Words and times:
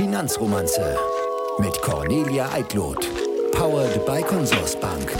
Finanzromanze 0.00 0.96
mit 1.58 1.82
Cornelia 1.82 2.50
Eitlot. 2.54 3.06
Powered 3.52 4.06
by 4.06 4.22
Consorsbank. 4.22 5.12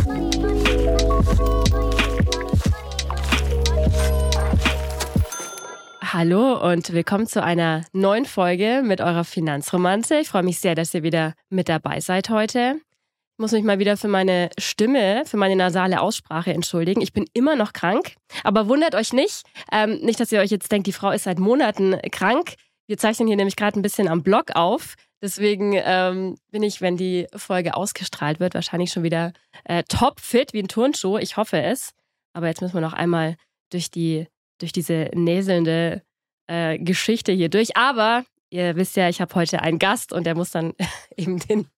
Hallo 6.01 6.67
und 6.67 6.95
willkommen 6.95 7.27
zu 7.27 7.43
einer 7.43 7.85
neuen 7.93 8.25
Folge 8.25 8.81
mit 8.83 9.03
eurer 9.03 9.25
Finanzromanze. 9.25 10.21
Ich 10.21 10.31
freue 10.31 10.45
mich 10.45 10.61
sehr, 10.61 10.75
dass 10.75 10.95
ihr 10.95 11.03
wieder 11.03 11.35
mit 11.51 11.69
dabei 11.69 12.01
seid 12.01 12.31
heute. 12.31 12.77
Ich 12.79 13.39
muss 13.39 13.53
mich 13.53 13.65
mal 13.65 13.81
wieder 13.81 13.99
für 13.99 14.09
meine 14.09 14.49
Stimme, 14.59 15.25
für 15.27 15.37
meine 15.37 15.57
nasale 15.57 16.01
Aussprache 16.01 16.55
entschuldigen. 16.55 17.03
Ich 17.03 17.13
bin 17.13 17.27
immer 17.35 17.55
noch 17.55 17.75
krank, 17.75 18.15
aber 18.45 18.67
wundert 18.67 18.95
euch 18.95 19.13
nicht. 19.13 19.43
Ähm, 19.71 19.99
nicht, 20.01 20.19
dass 20.21 20.33
ihr 20.33 20.41
euch 20.41 20.51
jetzt 20.51 20.73
denkt, 20.73 20.87
die 20.87 20.95
Frau 20.95 21.11
ist 21.11 21.25
seit 21.25 21.39
Monaten 21.39 21.99
krank. 22.11 22.55
Wir 22.91 22.99
zeichnen 22.99 23.29
hier 23.29 23.37
nämlich 23.37 23.55
gerade 23.55 23.79
ein 23.79 23.83
bisschen 23.83 24.09
am 24.09 24.25
Blog 24.25 24.57
auf. 24.57 24.97
Deswegen 25.23 25.75
ähm, 25.77 26.35
bin 26.51 26.65
ich, 26.65 26.81
wenn 26.81 26.97
die 26.97 27.29
Folge 27.37 27.77
ausgestrahlt 27.77 28.41
wird, 28.41 28.55
wahrscheinlich 28.55 28.91
schon 28.91 29.05
wieder 29.05 29.33
äh, 29.63 29.85
topfit 29.85 30.53
wie 30.55 30.59
ein 30.59 30.67
Turnschuh. 30.67 31.17
Ich 31.17 31.37
hoffe 31.37 31.63
es. 31.63 31.93
Aber 32.33 32.49
jetzt 32.49 32.63
müssen 32.63 32.75
wir 32.75 32.81
noch 32.81 32.93
einmal 32.93 33.37
durch 33.71 33.93
die 33.93 34.27
durch 34.59 34.73
diese 34.73 35.09
näselnde 35.15 36.03
äh, 36.49 36.81
Geschichte 36.81 37.31
hier 37.31 37.49
durch. 37.49 37.77
Aber 37.77 38.25
ihr 38.51 38.75
wisst 38.75 38.97
ja, 38.97 39.09
ich 39.09 39.21
habe 39.21 39.37
heute 39.37 39.63
einen 39.63 39.79
Gast 39.79 40.13
und 40.13 40.25
der 40.25 40.35
muss 40.35 40.51
dann 40.51 40.75
eben 41.17 41.39
den 41.39 41.69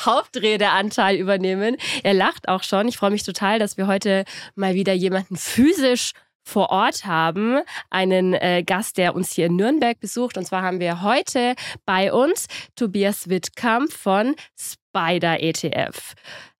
Hauptredeanteil 0.00 1.16
übernehmen. 1.18 1.76
Er 2.02 2.14
lacht 2.14 2.48
auch 2.48 2.62
schon. 2.62 2.88
Ich 2.88 2.96
freue 2.96 3.10
mich 3.10 3.24
total, 3.24 3.58
dass 3.58 3.76
wir 3.76 3.88
heute 3.88 4.24
mal 4.54 4.72
wieder 4.72 4.94
jemanden 4.94 5.36
physisch 5.36 6.12
vor 6.44 6.70
Ort 6.70 7.04
haben, 7.04 7.60
einen 7.90 8.34
äh, 8.34 8.62
Gast, 8.64 8.98
der 8.98 9.14
uns 9.14 9.32
hier 9.32 9.46
in 9.46 9.56
Nürnberg 9.56 9.98
besucht. 10.00 10.36
Und 10.36 10.44
zwar 10.44 10.62
haben 10.62 10.80
wir 10.80 11.02
heute 11.02 11.54
bei 11.84 12.12
uns 12.12 12.46
Tobias 12.76 13.28
Wittkamp 13.28 13.92
von 13.92 14.34
Spider 14.58 15.40
ETF. 15.40 16.14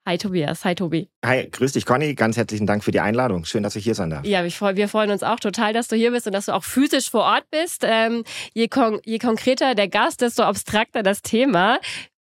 Hi 0.04 0.18
Tobias, 0.18 0.64
hi 0.64 0.74
Tobi. 0.74 1.08
Hi, 1.24 1.48
grüß 1.48 1.74
dich 1.74 1.86
Conny, 1.86 2.16
ganz 2.16 2.36
herzlichen 2.36 2.66
Dank 2.66 2.82
für 2.82 2.90
die 2.90 2.98
Einladung. 2.98 3.44
Schön, 3.44 3.62
dass 3.62 3.76
ich 3.76 3.84
hier 3.84 3.94
sein 3.94 4.10
darf. 4.10 4.26
Ja, 4.26 4.42
wir 4.42 4.88
freuen 4.88 5.10
uns 5.12 5.22
auch 5.22 5.38
total, 5.38 5.72
dass 5.72 5.86
du 5.86 5.94
hier 5.94 6.10
bist 6.10 6.26
und 6.26 6.32
dass 6.32 6.46
du 6.46 6.54
auch 6.54 6.64
physisch 6.64 7.08
vor 7.08 7.22
Ort 7.22 7.44
bist. 7.52 7.84
Ähm, 7.86 8.24
je, 8.52 8.66
kon 8.66 9.00
je 9.04 9.20
konkreter 9.20 9.76
der 9.76 9.86
Gast, 9.86 10.20
desto 10.20 10.42
abstrakter 10.42 11.04
das 11.04 11.22
Thema. 11.22 11.78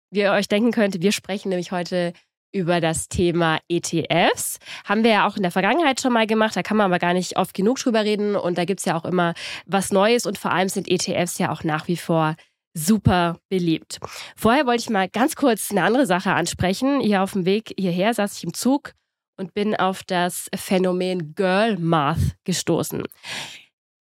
Wie 0.10 0.22
ihr 0.22 0.32
euch 0.32 0.48
denken 0.48 0.72
könnt, 0.72 1.02
wir 1.02 1.12
sprechen 1.12 1.50
nämlich 1.50 1.74
heute 1.74 2.14
über 2.56 2.80
das 2.80 3.10
Thema 3.10 3.60
ETFs. 3.68 4.60
Haben 4.86 5.04
wir 5.04 5.12
ja 5.12 5.28
auch 5.28 5.36
in 5.36 5.44
der 5.44 5.52
Vergangenheit 5.52 6.00
schon 6.00 6.14
mal 6.14 6.26
gemacht, 6.26 6.56
da 6.56 6.64
kann 6.64 6.78
man 6.78 6.86
aber 6.86 7.00
gar 7.00 7.14
nicht 7.14 7.38
oft 7.38 7.54
genug 7.54 7.78
drüber 7.80 8.06
reden 8.06 8.38
und 8.38 8.58
da 8.58 8.64
gibt 8.64 8.80
es 8.80 8.86
ja 8.86 8.98
auch 8.98 9.04
immer 9.04 9.34
was 9.66 9.92
Neues 9.92 10.26
und 10.26 10.38
vor 10.38 10.52
allem 10.52 10.70
sind 10.70 10.90
ETFs 10.90 11.38
ja 11.38 11.52
auch 11.52 11.64
nach 11.64 11.90
wie 11.90 11.98
vor 11.98 12.36
super 12.74 13.38
beliebt. 13.50 14.00
Vorher 14.38 14.66
wollte 14.66 14.84
ich 14.84 14.90
mal 14.90 15.10
ganz 15.10 15.36
kurz 15.36 15.72
eine 15.72 15.84
andere 15.84 16.06
Sache 16.06 16.32
ansprechen. 16.32 17.02
Hier 17.02 17.24
auf 17.24 17.34
dem 17.34 17.46
Weg 17.46 17.74
hierher 17.78 18.14
saß 18.14 18.38
ich 18.38 18.44
im 18.46 18.54
Zug 18.54 18.94
und 19.38 19.54
bin 19.54 19.76
auf 19.76 20.04
das 20.04 20.50
Phänomen 20.56 21.36
Girl 21.36 21.78
Math 21.78 22.38
gestoßen. 22.46 23.04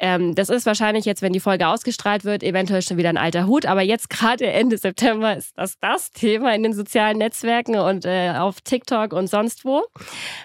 Ähm, 0.05 0.35
das 0.35 0.51
ist 0.51 0.67
wahrscheinlich 0.67 1.07
jetzt, 1.07 1.23
wenn 1.23 1.33
die 1.33 1.41
Folge 1.41 1.67
ausgestrahlt 1.67 2.27
wird, 2.27 2.43
eventuell 2.43 2.83
schon 2.83 2.99
wieder 2.99 3.09
ein 3.09 3.17
alter 3.17 3.47
Hut. 3.47 3.65
Aber 3.65 3.81
jetzt 3.81 4.11
gerade 4.11 4.47
Ende 4.47 4.77
September 4.77 5.35
ist 5.35 5.57
das 5.57 5.79
das 5.81 6.11
Thema 6.11 6.55
in 6.55 6.63
den 6.63 6.75
sozialen 6.75 7.17
Netzwerken 7.17 7.77
und 7.77 8.05
äh, 8.05 8.35
auf 8.37 8.61
TikTok 8.61 9.15
und 9.15 9.29
sonst 9.29 9.65
wo. 9.65 9.83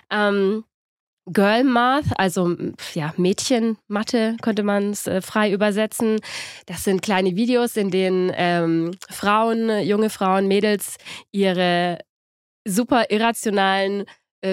Ähm, 0.10 0.64
Girl 1.26 1.66
Math, 1.66 2.06
also 2.16 2.56
ja, 2.94 3.14
Mädchenmathe 3.18 4.38
könnte 4.42 4.64
man 4.64 4.92
es 4.92 5.08
äh, 5.08 5.22
frei 5.22 5.52
übersetzen. 5.52 6.22
Das 6.66 6.86
sind 6.86 7.02
kleine 7.02 7.36
Videos, 7.36 7.76
in 7.76 7.92
denen 7.92 8.32
ähm, 8.36 8.92
Frauen, 9.10 9.84
junge 9.84 10.10
Frauen, 10.10 10.48
Mädels 10.48 10.96
ihre 11.34 12.00
super 12.66 13.12
irrationalen 13.12 14.06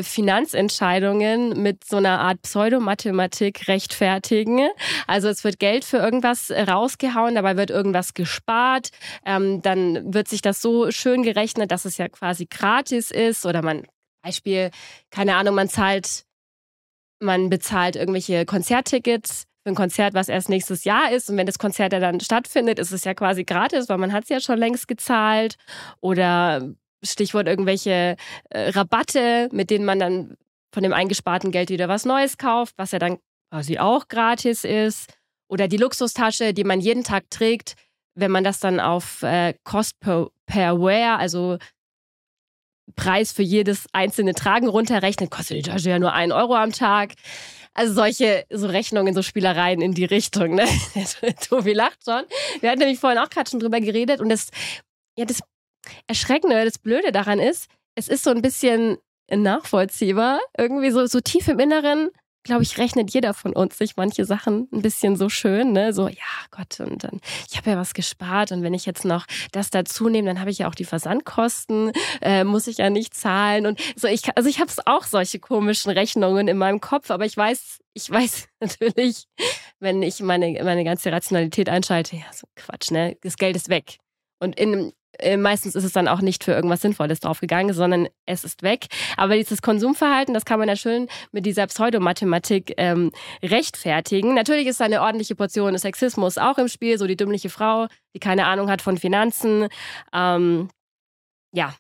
Finanzentscheidungen 0.03 1.62
mit 1.62 1.84
so 1.84 1.98
einer 1.98 2.20
Art 2.20 2.42
Pseudomathematik 2.42 3.69
rechtfertigen. 3.69 4.69
Also 5.06 5.28
es 5.28 5.44
wird 5.44 5.59
Geld 5.59 5.84
für 5.84 5.99
irgendwas 5.99 6.50
rausgehauen, 6.50 7.34
dabei 7.34 7.56
wird 7.56 7.71
irgendwas 7.71 8.15
gespart. 8.15 8.91
Ähm, 9.25 9.62
dann 9.62 10.12
wird 10.12 10.28
sich 10.28 10.43
das 10.43 10.61
so 10.61 10.91
schön 10.91 11.22
gerechnet, 11.22 11.71
dass 11.71 11.84
es 11.84 11.99
ja 11.99 12.09
quasi 12.09 12.47
gratis 12.47 13.11
ist 13.11 13.47
oder 13.47 13.62
man 13.62 13.87
Beispiel, 14.22 14.71
keine 15.11 15.37
Ahnung, 15.37 15.55
man 15.55 15.69
zahlt 15.69 16.25
man 17.21 17.49
bezahlt 17.49 17.97
irgendwelche 17.97 18.44
Konzerttickets 18.44 19.44
für 19.62 19.71
ein 19.71 19.75
Konzert, 19.75 20.15
was 20.15 20.28
erst 20.28 20.49
nächstes 20.49 20.84
Jahr 20.84 21.11
ist. 21.12 21.31
Und 21.31 21.37
wenn 21.37 21.47
das 21.47 21.59
Konzert 21.59 21.93
ja 21.93 22.00
dann 22.00 22.21
stattfindet, 22.21 22.78
ist 22.78 22.93
es 22.93 23.05
ja 23.05 23.15
quasi 23.15 23.44
gratis, 23.44 23.88
weil 23.88 23.99
man 23.99 24.12
hat 24.12 24.25
es 24.25 24.28
ja 24.28 24.41
schon 24.41 24.59
längst 24.59 24.87
gezahlt. 24.88 25.56
Oder 26.00 26.75
Stichwort 27.03 27.47
irgendwelche 27.47 28.17
äh, 28.51 28.71
Rabatte, 28.71 29.49
mit 29.53 29.71
denen 29.71 29.84
man 29.84 29.99
dann 29.99 30.37
von 30.73 30.83
dem 30.83 30.93
eingesparten 30.93 31.53
Geld 31.53 31.71
wieder 31.71 31.89
was 31.89 32.05
Neues 32.05 32.39
kauft, 32.39 32.75
was 32.77 32.93
ja 32.93 32.99
dann 32.99 33.19
quasi 33.51 33.79
auch 33.79 34.09
gratis 34.09 34.65
ist. 34.65 35.12
Oder 35.49 35.69
die 35.69 35.77
Luxustasche, 35.77 36.53
die 36.53 36.65
man 36.65 36.81
jeden 36.81 37.05
Tag 37.05 37.31
trägt, 37.31 37.75
wenn 38.15 38.31
man 38.31 38.45
das 38.45 38.59
dann 38.59 38.81
auf 38.81 39.23
äh, 39.23 39.55
Cost 39.65 40.01
per, 40.01 40.29
per 40.47 40.81
Wear, 40.81 41.19
also 41.19 41.59
Preis 42.95 43.33
für 43.33 43.43
jedes 43.43 43.87
einzelne 43.93 44.35
Tragen 44.35 44.69
runterrechnet, 44.69 45.31
kostet 45.31 45.59
die 45.59 45.62
Tasche 45.62 45.91
ja 45.91 45.99
nur 45.99 46.12
ein 46.12 46.33
Euro 46.33 46.55
am 46.55 46.73
Tag. 46.73 47.15
Also 47.75 47.93
solche 47.93 48.47
so 48.49 48.69
Rechnungen, 48.69 49.15
so 49.15 49.23
Spielereien 49.23 49.83
in 49.83 49.93
die 49.93 50.05
Richtung. 50.05 50.55
Ne? 50.55 50.67
Tobi 51.49 51.75
lacht 51.75 52.05
schon. 52.05 52.23
Wir 52.61 52.71
hatten 52.71 52.79
nämlich 52.79 52.99
vorhin 52.99 53.19
auch 53.19 53.29
gerade 53.29 53.51
schon 53.51 53.61
drüber 53.61 53.81
geredet 53.81 54.21
und 54.21 54.31
das, 54.31 54.49
ja, 55.19 55.27
das 55.27 55.41
Erschreckende, 56.07 56.65
das 56.65 56.79
Blöde 56.79 57.13
daran 57.13 57.39
ist, 57.39 57.69
es 57.95 58.09
ist 58.09 58.25
so 58.25 58.31
ein 58.31 58.43
bisschen 58.43 58.99
nachvollziehbar. 59.31 60.41
Irgendwie 60.57 60.91
so, 60.91 61.07
so 61.07 61.21
tief 61.21 61.49
im 61.49 61.59
Inneren 61.59 62.11
glaube 62.47 62.63
ich, 62.63 62.79
rechnet 62.79 63.13
jeder 63.13 63.35
von 63.35 63.53
uns 63.53 63.77
sich 63.77 63.97
manche 63.97 64.25
Sachen 64.25 64.69
ein 64.73 64.81
bisschen 64.81 65.17
so 65.17 65.29
schön, 65.29 65.73
ne? 65.73 65.93
So, 65.93 66.09
ja, 66.09 66.17
Gott, 66.51 66.81
und 66.81 67.05
dann, 67.05 67.21
ich 67.51 67.59
habe 67.59 67.71
ja 67.71 67.77
was 67.77 67.93
gespart 67.93 68.53
und 68.53 68.63
wenn 68.63 68.73
ich 68.73 68.87
jetzt 68.87 69.05
noch 69.05 69.27
das 69.53 69.69
dazu 69.69 70.09
nehme, 70.09 70.29
dann 70.29 70.41
habe 70.41 70.51
ich 70.51 70.59
ja 70.59 70.69
auch 70.69 70.75
die 70.75 70.85
Versandkosten, 70.85 71.93
äh, 72.23 72.45
muss 72.45 72.69
ich 72.69 72.79
ja 72.79 72.89
nicht 72.89 73.15
zahlen. 73.15 73.67
Und 73.67 73.81
so, 73.97 74.09
ich, 74.09 74.23
also 74.37 74.49
ich 74.49 74.61
habe 74.61 74.73
auch 74.87 75.05
solche 75.05 75.39
komischen 75.39 75.91
Rechnungen 75.91 76.49
in 76.49 76.57
meinem 76.57 76.81
Kopf, 76.81 77.11
aber 77.11 77.27
ich 77.27 77.37
weiß, 77.37 77.81
ich 77.93 78.11
weiß 78.11 78.49
natürlich, 78.61 79.25
wenn 79.81 80.03
ich 80.03 80.21
meine, 80.21 80.63
meine 80.65 80.85
ganze 80.85 81.13
Rationalität 81.13 81.69
einschalte, 81.69 82.17
ja, 82.17 82.33
so 82.33 82.47
Quatsch, 82.55 82.91
ne? 82.91 83.17
Das 83.23 83.37
Geld 83.37 83.57
ist 83.57 83.69
weg. 83.69 83.99
Und 84.39 84.59
in, 84.59 84.93
meistens 85.37 85.75
ist 85.75 85.84
es 85.84 85.93
dann 85.93 86.09
auch 86.09 86.21
nicht 86.21 86.44
für 86.44 86.53
irgendwas 86.53 86.81
Sinnvolles 86.81 87.21
draufgegangen, 87.21 87.75
sondern 87.75 88.09
es 88.27 88.44
ist 88.44 88.62
weg. 88.62 88.87
Aber 89.16 89.37
dieses 89.37 89.62
Konsumverhalten, 89.62 90.34
das 90.34 90.44
kann 90.44 90.59
man 90.59 90.69
ja 90.69 90.77
schön 90.77 91.09
mit 91.32 91.47
dieser 91.47 91.66
Pseudomathematik 91.66 92.75
ähm, 92.77 93.12
rechtfertigen. 93.43 94.34
Natürlich 94.34 94.66
ist 94.66 94.81
da 94.81 94.84
eine 94.84 95.03
ordentliche 95.03 95.34
Portion 95.34 95.76
Sexismus 95.76 96.38
auch 96.38 96.59
im 96.59 96.69
Spiel, 96.69 96.99
so 96.99 97.06
die 97.06 97.16
dümmliche 97.16 97.50
Frau, 97.50 97.87
die 98.15 98.21
keine 98.21 98.47
Ahnung 98.47 98.71
hat 98.71 98.82
von 98.82 98.99
Finanzen. 98.99 99.69
Ähm, 100.12 100.69
ja, 101.53 101.75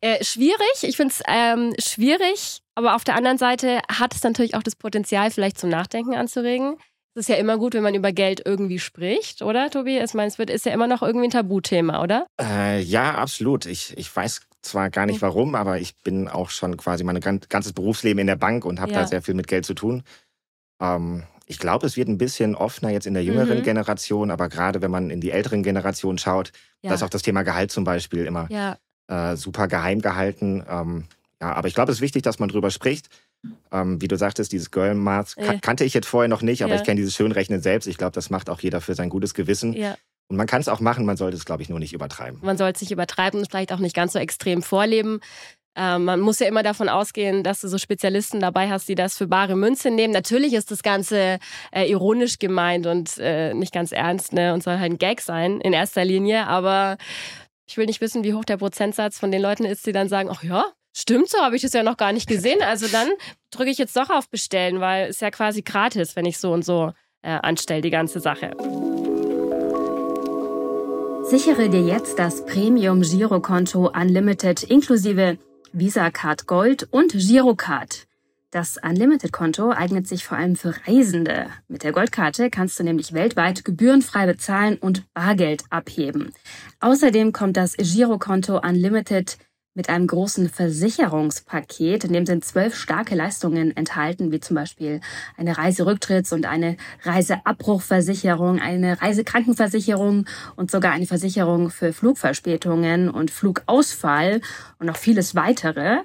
äh, 0.00 0.22
schwierig. 0.24 0.82
Ich 0.82 0.96
finde 0.96 1.12
es 1.12 1.22
ähm, 1.26 1.74
schwierig, 1.78 2.60
aber 2.74 2.94
auf 2.94 3.04
der 3.04 3.16
anderen 3.16 3.38
Seite 3.38 3.80
hat 3.90 4.14
es 4.14 4.22
natürlich 4.22 4.54
auch 4.54 4.62
das 4.62 4.76
Potenzial, 4.76 5.30
vielleicht 5.30 5.58
zum 5.58 5.70
Nachdenken 5.70 6.14
anzuregen. 6.14 6.76
Es 7.16 7.20
ist 7.20 7.28
ja 7.28 7.36
immer 7.36 7.56
gut, 7.56 7.72
wenn 7.72 7.82
man 7.82 7.94
über 7.94 8.12
Geld 8.12 8.42
irgendwie 8.44 8.78
spricht, 8.78 9.40
oder, 9.40 9.70
Tobi? 9.70 9.98
Ich 9.98 10.12
meine, 10.12 10.28
es 10.28 10.38
wird, 10.38 10.50
ist 10.50 10.66
ja 10.66 10.72
immer 10.72 10.86
noch 10.86 11.00
irgendwie 11.00 11.28
ein 11.28 11.30
Tabuthema, 11.30 12.02
oder? 12.02 12.26
Äh, 12.38 12.82
ja, 12.82 13.14
absolut. 13.14 13.64
Ich, 13.64 13.96
ich 13.96 14.14
weiß 14.14 14.42
zwar 14.60 14.90
gar 14.90 15.06
nicht 15.06 15.22
warum, 15.22 15.54
aber 15.54 15.80
ich 15.80 15.96
bin 16.02 16.28
auch 16.28 16.50
schon 16.50 16.76
quasi 16.76 17.04
mein 17.04 17.18
ganzes 17.20 17.72
Berufsleben 17.72 18.18
in 18.18 18.26
der 18.26 18.36
Bank 18.36 18.66
und 18.66 18.80
habe 18.80 18.92
ja. 18.92 19.00
da 19.00 19.06
sehr 19.06 19.22
viel 19.22 19.32
mit 19.32 19.46
Geld 19.46 19.64
zu 19.64 19.72
tun. 19.72 20.02
Ähm, 20.78 21.22
ich 21.46 21.58
glaube, 21.58 21.86
es 21.86 21.96
wird 21.96 22.08
ein 22.08 22.18
bisschen 22.18 22.54
offener 22.54 22.90
jetzt 22.90 23.06
in 23.06 23.14
der 23.14 23.24
jüngeren 23.24 23.60
mhm. 23.60 23.62
Generation, 23.62 24.30
aber 24.30 24.50
gerade 24.50 24.82
wenn 24.82 24.90
man 24.90 25.08
in 25.08 25.22
die 25.22 25.30
älteren 25.30 25.62
Generationen 25.62 26.18
schaut, 26.18 26.52
ja. 26.82 26.90
da 26.90 26.96
ist 26.96 27.02
auch 27.02 27.08
das 27.08 27.22
Thema 27.22 27.44
Gehalt 27.44 27.72
zum 27.72 27.84
Beispiel 27.84 28.26
immer 28.26 28.46
ja. 28.50 28.76
äh, 29.08 29.36
super 29.36 29.68
geheim 29.68 30.02
gehalten. 30.02 30.62
Ähm, 30.68 31.04
ja, 31.40 31.54
aber 31.54 31.68
ich 31.68 31.74
glaube, 31.74 31.92
es 31.92 31.98
ist 31.98 32.02
wichtig, 32.02 32.24
dass 32.24 32.38
man 32.38 32.50
drüber 32.50 32.70
spricht. 32.70 33.08
Ähm, 33.72 34.00
wie 34.00 34.08
du 34.08 34.16
sagtest, 34.16 34.52
dieses 34.52 34.70
Girl 34.70 34.94
Math 34.94 35.34
ja. 35.36 35.58
kannte 35.60 35.84
ich 35.84 35.94
jetzt 35.94 36.06
vorher 36.06 36.28
noch 36.28 36.42
nicht, 36.42 36.62
aber 36.62 36.74
ja. 36.74 36.80
ich 36.80 36.84
kenne 36.84 36.96
dieses 36.98 37.14
Schönrechnen 37.14 37.60
selbst. 37.60 37.86
Ich 37.86 37.98
glaube, 37.98 38.12
das 38.12 38.30
macht 38.30 38.50
auch 38.50 38.60
jeder 38.60 38.80
für 38.80 38.94
sein 38.94 39.08
gutes 39.08 39.34
Gewissen. 39.34 39.72
Ja. 39.72 39.96
Und 40.28 40.36
man 40.36 40.46
kann 40.46 40.60
es 40.60 40.68
auch 40.68 40.80
machen, 40.80 41.06
man 41.06 41.16
sollte 41.16 41.36
es, 41.36 41.44
glaube 41.44 41.62
ich, 41.62 41.68
nur 41.68 41.78
nicht 41.78 41.92
übertreiben. 41.92 42.40
Man 42.42 42.56
sollte 42.56 42.76
es 42.76 42.80
nicht 42.80 42.90
übertreiben 42.90 43.40
und 43.40 43.48
vielleicht 43.48 43.72
auch 43.72 43.78
nicht 43.78 43.94
ganz 43.94 44.12
so 44.12 44.18
extrem 44.18 44.62
vorleben. 44.62 45.20
Ähm, 45.76 46.04
man 46.04 46.20
muss 46.20 46.38
ja 46.38 46.48
immer 46.48 46.62
davon 46.62 46.88
ausgehen, 46.88 47.44
dass 47.44 47.60
du 47.60 47.68
so 47.68 47.76
Spezialisten 47.76 48.40
dabei 48.40 48.70
hast, 48.70 48.88
die 48.88 48.94
das 48.94 49.16
für 49.16 49.26
bare 49.26 49.56
Münze 49.56 49.90
nehmen. 49.90 50.12
Natürlich 50.12 50.54
ist 50.54 50.70
das 50.70 50.82
Ganze 50.82 51.38
äh, 51.70 51.88
ironisch 51.88 52.38
gemeint 52.38 52.86
und 52.86 53.18
äh, 53.18 53.52
nicht 53.52 53.74
ganz 53.74 53.92
ernst 53.92 54.32
ne? 54.32 54.54
und 54.54 54.62
soll 54.62 54.78
halt 54.78 54.92
ein 54.92 54.98
Gag 54.98 55.20
sein 55.20 55.60
in 55.60 55.74
erster 55.74 56.04
Linie. 56.04 56.46
Aber 56.46 56.96
ich 57.66 57.76
will 57.76 57.86
nicht 57.86 58.00
wissen, 58.00 58.24
wie 58.24 58.32
hoch 58.32 58.44
der 58.44 58.56
Prozentsatz 58.56 59.18
von 59.18 59.30
den 59.30 59.42
Leuten 59.42 59.64
ist, 59.64 59.86
die 59.86 59.92
dann 59.92 60.08
sagen, 60.08 60.30
ach 60.32 60.42
ja, 60.42 60.64
Stimmt 60.98 61.28
so, 61.28 61.38
habe 61.42 61.56
ich 61.56 61.62
das 61.62 61.74
ja 61.74 61.82
noch 61.82 61.98
gar 61.98 62.14
nicht 62.14 62.26
gesehen. 62.26 62.62
Also 62.62 62.88
dann 62.88 63.08
drücke 63.50 63.68
ich 63.68 63.76
jetzt 63.76 63.94
doch 63.98 64.08
auf 64.08 64.30
Bestellen, 64.30 64.80
weil 64.80 65.10
es 65.10 65.20
ja 65.20 65.30
quasi 65.30 65.60
gratis, 65.60 66.16
wenn 66.16 66.24
ich 66.24 66.38
so 66.38 66.54
und 66.54 66.64
so 66.64 66.92
äh, 67.20 67.32
anstelle, 67.32 67.82
die 67.82 67.90
ganze 67.90 68.18
Sache. 68.18 68.52
Sichere 71.24 71.68
dir 71.68 71.82
jetzt 71.82 72.18
das 72.18 72.46
Premium 72.46 73.02
Girokonto 73.02 73.90
Unlimited 73.90 74.62
inklusive 74.62 75.36
Visa 75.72 76.10
Card 76.10 76.46
Gold 76.46 76.88
und 76.90 77.12
Girocard. 77.12 78.06
Das 78.50 78.78
Unlimited-Konto 78.82 79.72
eignet 79.72 80.08
sich 80.08 80.24
vor 80.24 80.38
allem 80.38 80.56
für 80.56 80.72
Reisende. 80.86 81.48
Mit 81.68 81.82
der 81.82 81.92
Goldkarte 81.92 82.48
kannst 82.48 82.78
du 82.78 82.84
nämlich 82.84 83.12
weltweit 83.12 83.66
gebührenfrei 83.66 84.24
bezahlen 84.24 84.78
und 84.78 85.02
Bargeld 85.12 85.64
abheben. 85.68 86.32
Außerdem 86.80 87.34
kommt 87.34 87.58
das 87.58 87.76
Girokonto 87.76 88.58
Unlimited 88.60 89.36
mit 89.76 89.88
einem 89.90 90.06
großen 90.06 90.48
Versicherungspaket, 90.48 92.04
in 92.04 92.14
dem 92.14 92.26
sind 92.26 92.44
zwölf 92.44 92.74
starke 92.74 93.14
Leistungen 93.14 93.76
enthalten, 93.76 94.32
wie 94.32 94.40
zum 94.40 94.56
Beispiel 94.56 95.00
eine 95.36 95.54
Reiserücktritts- 95.54 96.32
und 96.32 96.46
eine 96.46 96.78
Reiseabbruchversicherung, 97.02 98.58
eine 98.58 99.00
Reisekrankenversicherung 99.00 100.24
und 100.56 100.70
sogar 100.70 100.92
eine 100.92 101.06
Versicherung 101.06 101.68
für 101.70 101.92
Flugverspätungen 101.92 103.10
und 103.10 103.30
Flugausfall 103.30 104.40
und 104.78 104.86
noch 104.86 104.96
vieles 104.96 105.34
weitere. 105.34 105.98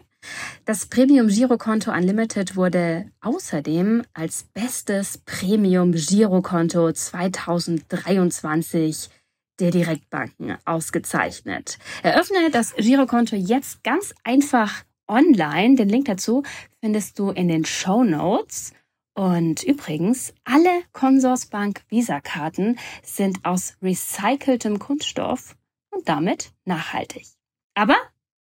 Das 0.66 0.86
Premium 0.86 1.30
Girokonto 1.30 1.92
Unlimited 1.92 2.58
wurde 2.58 3.06
außerdem 3.22 4.04
als 4.14 4.44
bestes 4.54 5.18
Premium 5.18 5.94
Girokonto 5.94 6.92
2023 6.92 9.10
der 9.62 9.72
Direktbanken 9.72 10.58
ausgezeichnet. 10.66 11.78
Eröffne 12.04 12.50
das 12.52 12.76
Girokonto 12.76 13.36
jetzt 13.36 13.84
ganz 13.84 14.14
einfach 14.24 14.84
online. 15.08 15.76
Den 15.76 15.90
Link 15.90 16.06
dazu 16.06 16.44
findest 16.82 17.20
du 17.20 17.30
in 17.30 17.48
den 17.48 17.64
Show 17.64 18.04
Notes. 18.04 18.74
Und 19.14 19.64
übrigens, 19.64 20.34
alle 20.46 20.84
Consorsbank 20.94 21.84
Visa-Karten 21.90 22.80
sind 23.04 23.46
aus 23.46 23.76
recyceltem 23.82 24.80
Kunststoff 24.80 25.56
und 25.92 26.08
damit 26.10 26.54
nachhaltig. 26.66 27.28
Aber 27.76 27.98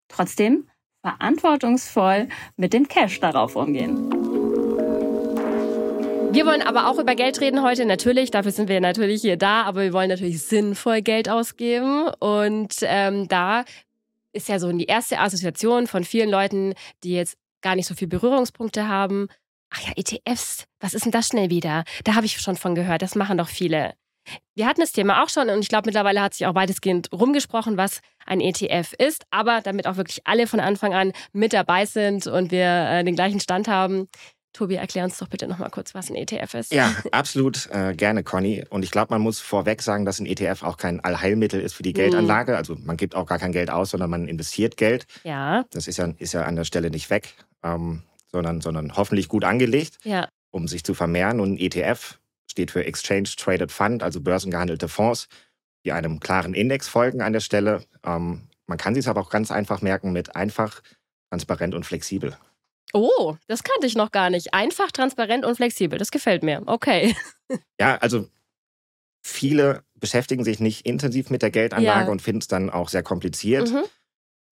trotzdem 0.08 0.68
verantwortungsvoll 1.02 2.28
mit 2.56 2.72
dem 2.72 2.88
Cash 2.88 3.20
darauf 3.20 3.56
umgehen. 3.56 4.29
Wir 6.32 6.46
wollen 6.46 6.62
aber 6.62 6.88
auch 6.88 7.00
über 7.00 7.16
Geld 7.16 7.40
reden 7.40 7.60
heute, 7.60 7.84
natürlich. 7.84 8.30
Dafür 8.30 8.52
sind 8.52 8.68
wir 8.68 8.80
natürlich 8.80 9.22
hier 9.22 9.36
da, 9.36 9.64
aber 9.64 9.82
wir 9.82 9.92
wollen 9.92 10.10
natürlich 10.10 10.40
sinnvoll 10.42 11.02
Geld 11.02 11.28
ausgeben. 11.28 12.08
Und 12.20 12.76
ähm, 12.82 13.26
da 13.26 13.64
ist 14.32 14.48
ja 14.48 14.60
so 14.60 14.70
die 14.70 14.84
erste 14.84 15.18
Assoziation 15.18 15.88
von 15.88 16.04
vielen 16.04 16.30
Leuten, 16.30 16.74
die 17.02 17.14
jetzt 17.14 17.36
gar 17.62 17.74
nicht 17.74 17.88
so 17.88 17.96
viele 17.96 18.10
Berührungspunkte 18.10 18.86
haben. 18.86 19.26
Ach 19.70 19.80
ja, 19.80 19.92
ETFs, 19.96 20.66
was 20.78 20.94
ist 20.94 21.04
denn 21.04 21.10
das 21.10 21.26
schnell 21.26 21.50
wieder? 21.50 21.82
Da 22.04 22.14
habe 22.14 22.26
ich 22.26 22.40
schon 22.40 22.54
von 22.54 22.76
gehört, 22.76 23.02
das 23.02 23.16
machen 23.16 23.36
doch 23.36 23.48
viele. 23.48 23.94
Wir 24.54 24.66
hatten 24.66 24.80
das 24.80 24.92
Thema 24.92 25.24
auch 25.24 25.28
schon 25.28 25.50
und 25.50 25.60
ich 25.60 25.68
glaube, 25.68 25.86
mittlerweile 25.86 26.22
hat 26.22 26.34
sich 26.34 26.46
auch 26.46 26.54
weitestgehend 26.54 27.10
rumgesprochen, 27.12 27.76
was 27.76 28.02
ein 28.24 28.40
ETF 28.40 28.92
ist. 28.98 29.24
Aber 29.32 29.62
damit 29.62 29.88
auch 29.88 29.96
wirklich 29.96 30.20
alle 30.26 30.46
von 30.46 30.60
Anfang 30.60 30.94
an 30.94 31.12
mit 31.32 31.52
dabei 31.52 31.86
sind 31.86 32.28
und 32.28 32.52
wir 32.52 32.66
äh, 32.66 33.02
den 33.02 33.16
gleichen 33.16 33.40
Stand 33.40 33.66
haben, 33.66 34.08
Tobi, 34.52 34.74
erklär 34.74 35.04
uns 35.04 35.18
doch 35.18 35.28
bitte 35.28 35.46
nochmal 35.46 35.70
kurz, 35.70 35.94
was 35.94 36.10
ein 36.10 36.16
ETF 36.16 36.54
ist. 36.54 36.72
Ja, 36.72 36.92
absolut 37.12 37.68
äh, 37.70 37.94
gerne, 37.94 38.24
Conny. 38.24 38.64
Und 38.68 38.82
ich 38.82 38.90
glaube, 38.90 39.14
man 39.14 39.22
muss 39.22 39.40
vorweg 39.40 39.80
sagen, 39.82 40.04
dass 40.04 40.18
ein 40.18 40.26
ETF 40.26 40.62
auch 40.62 40.76
kein 40.76 41.00
Allheilmittel 41.00 41.60
ist 41.60 41.74
für 41.74 41.82
die 41.82 41.92
Geldanlage. 41.92 42.52
Mhm. 42.52 42.58
Also 42.58 42.76
man 42.76 42.96
gibt 42.96 43.14
auch 43.14 43.26
gar 43.26 43.38
kein 43.38 43.52
Geld 43.52 43.70
aus, 43.70 43.90
sondern 43.90 44.10
man 44.10 44.28
investiert 44.28 44.76
Geld. 44.76 45.06
Ja. 45.22 45.64
Das 45.70 45.86
ist 45.86 45.98
ja, 45.98 46.12
ist 46.18 46.32
ja 46.32 46.44
an 46.44 46.56
der 46.56 46.64
Stelle 46.64 46.90
nicht 46.90 47.10
weg, 47.10 47.34
ähm, 47.62 48.02
sondern, 48.32 48.60
sondern 48.60 48.96
hoffentlich 48.96 49.28
gut 49.28 49.44
angelegt, 49.44 49.98
ja. 50.04 50.28
um 50.50 50.66
sich 50.66 50.82
zu 50.82 50.94
vermehren. 50.94 51.40
Und 51.40 51.54
ein 51.54 51.58
ETF 51.58 52.18
steht 52.50 52.72
für 52.72 52.84
Exchange 52.84 53.28
Traded 53.36 53.70
Fund, 53.70 54.02
also 54.02 54.20
börsengehandelte 54.20 54.88
Fonds, 54.88 55.28
die 55.84 55.92
einem 55.92 56.18
klaren 56.18 56.54
Index 56.54 56.88
folgen 56.88 57.22
an 57.22 57.32
der 57.32 57.40
Stelle. 57.40 57.84
Ähm, 58.04 58.48
man 58.66 58.78
kann 58.78 58.94
sich 58.94 59.04
es 59.04 59.08
aber 59.08 59.20
auch 59.20 59.30
ganz 59.30 59.50
einfach 59.50 59.80
merken 59.80 60.12
mit 60.12 60.34
einfach, 60.34 60.82
transparent 61.30 61.74
und 61.74 61.86
flexibel. 61.86 62.36
Oh, 62.92 63.36
das 63.46 63.62
kannte 63.62 63.86
ich 63.86 63.94
noch 63.94 64.10
gar 64.10 64.30
nicht. 64.30 64.52
Einfach, 64.54 64.90
transparent 64.90 65.44
und 65.44 65.54
flexibel. 65.56 65.98
Das 65.98 66.10
gefällt 66.10 66.42
mir. 66.42 66.62
Okay. 66.66 67.14
Ja, 67.80 67.96
also 67.96 68.28
viele 69.22 69.82
beschäftigen 69.94 70.44
sich 70.44 70.60
nicht 70.60 70.86
intensiv 70.86 71.30
mit 71.30 71.42
der 71.42 71.50
Geldanlage 71.50 72.06
Ja. 72.06 72.10
und 72.10 72.22
finden 72.22 72.40
es 72.40 72.46
dann 72.48 72.70
auch 72.70 72.88
sehr 72.88 73.02
kompliziert. 73.02 73.70
Mhm. 73.70 73.82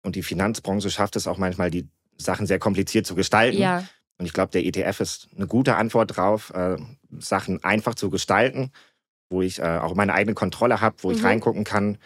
Und 0.05 0.17
die 0.17 0.23
Finanzbranche 0.23 0.91
schafft 0.91 1.17
es 1.17 1.27
auch 1.27 1.39
manchmal, 1.39 1.71
die 1.71 1.89
Sachen 2.17 2.47
sehr 2.47 2.59
kompliziert 2.59 3.07
zu 3.07 3.15
gestalten. 3.15 3.59
Ja. 3.59 3.85
Und 4.19 4.27
ich 4.27 4.33
glaube, 4.33 4.51
der 4.51 4.65
ETF 4.65 5.01
ist 5.01 5.29
eine 5.37 5.47
gute 5.47 5.77
Antwort 5.77 6.17
drauf, 6.17 6.51
äh, 6.51 6.77
Sachen 7.19 7.63
einfach 7.63 7.95
zu 7.95 8.11
gestalten, 8.11 8.73
wo 9.31 9.43
ich 9.43 9.61
äh, 9.61 9.79
auch 9.79 9.95
meine 9.95 10.15
eigene 10.15 10.35
Kontrolle 10.35 10.81
habe, 10.81 10.97
wo 11.03 11.11
ich 11.13 11.19
Mhm. 11.19 11.25
reingucken 11.27 11.65
kann. 11.65 11.99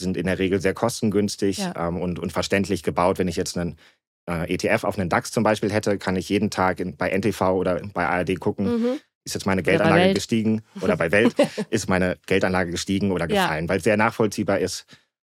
Sind 0.00 0.16
in 0.16 0.26
der 0.26 0.38
Regel 0.40 0.60
sehr 0.60 0.74
kostengünstig 0.74 1.58
Ja. 1.58 1.88
ähm, 1.88 2.00
und, 2.00 2.18
und 2.18 2.32
verständlich 2.32 2.82
gebaut. 2.82 3.18
Wenn 3.18 3.28
ich 3.28 3.36
jetzt 3.36 3.56
einen 3.56 3.78
äh, 4.28 4.52
ETF 4.54 4.84
auf 4.84 4.98
einen 4.98 5.08
DAX 5.08 5.30
zum 5.32 5.42
Beispiel 5.44 5.72
hätte, 5.72 5.98
kann 5.98 6.16
ich 6.16 6.28
jeden 6.28 6.50
Tag 6.50 6.80
in, 6.80 6.96
bei 6.96 7.10
NTV 7.10 7.40
oder 7.52 7.80
bei 7.92 8.06
ARD 8.06 8.38
gucken, 8.40 8.66
Mhm. 8.66 9.00
ist 9.24 9.34
jetzt 9.34 9.46
meine 9.46 9.62
Geldanlage 9.62 10.12
gestiegen 10.14 10.62
oder 10.80 10.96
bei 10.96 11.12
Welt 11.12 11.34
ist 11.70 11.88
meine 11.88 12.16
Geldanlage 12.26 12.70
gestiegen 12.70 13.12
oder 13.12 13.28
Ja. 13.28 13.42
gefallen, 13.44 13.68
weil 13.68 13.78
es 13.78 13.84
sehr 13.84 13.96
nachvollziehbar 13.96 14.58
ist. 14.58 14.86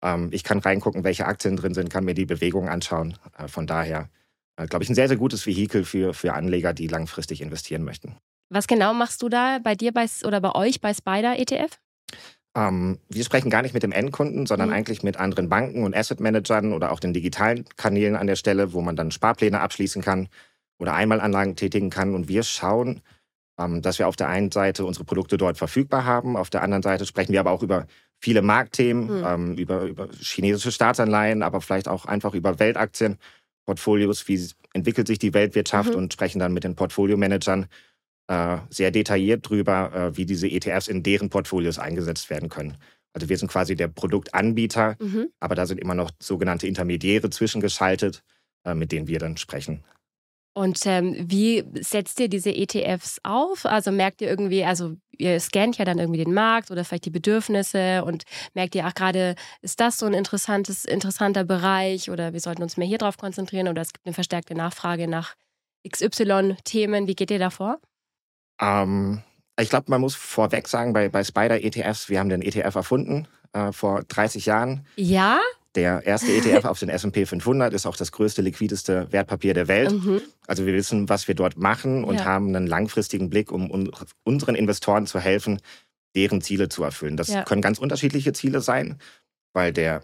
Ähm, 0.03 0.29
ich 0.33 0.45
kann 0.45 0.59
reingucken, 0.59 1.05
welche 1.05 1.27
Aktien 1.27 1.57
drin 1.57 1.75
sind, 1.75 1.89
kann 1.91 2.05
mir 2.05 2.15
die 2.15 2.27
Bewegung 2.27 2.69
anschauen. 2.69 3.17
Äh, 3.39 3.49
von 3.49 3.67
daher, 3.67 4.09
äh, 4.57 4.67
glaube 4.67 4.83
ich, 4.85 4.91
ein 4.91 4.95
sehr, 4.95 5.09
sehr 5.09 5.17
gutes 5.17 5.47
Vehikel 5.47 5.85
für, 5.85 6.15
für 6.15 6.33
Anleger, 6.35 6.73
die 6.75 6.87
langfristig 6.89 7.41
investieren 7.41 7.83
möchten. 7.85 8.17
Was 8.49 8.67
genau 8.67 8.95
machst 8.95 9.23
du 9.23 9.29
da 9.29 9.59
bei 9.63 9.75
dir 9.75 9.93
bei, 9.93 10.07
oder 10.25 10.41
bei 10.41 10.53
euch 10.55 10.81
bei 10.81 10.93
Spider 10.95 11.39
ETF? 11.39 11.79
Ähm, 12.57 12.99
wir 13.11 13.23
sprechen 13.23 13.51
gar 13.51 13.61
nicht 13.63 13.75
mit 13.75 13.83
dem 13.83 13.93
Endkunden, 13.93 14.47
sondern 14.47 14.69
Mhm. 14.71 14.75
eigentlich 14.75 15.03
mit 15.03 15.19
anderen 15.19 15.49
Banken 15.51 15.85
und 15.85 15.95
Asset 15.95 16.21
Managern 16.21 16.73
oder 16.73 16.91
auch 16.91 17.01
den 17.01 17.13
digitalen 17.13 17.67
Kanälen 17.77 18.17
an 18.17 18.27
der 18.27 18.37
Stelle, 18.37 18.73
wo 18.73 18.81
man 18.81 18.97
dann 18.97 19.11
Sparpläne 19.11 19.61
abschließen 19.61 20.01
kann 20.03 20.29
oder 20.79 20.95
Einmalanlagen 20.95 21.55
tätigen 21.55 21.91
kann. 21.91 22.15
Und 22.15 22.29
wir 22.29 22.43
schauen, 22.43 23.03
ähm, 23.59 23.83
dass 23.83 23.99
wir 23.99 24.09
auf 24.09 24.17
der 24.17 24.29
einen 24.29 24.51
Seite 24.51 24.85
unsere 24.87 25.05
Produkte 25.05 25.37
dort 25.37 25.59
verfügbar 25.59 26.05
haben, 26.07 26.37
auf 26.37 26.49
der 26.51 26.63
anderen 26.63 26.83
Seite 26.83 27.05
sprechen 27.05 27.33
wir 27.33 27.41
aber 27.41 27.51
auch 27.51 27.63
über 27.63 27.87
viele 28.19 28.41
Marktthemen, 28.41 29.19
Mhm. 29.21 29.25
ähm, 29.27 29.55
über, 29.59 29.83
über 29.83 30.09
chinesische 30.19 30.73
Staatsanleihen, 30.73 31.43
aber 31.43 31.61
vielleicht 31.61 31.89
auch 31.89 32.07
einfach 32.07 32.33
über 32.35 32.59
Weltaktien, 32.59 33.19
Portfolios, 33.67 34.27
wie 34.29 34.41
entwickelt 34.73 35.07
sich 35.09 35.19
die 35.19 35.35
Weltwirtschaft 35.35 35.91
Mhm. 35.91 35.97
und 35.97 36.13
sprechen 36.13 36.39
dann 36.39 36.53
mit 36.55 36.65
den 36.65 36.75
Portfolio-Managern 36.77 37.67
äh, 38.29 38.59
sehr 38.71 38.91
detailliert 38.91 39.49
drüber, 39.49 39.93
äh, 39.95 40.17
wie 40.17 40.27
diese 40.27 40.49
ETFs 40.49 40.89
in 40.89 41.03
deren 41.03 41.31
Portfolios 41.31 41.79
eingesetzt 41.79 42.29
werden 42.31 42.49
können. 42.49 42.77
Also 43.13 43.29
wir 43.29 43.39
sind 43.39 43.49
quasi 43.51 43.77
der 43.77 43.89
Produktanbieter, 43.89 44.97
Mhm. 44.99 45.29
aber 45.41 45.55
da 45.55 45.67
sind 45.67 45.81
immer 45.81 45.95
noch 45.95 46.11
sogenannte 46.21 46.67
Intermediäre 46.67 47.31
zwischengeschaltet, 47.31 48.23
äh, 48.65 48.75
mit 48.75 48.93
denen 48.93 49.07
wir 49.09 49.19
dann 49.19 49.37
sprechen. 49.37 49.83
Und 50.55 50.87
ähm, 50.87 51.15
wie 51.19 51.65
setzt 51.81 52.19
ihr 52.19 52.29
diese 52.29 52.51
ETFs 52.51 53.19
auf? 53.23 53.67
Also 53.67 53.91
merkt 53.93 54.23
ihr 54.23 54.29
irgendwie, 54.29 54.65
also 54.65 54.97
ihr 55.19 55.39
scannt 55.39 55.77
ja 55.77 55.85
dann 55.85 55.99
irgendwie 55.99 56.25
den 56.25 56.33
Markt 56.33 56.71
oder 56.71 56.83
vielleicht 56.83 57.05
die 57.05 57.11
Bedürfnisse 57.11 58.03
und 58.05 58.25
merkt 58.55 58.75
ihr, 58.75 58.87
ach 58.87 58.95
gerade 58.95 59.35
ist 59.61 59.81
das 59.81 59.99
so 59.99 60.07
ein 60.07 60.15
interessantes, 60.15 60.87
interessanter 60.87 61.45
Bereich 61.45 62.11
oder 62.11 62.33
wir 62.33 62.41
sollten 62.41 62.63
uns 62.63 62.79
mehr 62.79 62.87
hier 62.89 62.97
drauf 62.97 63.19
konzentrieren 63.19 63.69
oder 63.69 63.83
es 63.83 63.93
gibt 63.93 64.07
eine 64.07 64.15
verstärkte 64.15 64.55
Nachfrage 64.55 65.09
nach 65.09 65.35
XY-Themen. 65.87 67.07
Wie 67.07 67.15
geht 67.15 67.31
ihr 67.31 67.39
da 67.39 67.51
vor? 67.51 67.79
Ähm, 68.61 69.23
ich 69.59 69.71
glaube, 69.71 69.87
man 69.91 70.01
muss 70.01 70.15
vorweg 70.15 70.69
sagen, 70.69 70.93
bei, 70.93 71.09
bei 71.09 71.25
Spider 71.25 71.63
ETFs, 71.63 72.09
wir 72.09 72.19
haben 72.21 72.29
den 72.29 72.43
ETF 72.43 72.75
erfunden 72.75 73.27
äh, 73.53 73.73
vor 73.73 74.03
30 74.05 74.47
Jahren. 74.47 74.87
Ja? 74.97 75.39
Der 75.75 76.03
erste 76.07 76.33
ETF 76.33 76.65
auf 76.65 76.79
den 76.79 76.89
S&P 76.89 77.27
500 77.27 77.73
ist 77.75 77.85
auch 77.87 77.97
das 77.97 78.11
größte, 78.13 78.41
liquideste 78.43 79.13
Wertpapier 79.13 79.53
der 79.53 79.69
Welt. 79.69 79.93
Mhm. 79.93 80.21
Also 80.47 80.65
wir 80.65 80.73
wissen, 80.75 81.09
was 81.11 81.29
wir 81.29 81.35
dort 81.35 81.59
machen 81.59 82.03
und 82.05 82.17
Ja. 82.17 82.25
haben 82.25 82.49
einen 82.49 82.67
langfristigen 82.67 83.29
Blick, 83.29 83.53
um 83.53 83.71
un 83.71 83.91
unseren 84.25 84.55
Investoren 84.55 85.07
zu 85.07 85.21
helfen, 85.21 85.61
deren 86.15 86.41
Ziele 86.41 86.71
zu 86.71 86.83
erfüllen. 86.83 87.19
Das 87.19 87.29
Ja. 87.29 87.43
können 87.45 87.61
ganz 87.61 87.79
unterschiedliche 87.79 88.33
Ziele 88.33 88.63
sein, 88.63 88.99
weil 89.53 89.73
der 89.75 90.03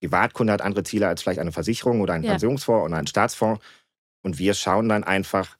Privatkunde 0.00 0.54
hat 0.54 0.62
andere 0.62 0.84
Ziele 0.84 1.06
als 1.06 1.20
vielleicht 1.22 1.40
eine 1.40 1.52
Versicherung 1.52 2.00
oder 2.00 2.14
ein 2.14 2.22
Ja. 2.22 2.30
Pensionsfonds 2.30 2.86
oder 2.86 2.96
ein 2.96 3.06
Staatsfonds. 3.06 3.62
Und 4.22 4.38
wir 4.38 4.54
schauen 4.54 4.88
dann 4.88 5.04
einfach, 5.04 5.56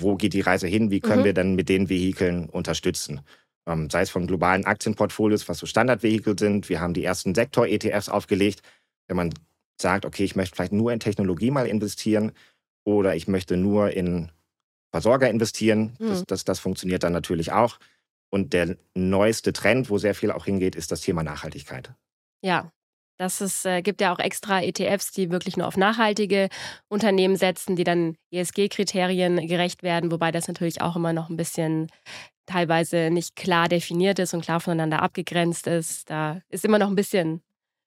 wo 0.00 0.16
geht 0.16 0.32
die 0.32 0.40
Reise 0.40 0.66
hin, 0.66 0.90
wie 0.90 1.00
können 1.00 1.20
Mhm. 1.20 1.24
wir 1.24 1.32
denn 1.34 1.54
mit 1.54 1.68
den 1.68 1.88
Vehikeln 1.88 2.48
unterstützen. 2.48 3.20
Ähm, 3.66 3.90
sei 3.90 4.02
es 4.02 4.10
von 4.10 4.26
globalen 4.26 4.64
Aktienportfolios, 4.64 5.48
was 5.48 5.58
so 5.58 5.66
Standardvehikel 5.66 6.38
sind. 6.38 6.68
Wir 6.68 6.80
haben 6.80 6.94
die 6.94 7.04
ersten 7.04 7.34
Sektor-ETFs 7.34 8.08
aufgelegt. 8.08 8.62
Wenn 9.08 9.16
man 9.16 9.34
sagt, 9.80 10.06
okay, 10.06 10.24
ich 10.24 10.36
möchte 10.36 10.56
vielleicht 10.56 10.72
nur 10.72 10.92
in 10.92 11.00
Technologie 11.00 11.50
mal 11.50 11.66
investieren 11.66 12.32
oder 12.84 13.14
ich 13.14 13.28
möchte 13.28 13.56
nur 13.56 13.90
in 13.90 14.30
Versorger 14.90 15.28
investieren, 15.28 15.96
das, 15.98 16.20
Mhm. 16.20 16.24
das, 16.28 16.44
das 16.44 16.58
funktioniert 16.60 17.02
dann 17.02 17.12
natürlich 17.12 17.52
auch. 17.52 17.78
Und 18.30 18.52
der 18.52 18.76
neueste 18.94 19.52
Trend, 19.52 19.90
wo 19.90 19.98
sehr 19.98 20.14
viel 20.14 20.30
auch 20.30 20.44
hingeht, 20.46 20.74
ist 20.76 20.90
das 20.92 21.00
Thema 21.02 21.22
Nachhaltigkeit. 21.22 21.92
Ja. 22.42 22.72
Das 23.18 23.40
ist, 23.40 23.66
äh, 23.66 23.82
gibt 23.82 24.00
ja 24.00 24.14
auch 24.14 24.20
extra 24.20 24.62
ETFs, 24.62 25.10
die 25.10 25.30
wirklich 25.30 25.56
nur 25.56 25.66
auf 25.66 25.76
nachhaltige 25.76 26.48
Unternehmen 26.88 27.34
setzen, 27.34 27.74
die 27.74 27.82
dann 27.82 28.16
ESG-Kriterien 28.30 29.44
gerecht 29.48 29.82
werden, 29.82 30.12
wobei 30.12 30.30
das 30.30 30.46
natürlich 30.46 30.80
auch 30.80 30.94
immer 30.94 31.12
noch 31.12 31.28
ein 31.28 31.36
bisschen 31.36 31.88
teilweise 32.46 33.10
nicht 33.10 33.34
klar 33.34 33.68
definiert 33.68 34.20
ist 34.20 34.34
und 34.34 34.42
klar 34.42 34.60
voneinander 34.60 35.02
abgegrenzt 35.02 35.66
ist. 35.66 36.08
Da 36.08 36.40
ist 36.48 36.64
immer 36.64 36.78
noch 36.78 36.88
ein 36.88 36.94
bisschen 36.94 37.42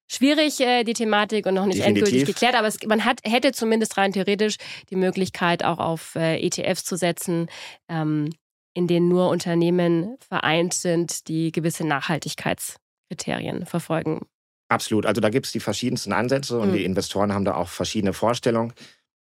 schwierig, 0.06 0.60
äh, 0.60 0.84
die 0.84 0.92
Thematik 0.92 1.46
und 1.46 1.54
noch 1.54 1.64
nicht 1.64 1.78
Definitiv. 1.78 2.04
endgültig 2.04 2.34
geklärt, 2.34 2.54
aber 2.54 2.68
es, 2.68 2.76
man 2.86 3.04
hat, 3.04 3.20
hätte 3.24 3.52
zumindest 3.52 3.96
rein 3.96 4.12
theoretisch 4.12 4.56
die 4.90 4.96
Möglichkeit, 4.96 5.64
auch 5.64 5.78
auf 5.78 6.14
äh, 6.14 6.38
ETFs 6.40 6.84
zu 6.84 6.96
setzen, 6.96 7.48
ähm, 7.88 8.30
in 8.74 8.86
denen 8.86 9.08
nur 9.08 9.30
Unternehmen 9.30 10.16
vereint 10.20 10.74
sind, 10.74 11.28
die 11.28 11.52
gewisse 11.52 11.86
Nachhaltigkeitskriterien 11.86 13.64
verfolgen. 13.64 14.26
Absolut. 14.72 15.04
Also 15.06 15.20
da 15.20 15.28
gibt 15.28 15.44
es 15.46 15.52
die 15.52 15.60
verschiedensten 15.60 16.12
Ansätze 16.12 16.58
und 16.58 16.70
Mhm. 16.70 16.72
die 16.74 16.84
Investoren 16.84 17.32
haben 17.32 17.44
da 17.44 17.54
auch 17.56 17.68
verschiedene 17.68 18.12
Vorstellungen. 18.14 18.72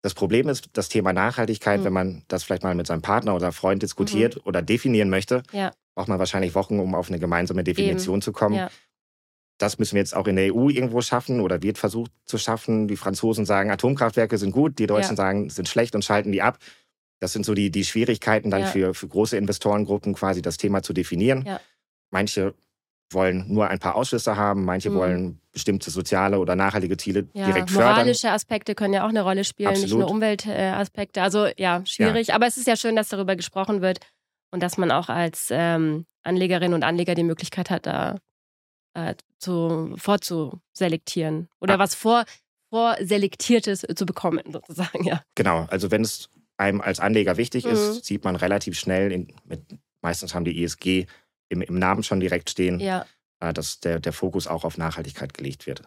Das 0.01 0.13
Problem 0.13 0.47
ist, 0.49 0.69
das 0.73 0.87
Thema 0.89 1.11
Nachhaltigkeit, 1.13 1.81
Mhm. 1.81 1.83
wenn 1.85 1.93
man 1.93 2.23
das 2.29 2.43
vielleicht 2.43 2.63
mal 2.63 2.73
mit 2.73 2.87
seinem 2.87 3.01
Partner 3.01 3.35
oder 3.35 3.51
Freund 3.51 3.83
diskutiert 3.83 4.45
oder 4.45 4.61
definieren 4.61 5.09
möchte, 5.09 5.43
Ja. 5.51 5.73
braucht 5.93 6.07
man 6.07 6.19
wahrscheinlich 6.19 6.55
Wochen, 6.55 6.79
um 6.79 6.95
auf 6.95 7.09
eine 7.09 7.19
gemeinsame 7.19 7.63
Definition 7.65 8.21
zu 8.21 8.31
kommen. 8.31 8.55
Ja. 8.55 8.69
Das 9.59 9.77
müssen 9.77 9.93
wir 9.95 9.99
jetzt 10.01 10.15
auch 10.15 10.25
in 10.25 10.37
der 10.37 10.55
EU 10.55 10.69
irgendwo 10.69 11.01
schaffen 11.01 11.39
oder 11.41 11.61
wird 11.61 11.77
versucht 11.77 12.11
zu 12.25 12.37
schaffen. 12.37 12.87
Die 12.87 12.95
Franzosen 12.97 13.45
sagen, 13.45 13.69
Atomkraftwerke 13.69 14.37
sind 14.37 14.51
gut, 14.51 14.79
die 14.79 14.87
Deutschen 14.87 15.11
Ja. 15.11 15.17
sagen, 15.17 15.49
sind 15.49 15.67
schlecht 15.67 15.93
und 15.95 16.03
schalten 16.05 16.31
die 16.31 16.41
ab. 16.41 16.57
Das 17.19 17.33
sind 17.33 17.45
so 17.45 17.53
die, 17.53 17.69
die 17.69 17.83
Schwierigkeiten 17.85 18.49
dann 18.49 18.65
für, 18.65 18.95
für 18.95 19.07
große 19.07 19.37
Investorengruppen 19.37 20.15
quasi 20.15 20.41
das 20.41 20.57
Thema 20.57 20.81
zu 20.81 20.93
definieren. 20.93 21.47
Manche 22.09 22.55
wollen 23.11 23.45
nur 23.53 23.67
ein 23.67 23.77
paar 23.77 23.95
Ausschüsse 23.95 24.35
haben, 24.37 24.65
manche 24.65 24.89
Mhm. 24.89 24.95
wollen 24.95 25.40
bestimmte 25.51 25.91
soziale 25.91 26.39
oder 26.39 26.55
nachhaltige 26.55 26.95
Ziele 26.97 27.27
Ja, 27.33 27.45
direkt 27.45 27.69
fördern. 27.71 27.93
moralische 27.95 28.31
Aspekte 28.31 28.73
können 28.75 28.93
ja 28.93 29.03
auch 29.05 29.09
eine 29.09 29.21
Rolle 29.21 29.43
spielen, 29.43 29.71
nicht 29.71 29.83
Absolut. 29.83 30.05
nur 30.05 30.11
Umweltaspekte. 30.11 31.21
Also 31.21 31.47
ja, 31.57 31.85
schwierig. 31.85 32.33
Aber 32.33 32.47
es 32.47 32.57
ist 32.57 32.67
ja 32.67 32.75
schön, 32.77 32.95
dass 32.95 33.09
darüber 33.09 33.35
gesprochen 33.35 33.81
wird 33.81 33.99
und 34.51 34.61
dass 34.63 34.77
man 34.77 34.91
auch 34.91 35.09
als 35.09 35.47
ähm, 35.51 36.05
Anlegerin 36.23 36.73
und 36.73 36.83
Anleger 36.83 37.15
die 37.15 37.23
Möglichkeit 37.23 37.69
hat, 37.69 37.85
da 37.85 38.17
äh, 38.93 39.15
zu, 39.39 39.93
vorzuselektieren 39.97 41.47
oder 41.59 41.75
Ah. 41.75 41.79
was 41.79 41.95
vor, 41.95 42.25
vorselektiertes 42.69 43.85
zu 43.95 44.05
bekommen, 44.05 44.41
sozusagen, 44.51 45.03
ja. 45.05 45.21
Genau, 45.35 45.65
also 45.69 45.91
wenn 45.91 46.01
es 46.03 46.29
einem 46.57 46.81
als 46.81 46.99
Anleger 46.99 47.37
wichtig 47.37 47.65
Mhm. 47.65 47.71
ist, 47.71 48.05
sieht 48.05 48.23
man 48.23 48.35
relativ 48.35 48.77
schnell, 48.77 49.11
in, 49.11 49.33
mit, 49.45 49.61
meistens 50.01 50.33
haben 50.35 50.45
die 50.45 50.63
ESG 50.63 51.05
im, 51.49 51.61
im 51.61 51.79
Namen 51.79 52.03
schon 52.03 52.19
direkt 52.19 52.49
stehen, 52.49 52.79
ja. 52.79 53.05
Äh, 53.41 53.51
dass 53.53 53.79
der, 53.81 53.99
der 53.99 54.13
Fokus 54.13 54.47
auch 54.47 54.63
auf 54.63 54.77
Nachhaltigkeit 54.77 55.33
gelegt 55.33 55.67
wird. 55.67 55.81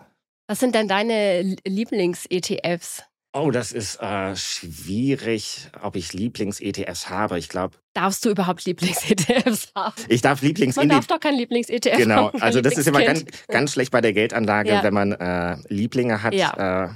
Was 0.46 0.60
sind 0.60 0.74
denn 0.74 0.88
deine 0.88 1.56
Lieblings-ETFs? 1.66 3.02
Oh, 3.36 3.50
das 3.50 3.72
ist 3.72 3.96
äh, 4.00 4.36
schwierig, 4.36 5.68
ob 5.82 5.96
ich 5.96 6.12
Lieblings-ETFs 6.12 7.08
habe. 7.10 7.38
Ich 7.38 7.48
glaube, 7.48 7.76
Darfst 7.94 8.24
du 8.24 8.30
überhaupt 8.30 8.64
Lieblings-ETFs 8.64 9.72
haben? 9.74 9.94
ich 10.08 10.20
darf 10.20 10.40
Man 10.42 10.48
Lieblings-ETF. 10.48 10.88
darf 10.88 11.06
doch 11.08 11.18
kein 11.20 11.34
Lieblings-ETF 11.36 11.96
Genau, 11.96 12.26
haben. 12.28 12.42
also 12.42 12.60
das 12.60 12.76
ist 12.76 12.86
immer 12.86 13.02
ganz, 13.02 13.24
ganz 13.48 13.72
schlecht 13.72 13.90
bei 13.90 14.00
der 14.00 14.12
Geldanlage, 14.12 14.68
Ja. 14.70 14.82
wenn 14.84 14.94
man 14.94 15.12
äh, 15.12 15.56
Lieblinge 15.68 16.22
hat 16.22 16.34
Ja. 16.34 16.84
äh, 16.84 16.90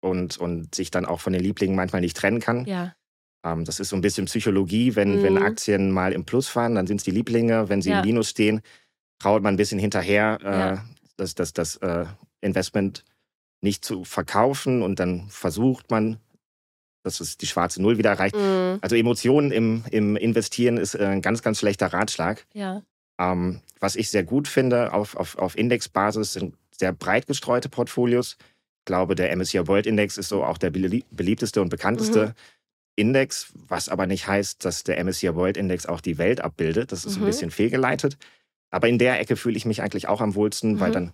und, 0.00 0.36
und 0.38 0.74
sich 0.74 0.90
dann 0.90 1.06
auch 1.06 1.20
von 1.20 1.32
den 1.32 1.42
Lieblingen 1.42 1.76
manchmal 1.76 2.00
nicht 2.00 2.16
trennen 2.16 2.40
kann. 2.40 2.64
Ja, 2.64 2.94
Ähm, 3.44 3.64
das 3.64 3.78
ist 3.80 3.90
so 3.90 3.96
ein 3.96 4.02
bisschen 4.02 4.24
Psychologie. 4.26 4.96
Wenn, 4.96 5.18
Mhm. 5.18 5.22
wenn 5.22 5.38
Aktien 5.38 5.90
mal 5.92 6.12
im 6.12 6.24
Plus 6.24 6.48
fahren, 6.48 6.74
dann 6.74 6.86
sind 6.88 6.96
es 6.98 7.04
die 7.04 7.10
Lieblinge. 7.12 7.68
Wenn 7.68 7.82
sie 7.82 7.90
im 7.90 8.00
Minus 8.02 8.30
stehen, 8.30 8.62
trauert 9.18 9.42
man 9.42 9.54
ein 9.54 9.58
bisschen 9.58 9.78
hinterher, 9.78 10.38
äh, 10.42 10.58
Ja. 10.58 10.84
das, 11.16 11.34
das, 11.34 11.52
das 11.52 11.76
äh, 11.76 12.06
Investment 12.40 13.04
nicht 13.60 13.84
zu 13.84 14.04
verkaufen 14.04 14.82
und 14.82 14.98
dann 14.98 15.28
versucht 15.28 15.90
man, 15.90 16.18
dass 17.04 17.20
es 17.20 17.36
die 17.36 17.46
schwarze 17.46 17.80
Null 17.82 17.98
wieder 17.98 18.10
erreicht. 18.10 18.34
Mhm. 18.36 18.78
Also 18.80 18.96
Emotionen 18.96 19.50
im, 19.52 19.84
im 19.90 20.16
Investieren 20.16 20.76
ist 20.76 20.94
äh, 20.94 21.04
ein 21.06 21.22
ganz, 21.22 21.42
ganz 21.42 21.58
schlechter 21.58 21.92
Ratschlag. 21.92 22.46
ja. 22.54 22.82
Ähm, 23.20 23.60
was 23.78 23.94
ich 23.94 24.08
sehr 24.10 24.24
gut 24.24 24.48
finde 24.48 24.92
auf, 24.94 25.16
auf, 25.16 25.36
auf 25.36 25.56
Indexbasis 25.58 26.32
sind 26.32 26.56
sehr 26.76 26.92
breit 26.92 27.26
gestreute 27.26 27.68
Portfolios. 27.68 28.36
Ich 28.80 28.84
glaube, 28.86 29.14
der 29.14 29.36
MSCI 29.36 29.68
World 29.68 29.86
Index 29.86 30.16
ist 30.18 30.28
so 30.30 30.42
auch 30.44 30.56
der 30.56 30.72
belie- 30.72 31.04
beliebteste 31.10 31.60
und 31.60 31.68
bekannteste 31.68 32.28
Mhm. 32.28 32.32
Index, 32.96 33.52
was 33.68 33.88
aber 33.90 34.06
nicht 34.06 34.26
heißt, 34.26 34.64
dass 34.64 34.82
der 34.84 34.98
MSCI 35.04 35.34
World 35.34 35.56
Index 35.56 35.86
auch 35.86 36.00
die 36.00 36.16
Welt 36.18 36.40
abbildet. 36.40 36.90
Das 36.90 37.04
ist 37.04 37.16
Mhm. 37.16 37.22
ein 37.22 37.26
bisschen 37.26 37.50
fehlgeleitet. 37.50 38.16
Aber 38.72 38.88
in 38.88 38.98
der 38.98 39.20
Ecke 39.20 39.36
fühle 39.36 39.56
ich 39.56 39.64
mich 39.66 39.82
eigentlich 39.82 40.08
auch 40.08 40.20
am 40.20 40.34
wohlsten, 40.34 40.80
weil 40.80 40.88
Mhm. 40.88 40.94
dann 40.94 41.12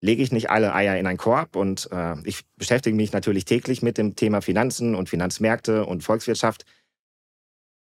lege 0.00 0.22
ich 0.22 0.30
nicht 0.32 0.50
alle 0.50 0.74
Eier 0.74 0.96
in 0.98 1.06
einen 1.06 1.18
Korb 1.18 1.56
und 1.56 1.88
äh, 1.92 2.16
ich 2.24 2.42
beschäftige 2.56 2.94
mich 2.96 3.12
natürlich 3.12 3.44
täglich 3.44 3.82
mit 3.82 3.98
dem 3.98 4.14
Thema 4.16 4.40
Finanzen 4.42 4.94
und 4.94 5.08
Finanzmärkte 5.08 5.84
und 5.86 6.02
Volkswirtschaft 6.02 6.64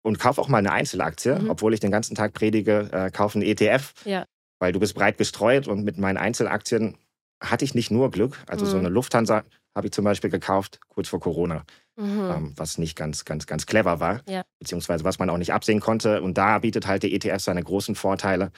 und 0.03 0.19
kaufe 0.19 0.41
auch 0.41 0.49
mal 0.49 0.59
eine 0.59 0.73
Einzelaktie, 0.73 1.39
Mhm. 1.39 1.51
obwohl 1.51 1.75
ich 1.75 1.81
den 1.81 1.91
ganzen 1.91 2.15
Tag 2.15 2.33
predige, 2.33 2.89
äh, 2.93 3.11
kaufe 3.11 3.39
einen 3.39 3.47
ETF, 3.49 3.93
Ja. 4.05 4.25
weil 4.59 4.73
du 4.73 4.81
bist 4.81 4.95
breit 4.95 5.19
gestreut 5.19 5.69
und 5.69 5.85
mit 5.85 5.99
meinen 5.99 6.17
Einzelaktien 6.17 6.97
hatte 7.43 7.65
ich 7.65 7.75
nicht 7.75 7.91
nur 7.91 8.11
Glück. 8.11 8.43
Also 8.49 8.65
so 8.67 8.77
Mhm. 8.79 8.87
eine 8.87 8.95
Lufthansa 8.95 9.45
habe 9.75 9.89
ich 9.89 9.93
zum 9.93 10.05
Beispiel 10.05 10.31
gekauft, 10.31 10.81
kurz 10.89 11.09
vor 11.09 11.21
Corona, 11.21 11.65
Mhm. 11.97 12.31
ähm, 12.31 12.53
was 12.57 12.79
nicht 12.79 12.97
ganz, 12.97 13.25
ganz, 13.27 13.47
ganz 13.47 13.67
clever 13.67 14.01
war, 14.01 14.23
Ja. 14.27 14.43
beziehungsweise 14.59 15.05
was 15.05 15.19
man 15.19 15.29
auch 15.29 15.37
nicht 15.39 15.53
absehen 15.53 15.81
konnte. 15.81 16.23
Und 16.23 16.39
da 16.39 16.61
bietet 16.61 16.87
halt 16.87 17.03
der 17.03 17.13
ETF 17.13 17.41
seine 17.43 17.63
großen 17.63 17.95
Vorteile, 17.95 18.53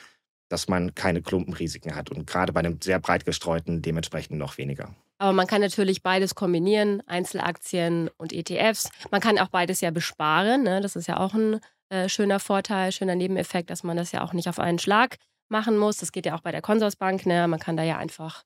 dass 0.49 0.69
man 0.69 0.95
keine 0.95 1.23
Klumpenrisiken 1.23 1.95
hat 1.95 2.11
und 2.11 2.27
gerade 2.27 2.53
bei 2.53 2.61
einem 2.61 2.81
sehr 2.81 2.99
breit 2.99 3.25
gestreuten 3.25 3.83
dementsprechend 3.83 4.39
noch 4.39 4.59
weniger. 4.59 4.95
Aber 5.19 5.33
man 5.33 5.47
kann 5.47 5.61
natürlich 5.61 6.03
beides 6.03 6.35
kombinieren, 6.35 7.03
Einzelaktien 7.07 8.09
und 8.19 8.33
ETFs. 8.33 8.89
Man 9.11 9.21
kann 9.21 9.39
auch 9.39 9.49
beides 9.49 9.81
ja 9.81 9.91
besparen. 9.91 10.63
Ne? 10.63 10.81
Das 10.81 10.95
ist 10.95 11.09
ja 11.09 11.19
auch 11.19 11.35
ein 11.35 11.61
äh, 11.91 12.09
schöner 12.09 12.39
Vorteil, 12.39 12.93
schöner 12.93 13.17
Nebeneffekt, 13.17 13.71
dass 13.71 13.83
man 13.83 13.97
das 13.97 14.13
ja 14.13 14.23
auch 14.23 14.33
nicht 14.33 14.49
auf 14.49 14.61
einen 14.61 14.79
Schlag 14.79 15.17
machen 15.49 15.77
muss. 15.77 15.97
Das 15.97 16.13
geht 16.13 16.27
ja 16.27 16.37
auch 16.37 16.41
bei 16.41 16.53
der 16.53 16.63
Consorsbank. 16.63 17.27
Ne? 17.27 17.49
Man 17.49 17.59
kann 17.59 17.77
da 17.77 17.83
ja 17.83 17.97
einfach 17.97 18.45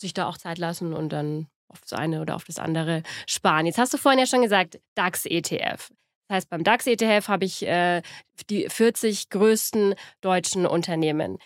sich 0.00 0.14
da 0.14 0.26
auch 0.26 0.38
Zeit 0.38 0.56
lassen 0.56 0.94
und 0.94 1.10
dann 1.10 1.48
auf 1.68 1.80
das 1.82 1.92
eine 1.92 2.22
oder 2.22 2.34
auf 2.34 2.44
das 2.44 2.58
andere 2.58 3.02
sparen. 3.26 3.66
Jetzt 3.66 3.78
hast 3.78 3.92
du 3.92 3.98
vorhin 3.98 4.18
ja 4.18 4.26
schon 4.26 4.42
gesagt, 4.42 4.80
DAX-ETF. 4.94 5.90
Das 6.30 6.36
heißt, 6.36 6.50
beim 6.50 6.62
DAX-ETF 6.62 7.26
habe 7.26 7.44
ich 7.44 7.66
äh, 7.66 8.02
die 8.50 8.68
40 8.68 9.30
größten 9.30 9.96
deutschen 10.20 10.64
Unternehmen. 10.64 11.38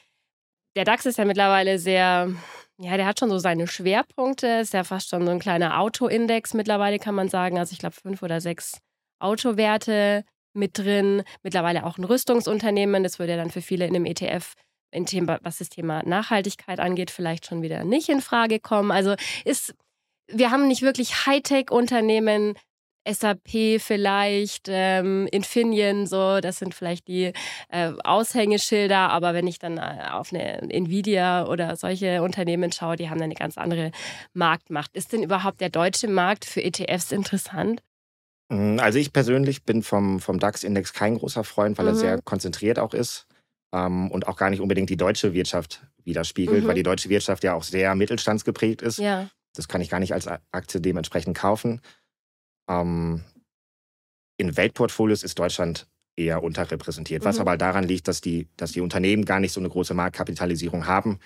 Der 0.76 0.84
DAX 0.84 1.06
ist 1.06 1.16
ja 1.16 1.24
mittlerweile 1.24 1.78
sehr, 1.78 2.30
ja, 2.76 2.96
der 2.98 3.06
hat 3.06 3.18
schon 3.18 3.30
so 3.30 3.38
seine 3.38 3.66
Schwerpunkte, 3.66 4.46
ist 4.60 4.74
ja 4.74 4.84
fast 4.84 5.08
schon 5.08 5.24
so 5.24 5.32
ein 5.32 5.38
kleiner 5.38 5.80
Autoindex 5.80 6.52
mittlerweile, 6.52 6.98
kann 6.98 7.14
man 7.14 7.30
sagen. 7.30 7.58
Also 7.58 7.72
ich 7.72 7.78
glaube, 7.78 7.94
fünf 7.94 8.22
oder 8.22 8.42
sechs 8.42 8.76
Autowerte 9.20 10.22
mit 10.52 10.76
drin. 10.76 11.22
Mittlerweile 11.42 11.86
auch 11.86 11.96
ein 11.96 12.04
Rüstungsunternehmen. 12.04 13.02
Das 13.02 13.18
würde 13.18 13.32
ja 13.32 13.38
dann 13.38 13.50
für 13.50 13.62
viele 13.62 13.86
in 13.86 13.96
einem 13.96 14.04
ETF, 14.04 14.52
in 14.90 15.06
Thema, 15.06 15.38
was 15.42 15.56
das 15.58 15.70
Thema 15.70 16.02
Nachhaltigkeit 16.04 16.78
angeht, 16.78 17.10
vielleicht 17.10 17.46
schon 17.46 17.62
wieder 17.62 17.84
nicht 17.84 18.10
in 18.10 18.20
Frage 18.20 18.60
kommen. 18.60 18.90
Also 18.90 19.14
ist, 19.46 19.74
wir 20.26 20.50
haben 20.50 20.68
nicht 20.68 20.82
wirklich 20.82 21.24
Hightech-Unternehmen, 21.24 22.54
SAP 23.06 23.78
vielleicht, 23.80 24.66
ähm, 24.68 25.26
Infineon, 25.30 26.06
so, 26.06 26.40
das 26.40 26.58
sind 26.58 26.74
vielleicht 26.74 27.06
die 27.08 27.32
äh, 27.68 27.92
Aushängeschilder, 28.02 29.10
aber 29.10 29.34
wenn 29.34 29.46
ich 29.46 29.58
dann 29.58 29.78
äh, 29.78 30.08
auf 30.10 30.32
eine 30.32 30.62
Nvidia 30.70 31.46
oder 31.46 31.76
solche 31.76 32.22
Unternehmen 32.22 32.72
schaue, 32.72 32.96
die 32.96 33.10
haben 33.10 33.20
eine 33.20 33.34
ganz 33.34 33.58
andere 33.58 33.90
Marktmacht. 34.32 34.94
Ist 34.96 35.12
denn 35.12 35.22
überhaupt 35.22 35.60
der 35.60 35.70
deutsche 35.70 36.08
Markt 36.08 36.44
für 36.44 36.62
ETFs 36.62 37.12
interessant? 37.12 37.82
Mm, 38.50 38.78
Also 38.78 38.98
ich 38.98 39.12
persönlich 39.12 39.64
bin 39.64 39.82
vom, 39.82 40.20
vom 40.20 40.38
DAX-Index 40.38 40.92
kein 40.92 41.18
großer 41.18 41.44
Freund, 41.44 41.78
weil 41.78 41.86
er 41.86 41.92
Mhm. 41.92 41.98
sehr 41.98 42.22
konzentriert 42.22 42.78
auch 42.78 42.94
ist 42.94 43.26
ähm, 43.74 44.10
und 44.10 44.26
auch 44.28 44.36
gar 44.36 44.50
nicht 44.50 44.60
unbedingt 44.60 44.90
die 44.90 44.96
deutsche 44.96 45.32
Wirtschaft 45.34 45.82
widerspiegelt, 46.04 46.64
Mhm. 46.64 46.68
weil 46.68 46.74
die 46.74 46.82
deutsche 46.82 47.08
Wirtschaft 47.08 47.44
ja 47.44 47.54
auch 47.54 47.62
sehr 47.62 47.94
mittelstandsgeprägt 47.94 48.82
ist. 48.82 48.98
Ja. 48.98 49.28
Das 49.56 49.68
kann 49.68 49.80
ich 49.80 49.88
gar 49.88 50.00
nicht 50.00 50.12
als 50.12 50.26
Aktie 50.52 50.80
dementsprechend 50.80 51.36
kaufen. 51.36 51.80
Ähm, 52.68 53.22
in 54.36 54.56
Weltportfolios 54.56 55.22
ist 55.22 55.38
Deutschland 55.38 55.86
eher 56.16 56.42
unterrepräsentiert, 56.42 57.24
was 57.24 57.36
Mhm. 57.36 57.42
aber 57.42 57.56
daran 57.56 57.84
liegt, 57.84 58.08
dass 58.08 58.20
die, 58.20 58.48
dass 58.56 58.72
die 58.72 58.80
Unternehmen 58.80 59.24
gar 59.24 59.40
nicht 59.40 59.52
so 59.52 59.60
eine 59.60 59.68
große 59.68 59.94
Marktkapitalisierung 59.94 60.86
haben. 60.86 61.18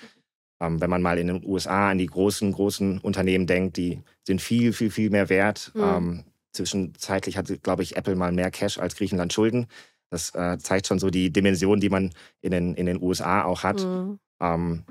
Ähm, 0.60 0.80
wenn 0.80 0.90
man 0.90 1.02
mal 1.02 1.18
in 1.18 1.28
den 1.28 1.44
USA 1.44 1.90
an 1.90 1.98
die 1.98 2.06
großen, 2.06 2.52
großen 2.52 2.98
Unternehmen 2.98 3.46
denkt, 3.46 3.76
die 3.76 4.02
sind 4.26 4.40
viel, 4.40 4.72
viel, 4.72 4.90
viel 4.90 5.10
mehr 5.10 5.28
wert. 5.28 5.72
Mhm. 5.74 5.82
Ähm, 5.82 6.24
zwischenzeitlich 6.52 7.36
hatte, 7.36 7.58
glaube 7.58 7.82
ich, 7.82 7.96
Apple 7.96 8.16
mal 8.16 8.32
mehr 8.32 8.50
Cash 8.50 8.78
als 8.78 8.96
Griechenland 8.96 9.32
Schulden. 9.32 9.66
Das 10.10 10.34
äh, 10.34 10.58
zeigt 10.58 10.86
schon 10.86 10.98
so 10.98 11.10
die 11.10 11.30
Dimension, 11.30 11.80
die 11.80 11.90
man 11.90 12.12
in 12.40 12.50
den, 12.50 12.74
in 12.74 12.86
den 12.86 13.00
USA 13.00 13.44
auch 13.44 13.62
hat. 13.62 13.84
Mhm. 13.84 14.18
Ähm, 14.40 14.84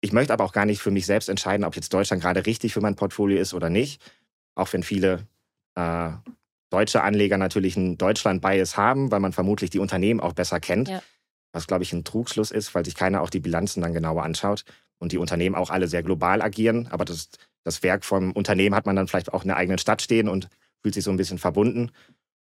ich 0.00 0.12
möchte 0.12 0.32
aber 0.32 0.44
auch 0.44 0.52
gar 0.52 0.64
nicht 0.64 0.80
für 0.80 0.90
mich 0.92 1.04
selbst 1.06 1.28
entscheiden, 1.28 1.64
ob 1.64 1.76
jetzt 1.76 1.92
Deutschland 1.92 2.22
gerade 2.22 2.46
richtig 2.46 2.72
für 2.72 2.80
mein 2.80 2.96
Portfolio 2.96 3.38
ist 3.38 3.52
oder 3.52 3.68
nicht. 3.68 4.00
Auch 4.54 4.72
wenn 4.72 4.82
viele 4.82 5.26
äh, 5.74 6.10
deutsche 6.70 7.02
Anleger 7.02 7.36
natürlich 7.36 7.76
einen 7.76 7.98
Deutschland-Bias 7.98 8.76
haben, 8.76 9.10
weil 9.10 9.20
man 9.20 9.32
vermutlich 9.32 9.70
die 9.70 9.78
Unternehmen 9.78 10.20
auch 10.20 10.32
besser 10.32 10.60
kennt. 10.60 10.88
Ja. 10.88 11.02
Was, 11.52 11.66
glaube 11.66 11.82
ich, 11.82 11.92
ein 11.92 12.04
Trugschluss 12.04 12.52
ist, 12.52 12.74
weil 12.74 12.84
sich 12.84 12.94
keiner 12.94 13.22
auch 13.22 13.30
die 13.30 13.40
Bilanzen 13.40 13.82
dann 13.82 13.92
genauer 13.92 14.22
anschaut 14.22 14.64
und 14.98 15.12
die 15.12 15.18
Unternehmen 15.18 15.56
auch 15.56 15.70
alle 15.70 15.88
sehr 15.88 16.02
global 16.02 16.42
agieren. 16.42 16.86
Aber 16.90 17.04
das, 17.04 17.28
das 17.64 17.82
Werk 17.82 18.04
vom 18.04 18.32
Unternehmen 18.32 18.76
hat 18.76 18.86
man 18.86 18.94
dann 18.94 19.08
vielleicht 19.08 19.32
auch 19.32 19.42
in 19.42 19.48
der 19.48 19.56
eigenen 19.56 19.78
Stadt 19.78 20.00
stehen 20.00 20.28
und 20.28 20.48
fühlt 20.80 20.94
sich 20.94 21.04
so 21.04 21.10
ein 21.10 21.16
bisschen 21.16 21.38
verbunden. 21.38 21.90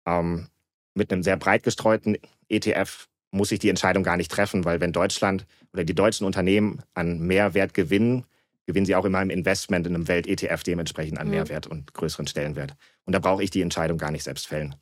Ähm, 0.05 0.47
mit 0.93 1.11
einem 1.11 1.23
sehr 1.23 1.37
breit 1.37 1.63
gestreuten 1.63 2.17
ETF 2.49 3.07
muss 3.31 3.51
ich 3.51 3.59
die 3.59 3.69
Entscheidung 3.69 4.03
gar 4.03 4.17
nicht 4.17 4.31
treffen, 4.31 4.65
weil 4.65 4.81
wenn 4.81 4.91
Deutschland 4.91 5.45
oder 5.71 5.85
die 5.85 5.95
deutschen 5.95 6.25
Unternehmen 6.25 6.83
an 6.93 7.19
Mehrwert 7.19 7.73
gewinnen, 7.73 8.25
gewinnen 8.71 8.85
sie 8.85 8.95
auch 8.95 9.05
immer 9.05 9.21
im 9.21 9.29
Investment 9.29 9.85
in 9.85 9.95
einem 9.95 10.07
Welt-ETF 10.07 10.63
dementsprechend 10.63 11.19
an 11.19 11.27
mhm. 11.27 11.33
Mehrwert 11.33 11.67
und 11.67 11.93
größeren 11.93 12.27
Stellenwert. 12.27 12.73
Und 13.05 13.13
da 13.13 13.19
brauche 13.19 13.43
ich 13.43 13.49
die 13.49 13.61
Entscheidung 13.61 13.97
gar 13.97 14.11
nicht 14.11 14.23
selbst 14.23 14.47
fällen. 14.47 14.75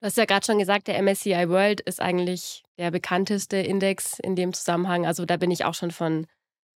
Du 0.00 0.06
hast 0.06 0.16
ja 0.16 0.24
gerade 0.24 0.44
schon 0.44 0.58
gesagt, 0.58 0.88
der 0.88 1.00
MSCI 1.00 1.48
World 1.48 1.80
ist 1.80 2.00
eigentlich 2.00 2.62
der 2.76 2.90
bekannteste 2.90 3.56
Index 3.56 4.18
in 4.18 4.36
dem 4.36 4.52
Zusammenhang. 4.52 5.06
Also 5.06 5.24
da 5.24 5.36
bin 5.36 5.50
ich 5.50 5.64
auch 5.64 5.74
schon 5.74 5.92
von 5.92 6.26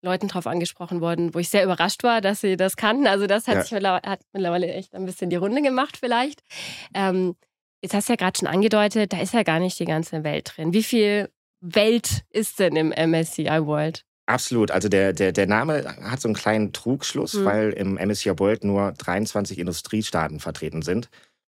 Leuten 0.01 0.27
drauf 0.27 0.47
angesprochen 0.47 1.01
worden, 1.01 1.33
wo 1.33 1.39
ich 1.39 1.49
sehr 1.49 1.63
überrascht 1.63 2.03
war, 2.03 2.21
dass 2.21 2.41
sie 2.41 2.55
das 2.55 2.77
kannten. 2.77 3.05
Also 3.05 3.27
das 3.27 3.47
hat, 3.47 3.55
ja. 3.55 3.61
sich 3.63 3.71
mittlerweile, 3.71 4.09
hat 4.09 4.21
mittlerweile 4.31 4.73
echt 4.73 4.95
ein 4.95 5.05
bisschen 5.05 5.29
die 5.29 5.35
Runde 5.35 5.61
gemacht 5.61 5.97
vielleicht. 5.97 6.41
Ähm, 6.93 7.35
jetzt 7.81 7.93
hast 7.93 8.07
du 8.07 8.13
ja 8.13 8.17
gerade 8.17 8.37
schon 8.37 8.47
angedeutet, 8.47 9.13
da 9.13 9.19
ist 9.19 9.33
ja 9.33 9.43
gar 9.43 9.59
nicht 9.59 9.79
die 9.79 9.85
ganze 9.85 10.23
Welt 10.23 10.53
drin. 10.55 10.73
Wie 10.73 10.83
viel 10.83 11.29
Welt 11.59 12.23
ist 12.29 12.59
denn 12.59 12.75
im 12.75 12.89
MSCI 12.89 13.65
World? 13.65 14.03
Absolut. 14.27 14.71
Also 14.71 14.89
der, 14.89 15.13
der, 15.13 15.31
der 15.31 15.47
Name 15.47 15.85
hat 16.01 16.19
so 16.19 16.27
einen 16.27 16.35
kleinen 16.35 16.73
Trugschluss, 16.73 17.33
mhm. 17.33 17.45
weil 17.45 17.69
im 17.71 17.93
MSCI 17.95 18.37
World 18.37 18.65
nur 18.65 18.91
23 18.91 19.57
Industriestaaten 19.57 20.41
vertreten 20.41 20.81
sind. 20.81 21.09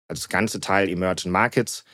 Also 0.09 0.21
das 0.21 0.29
ganze 0.29 0.59
Teil 0.59 0.89
Emerging 0.89 1.31
Markets, 1.31 1.85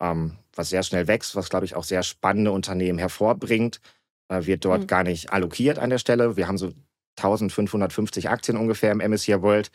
ähm, 0.00 0.38
was 0.54 0.70
sehr 0.70 0.84
schnell 0.84 1.08
wächst, 1.08 1.34
was, 1.34 1.50
glaube 1.50 1.66
ich, 1.66 1.74
auch 1.74 1.82
sehr 1.82 2.04
spannende 2.04 2.52
Unternehmen 2.52 2.98
hervorbringt, 2.98 3.80
äh, 4.28 4.46
wird 4.46 4.64
dort 4.64 4.82
mhm. 4.82 4.86
gar 4.86 5.02
nicht 5.02 5.32
allokiert 5.32 5.80
an 5.80 5.90
der 5.90 5.98
Stelle. 5.98 6.36
Wir 6.36 6.46
haben 6.46 6.58
so 6.58 6.72
1550 7.16 8.28
Aktien 8.28 8.56
ungefähr 8.56 8.92
im 8.92 9.00
MSCI 9.00 9.42
World, 9.42 9.72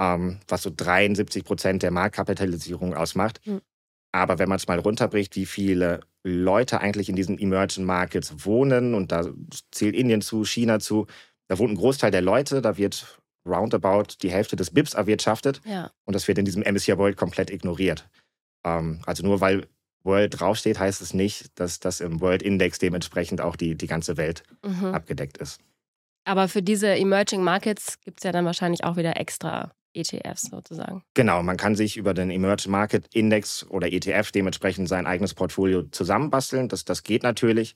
ähm, 0.00 0.40
was 0.48 0.62
so 0.62 0.72
73 0.74 1.44
Prozent 1.44 1.84
der 1.84 1.92
Marktkapitalisierung 1.92 2.94
ausmacht. 2.94 3.40
Mhm. 3.46 3.60
Aber 4.10 4.40
wenn 4.40 4.48
man 4.48 4.56
es 4.56 4.66
mal 4.66 4.80
runterbricht, 4.80 5.36
wie 5.36 5.46
viele 5.46 6.00
Leute 6.26 6.80
eigentlich 6.80 7.08
in 7.08 7.16
diesen 7.16 7.38
Emerging 7.38 7.84
Markets 7.84 8.44
wohnen, 8.44 8.94
und 8.94 9.12
da 9.12 9.26
zählt 9.70 9.94
Indien 9.94 10.20
zu, 10.20 10.44
China 10.44 10.80
zu, 10.80 11.06
da 11.48 11.58
wohnt 11.58 11.72
ein 11.72 11.76
Großteil 11.76 12.10
der 12.10 12.22
Leute, 12.22 12.60
da 12.60 12.76
wird 12.76 13.20
roundabout 13.46 14.16
die 14.22 14.30
Hälfte 14.30 14.56
des 14.56 14.72
BIPs 14.72 14.94
erwirtschaftet. 14.94 15.60
Ja. 15.64 15.92
Und 16.04 16.14
das 16.14 16.26
wird 16.26 16.38
in 16.38 16.44
diesem 16.44 16.62
MSCI 16.62 16.98
World 16.98 17.16
komplett 17.16 17.50
ignoriert. 17.50 18.08
Ähm, 18.64 19.00
also 19.06 19.22
nur 19.22 19.40
weil 19.40 19.68
World 20.02 20.40
draufsteht, 20.40 20.80
heißt 20.80 21.00
es 21.00 21.14
nicht, 21.14 21.58
dass 21.58 21.78
das 21.78 22.00
im 22.00 22.20
World 22.20 22.42
Index 22.42 22.78
dementsprechend 22.78 23.40
auch 23.40 23.54
die, 23.54 23.76
die 23.76 23.86
ganze 23.86 24.16
Welt 24.16 24.42
mhm. 24.64 24.86
abgedeckt 24.86 25.38
ist. 25.38 25.60
Aber 26.24 26.48
für 26.48 26.62
diese 26.62 26.88
Emerging 26.88 27.42
Markets 27.42 28.00
gibt 28.00 28.18
es 28.18 28.24
ja 28.24 28.32
dann 28.32 28.44
wahrscheinlich 28.44 28.82
auch 28.82 28.96
wieder 28.96 29.16
extra 29.16 29.72
ETFs 29.96 30.42
sozusagen. 30.50 31.02
Genau, 31.14 31.42
man 31.42 31.56
kann 31.56 31.74
sich 31.74 31.96
über 31.96 32.14
den 32.14 32.30
Emerging 32.30 32.70
Market 32.70 33.06
Index 33.14 33.64
oder 33.68 33.92
ETF 33.92 34.30
dementsprechend 34.32 34.88
sein 34.88 35.06
eigenes 35.06 35.34
Portfolio 35.34 35.82
zusammenbasteln. 35.84 36.68
Das, 36.68 36.84
das 36.84 37.02
geht 37.02 37.22
natürlich. 37.22 37.74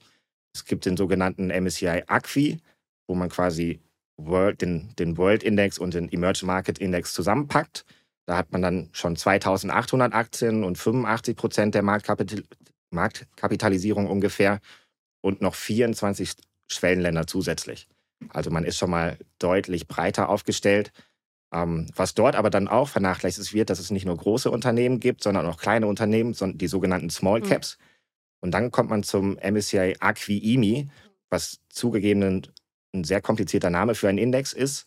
Es 0.53 0.65
gibt 0.65 0.85
den 0.85 0.97
sogenannten 0.97 1.47
MSCI 1.47 2.03
Acqui, 2.07 2.59
wo 3.07 3.15
man 3.15 3.29
quasi 3.29 3.81
World, 4.17 4.61
den, 4.61 4.93
den 4.99 5.17
World 5.17 5.43
Index 5.43 5.79
und 5.79 5.93
den 5.93 6.11
Emerging 6.11 6.47
Market 6.47 6.79
Index 6.79 7.13
zusammenpackt. 7.13 7.85
Da 8.27 8.37
hat 8.37 8.51
man 8.51 8.61
dann 8.61 8.89
schon 8.93 9.15
2800 9.15 10.13
Aktien 10.13 10.63
und 10.63 10.77
85 10.77 11.35
Prozent 11.35 11.75
der 11.75 11.81
Marktkapital 11.81 12.43
Marktkapitalisierung 12.93 14.07
ungefähr 14.07 14.59
und 15.21 15.41
noch 15.41 15.55
24 15.55 16.33
Schwellenländer 16.69 17.25
zusätzlich. 17.25 17.87
Also 18.29 18.51
man 18.51 18.65
ist 18.65 18.77
schon 18.77 18.89
mal 18.89 19.17
deutlich 19.39 19.87
breiter 19.87 20.29
aufgestellt. 20.29 20.91
Ähm, 21.53 21.87
was 21.95 22.13
dort 22.13 22.35
aber 22.35 22.49
dann 22.49 22.67
auch 22.67 22.87
vernachlässigt 22.87 23.53
wird, 23.53 23.69
dass 23.69 23.79
es 23.79 23.91
nicht 23.91 24.05
nur 24.05 24.15
große 24.15 24.49
Unternehmen 24.49 24.99
gibt, 24.99 25.21
sondern 25.21 25.45
auch 25.45 25.57
kleine 25.57 25.87
Unternehmen, 25.87 26.33
die 26.57 26.67
sogenannten 26.67 27.09
Small 27.09 27.41
mhm. 27.41 27.45
Caps. 27.45 27.77
Mhm. 27.77 27.83
Und 28.41 28.51
dann 28.51 28.71
kommt 28.71 28.89
man 28.89 29.03
zum 29.03 29.37
MSCI 29.37 29.97
Acqui-IMI, 29.99 30.89
was 31.29 31.59
zugegeben 31.69 32.43
ein 32.93 33.03
sehr 33.03 33.21
komplizierter 33.21 33.69
Name 33.69 33.95
für 33.95 34.09
einen 34.09 34.17
Index 34.17 34.53
ist. 34.53 34.85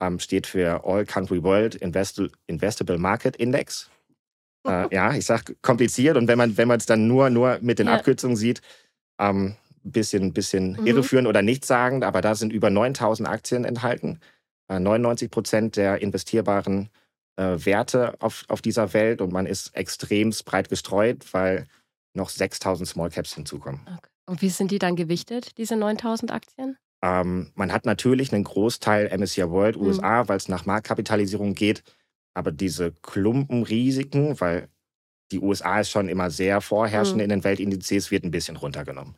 Ähm, 0.00 0.18
steht 0.18 0.46
für 0.46 0.84
All 0.84 1.04
Country 1.04 1.42
World 1.42 1.74
Invest 1.74 2.22
Investable 2.46 2.98
Market 2.98 3.36
Index. 3.36 3.90
Äh, 4.66 4.88
ja, 4.94 5.14
ich 5.14 5.26
sage 5.26 5.56
kompliziert 5.62 6.16
und 6.16 6.28
wenn 6.28 6.38
man 6.38 6.56
wenn 6.56 6.70
es 6.70 6.86
dann 6.86 7.06
nur, 7.06 7.30
nur 7.30 7.58
mit 7.60 7.78
den 7.78 7.86
ja. 7.86 7.94
Abkürzungen 7.94 8.36
sieht, 8.36 8.62
ähm, 9.18 9.56
bisschen, 9.82 10.32
bisschen 10.32 10.72
mhm. 10.72 10.86
irreführend 10.86 11.28
oder 11.28 11.42
nichtssagend, 11.42 12.04
aber 12.04 12.20
da 12.20 12.34
sind 12.34 12.52
über 12.52 12.70
9000 12.70 13.28
Aktien 13.28 13.64
enthalten. 13.64 14.20
99 14.68 15.26
äh, 15.26 15.28
Prozent 15.28 15.76
der 15.76 16.00
investierbaren 16.02 16.90
äh, 17.36 17.56
Werte 17.64 18.14
auf, 18.20 18.44
auf 18.48 18.60
dieser 18.60 18.92
Welt 18.92 19.20
und 19.20 19.32
man 19.32 19.46
ist 19.46 19.74
extrem 19.74 20.30
breit 20.44 20.68
gestreut, 20.68 21.32
weil 21.32 21.66
noch 22.14 22.28
6000 22.28 22.88
Small 22.88 23.10
Caps 23.10 23.34
hinzukommen. 23.34 23.80
Okay. 23.86 24.10
Und 24.26 24.42
wie 24.42 24.50
sind 24.50 24.70
die 24.70 24.78
dann 24.78 24.96
gewichtet, 24.96 25.56
diese 25.56 25.76
9000 25.76 26.32
Aktien? 26.32 26.76
Ähm, 27.02 27.52
man 27.54 27.72
hat 27.72 27.86
natürlich 27.86 28.32
einen 28.32 28.44
Großteil 28.44 29.16
MSCI 29.16 29.48
World 29.50 29.76
USA, 29.76 30.24
mhm. 30.24 30.28
weil 30.28 30.36
es 30.36 30.48
nach 30.48 30.66
Marktkapitalisierung 30.66 31.54
geht, 31.54 31.82
aber 32.34 32.50
diese 32.52 32.92
Klumpenrisiken, 33.02 34.40
weil 34.40 34.68
die 35.30 35.40
USA 35.40 35.80
ist 35.80 35.90
schon 35.90 36.08
immer 36.08 36.30
sehr 36.30 36.60
vorherrschend 36.60 37.16
mhm. 37.18 37.22
in 37.22 37.28
den 37.30 37.44
Weltindizes, 37.44 38.10
wird 38.10 38.24
ein 38.24 38.30
bisschen 38.30 38.56
runtergenommen. 38.56 39.14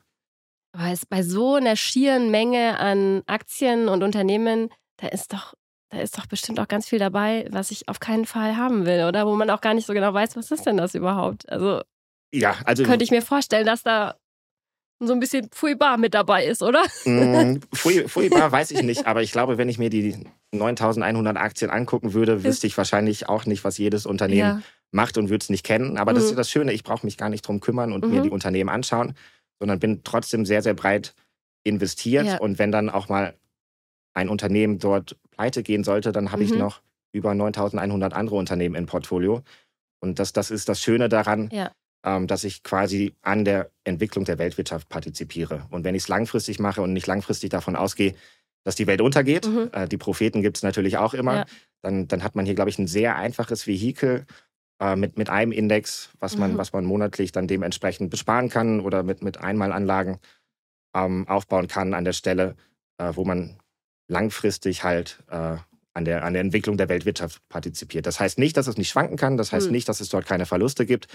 Aber 0.73 0.93
es 0.93 1.07
bei 1.07 1.23
so 1.23 1.55
einer 1.55 1.75
schieren 1.75 2.31
Menge 2.31 2.79
an 2.79 3.23
Aktien 3.27 3.89
und 3.89 4.03
Unternehmen 4.03 4.69
da 5.01 5.09
ist 5.09 5.33
doch, 5.33 5.55
da 5.91 6.01
ist 6.01 6.17
doch 6.19 6.27
bestimmt 6.27 6.61
auch 6.61 6.69
ganz 6.69 6.89
viel 6.89 6.99
dabei, 6.99 7.47
was 7.51 7.71
ich 7.71 7.89
auf 7.89 8.01
keinen 8.01 8.27
Fall 8.27 8.57
haben 8.57 8.87
will, 8.87 9.05
oder? 9.05 9.27
Wo 9.27 9.35
man 9.35 9.51
auch 9.51 9.61
gar 9.61 9.75
nicht 9.75 9.87
so 9.87 9.93
genau 9.93 10.13
weiß, 10.13 10.37
was 10.37 10.51
ist 10.51 10.67
denn 10.67 10.77
das 10.77 10.95
überhaupt? 10.95 11.49
Also, 11.49 11.83
ja, 12.33 12.57
also 12.65 12.85
könnte 12.85 13.05
ich 13.05 13.11
mir 13.11 13.23
vorstellen, 13.23 13.67
dass 13.67 13.83
da 13.83 14.17
so 15.03 15.15
ein 15.15 15.21
bisschen 15.21 15.49
Fui-Bar 15.51 15.97
mit 15.97 16.13
dabei 16.13 16.45
ist, 16.45 16.63
oder? 16.63 16.83
Mm, 17.07 17.61
Fui-Bar 17.73 18.53
weiß 18.53 18.71
ich 18.73 18.83
nicht, 18.83 19.07
aber 19.07 19.23
ich 19.23 19.33
glaube, 19.33 19.57
wenn 19.57 19.69
ich 19.69 19.79
mir 19.79 19.89
die 19.89 20.27
9100 20.53 21.37
Aktien 21.39 21.71
angucken 21.71 22.13
würde, 22.13 22.45
wüsste 22.45 22.67
ich 22.67 22.77
wahrscheinlich 22.77 23.29
auch 23.29 23.47
nicht, 23.47 23.65
was 23.65 23.79
jedes 23.79 24.05
Unternehmen 24.05 24.39
ja. 24.39 24.63
macht 24.93 25.17
und 25.17 25.31
würde 25.31 25.43
es 25.43 25.49
nicht 25.49 25.65
kennen. 25.65 25.97
Aber 25.97 26.13
mhm. 26.13 26.17
das 26.17 26.25
ist 26.25 26.37
das 26.37 26.51
Schöne, 26.51 26.73
ich 26.73 26.85
brauche 26.85 27.07
mich 27.07 27.17
gar 27.17 27.31
nicht 27.31 27.43
drum 27.43 27.61
kümmern 27.61 27.93
und 27.93 28.05
mhm. 28.05 28.13
mir 28.13 28.23
die 28.23 28.31
Unternehmen 28.31 28.69
anschauen, 28.69 29.15
sondern 29.59 29.79
bin 29.79 30.03
trotzdem 30.05 30.45
sehr, 30.45 30.63
sehr 30.63 30.75
breit 30.75 31.15
investiert. 31.65 32.27
Ja. 32.27 32.39
Und 32.39 32.59
wenn 32.59 32.71
dann 32.71 32.91
auch 32.91 33.09
mal 33.09 33.35
ein 34.15 34.29
Unternehmen 34.29 34.79
dort 34.79 35.17
pleite 35.31 35.63
gehen 35.63 35.85
sollte, 35.85 36.13
dann 36.13 36.33
habe 36.33 36.45
mhm. 36.45 36.53
ich 36.53 36.59
noch 36.59 36.83
über 37.13 37.35
9100 37.35 38.13
andere 38.13 38.37
Unternehmen 38.37 38.75
im 38.75 38.87
Portfolio. 38.87 39.43
Und 40.01 40.19
das, 40.19 40.33
das 40.33 40.51
ist 40.51 40.69
das 40.69 40.81
Schöne 40.81 41.09
daran, 41.09 41.49
ja. 41.53 41.71
ähm, 42.05 42.27
dass 42.27 42.45
ich 42.45 42.63
quasi 42.63 43.15
an 43.23 43.45
der 43.45 43.71
Entwicklung 43.85 44.25
der 44.25 44.39
Weltwirtschaft 44.39 44.89
partizipiere. 44.89 45.67
Und 45.71 45.85
wenn 45.85 45.95
ich 45.95 46.03
es 46.03 46.09
langfristig 46.09 46.59
mache 46.59 46.83
und 46.83 46.93
nicht 46.93 47.07
langfristig 47.07 47.51
davon 47.51 47.77
ausgehe, 47.77 48.15
dass 48.65 48.77
die 48.77 48.87
Welt 48.87 49.01
untergeht, 49.01 49.47
mhm. 49.47 49.71
äh, 49.73 49.89
die 49.89 49.97
Propheten 49.97 50.43
gibt 50.43 50.59
es 50.59 50.63
natürlich 50.63 50.99
auch 50.99 51.15
immer, 51.15 51.35
ja. 51.35 51.45
dann, 51.83 52.09
dann 52.09 52.23
hat 52.23 52.37
man 52.37 52.47
hier, 52.47 52.55
glaube 52.55 52.71
ich, 52.71 52.79
ein 52.79 52.87
sehr 52.87 53.17
einfaches 53.17 53.67
Vehikel 53.67 54.27
äh, 54.81 54.97
mit, 54.97 55.17
mit 55.19 55.31
einem 55.31 55.53
Index, 55.53 56.11
was 56.19 56.37
man, 56.37 56.55
mhm. 56.55 56.59
was 56.59 56.73
man 56.73 56.85
monatlich 56.85 57.33
dann 57.33 57.47
dementsprechend 57.47 58.11
besparen 58.11 58.49
kann 58.49 58.81
oder 58.81 59.03
mit, 59.03 59.23
mit 59.23 59.39
Einmalanlagen 59.39 60.19
ähm, 60.95 61.27
aufbauen 61.29 61.69
kann 61.69 61.95
an 61.95 62.05
der 62.05 62.13
Stelle, 62.13 62.57
äh, 62.99 63.13
wo 63.15 63.25
man 63.25 63.57
langfristig 64.11 64.85
halt 64.85 65.23
äh, 65.31 65.57
an, 65.95 66.05
der, 66.05 66.25
an 66.25 66.35
der 66.35 66.43
Entwicklung 66.43 66.77
der 66.77 66.89
Weltwirtschaft 66.89 67.41
partizipiert. 67.49 68.07
Das 68.07 68.21
heißt 68.21 68.39
nicht, 68.39 68.57
dass 68.57 68.67
es 68.67 68.77
nicht 68.77 68.91
schwanken 68.91 69.17
kann, 69.17 69.37
das 69.37 69.53
heißt 69.53 69.67
mhm. 69.67 69.73
nicht, 69.73 69.89
dass 69.89 70.01
es 70.01 70.09
dort 70.09 70.27
keine 70.27 70.47
Verluste 70.47 70.85
gibt 70.85 71.09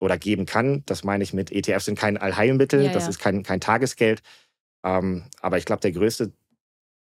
oder 0.00 0.18
geben 0.18 0.46
kann. 0.46 0.82
Das 0.86 1.04
meine 1.04 1.22
ich 1.22 1.32
mit 1.32 1.52
ETFs 1.52 1.84
sind 1.84 1.98
kein 1.98 2.16
Allheilmittel, 2.16 2.84
ja, 2.84 2.92
das 2.92 3.04
ja. 3.04 3.10
ist 3.10 3.18
kein, 3.18 3.42
kein 3.42 3.60
Tagesgeld. 3.60 4.22
Ähm, 4.84 5.24
aber 5.40 5.58
ich 5.58 5.64
glaube, 5.64 5.80
der 5.80 5.92
größte 5.92 6.32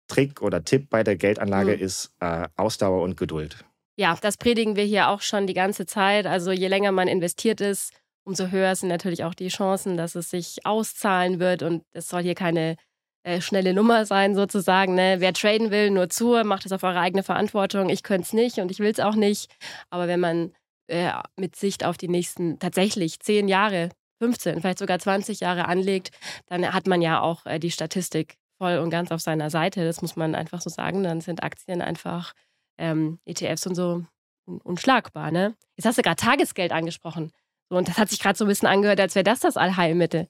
Trick 0.08 0.42
oder 0.42 0.64
Tipp 0.64 0.90
bei 0.90 1.04
der 1.04 1.16
Geldanlage 1.16 1.76
mhm. 1.76 1.82
ist 1.82 2.14
äh, 2.20 2.48
Ausdauer 2.56 3.02
und 3.02 3.18
Geduld. 3.18 3.66
Ja, 3.96 4.18
das 4.20 4.38
predigen 4.38 4.76
wir 4.76 4.84
hier 4.84 5.10
auch 5.10 5.22
schon 5.22 5.48
die 5.48 5.54
ganze 5.54 5.86
Zeit. 5.86 6.26
Also 6.26 6.52
je 6.52 6.68
länger 6.68 6.92
man 6.92 7.08
investiert 7.08 7.62
ist, 7.62 7.94
umso 8.24 8.48
höher 8.48 8.76
sind 8.76 8.90
natürlich 8.90 9.24
auch 9.24 9.36
die 9.36 9.50
Chancen, 9.50 9.98
dass 9.98 10.16
es 10.16 10.30
sich 10.30 10.66
auszahlen 10.66 11.40
wird. 11.40 11.64
Und 11.64 11.84
es 11.92 12.10
soll 12.10 12.24
hier 12.24 12.36
keine 12.36 12.76
äh, 13.24 13.42
schnelle 13.42 13.74
Nummer 13.74 14.06
sein, 14.06 14.36
sozusagen. 14.36 14.96
Ne? 14.96 15.16
Wer 15.20 15.34
traden 15.34 15.72
will, 15.72 15.90
nur 15.90 16.10
zu, 16.10 16.42
macht 16.44 16.66
es 16.66 16.72
auf 16.72 16.84
eure 16.84 17.00
eigene 17.00 17.24
Verantwortung. 17.24 17.90
Ich 17.90 18.04
könnte 18.04 18.24
es 18.24 18.34
nicht 18.34 18.60
und 18.60 18.72
ich 18.72 18.80
will 18.80 18.92
es 18.92 19.00
auch 19.00 19.16
nicht. 19.16 19.50
Aber 19.90 20.08
wenn 20.08 20.20
man 20.20 20.54
äh, 20.88 21.12
mit 21.38 21.56
Sicht 21.56 21.84
auf 21.86 21.98
die 21.98 22.10
nächsten 22.10 22.60
tatsächlich 22.60 23.20
zehn 23.20 23.48
Jahre, 23.48 23.90
15, 24.20 24.62
vielleicht 24.62 24.80
sogar 24.80 25.00
20 25.00 25.40
Jahre 25.40 25.68
anlegt, 25.68 26.12
dann 26.48 26.74
hat 26.74 26.88
man 26.88 27.02
ja 27.02 27.22
auch 27.22 27.46
äh, 27.46 27.60
die 27.60 27.72
Statistik 27.72 28.36
voll 28.58 28.78
und 28.78 28.90
ganz 28.90 29.12
auf 29.12 29.22
seiner 29.22 29.50
Seite. 29.50 29.86
Das 29.86 30.02
muss 30.02 30.16
man 30.16 30.36
einfach 30.36 30.62
so 30.62 30.70
sagen. 30.70 31.04
Dann 31.04 31.22
sind 31.22 31.44
Aktien 31.44 31.82
einfach 31.82 32.34
ähm, 32.78 33.20
ETFs 33.26 33.66
und 33.68 33.76
so 33.76 34.06
unschlagbar. 34.46 35.32
Ne? 35.32 35.56
Jetzt 35.76 35.86
hast 35.86 35.98
du 35.98 36.02
gerade 36.02 36.22
Tagesgeld 36.22 36.72
angesprochen. 36.72 37.32
So, 37.70 37.78
und 37.78 37.88
das 37.88 37.98
hat 37.98 38.10
sich 38.10 38.20
gerade 38.20 38.38
so 38.38 38.46
ein 38.46 38.50
bisschen 38.50 38.68
angehört, 38.68 39.00
als 39.00 39.16
wäre 39.16 39.24
das 39.24 39.40
das 39.40 39.58
Allheilmittel. 39.58 40.28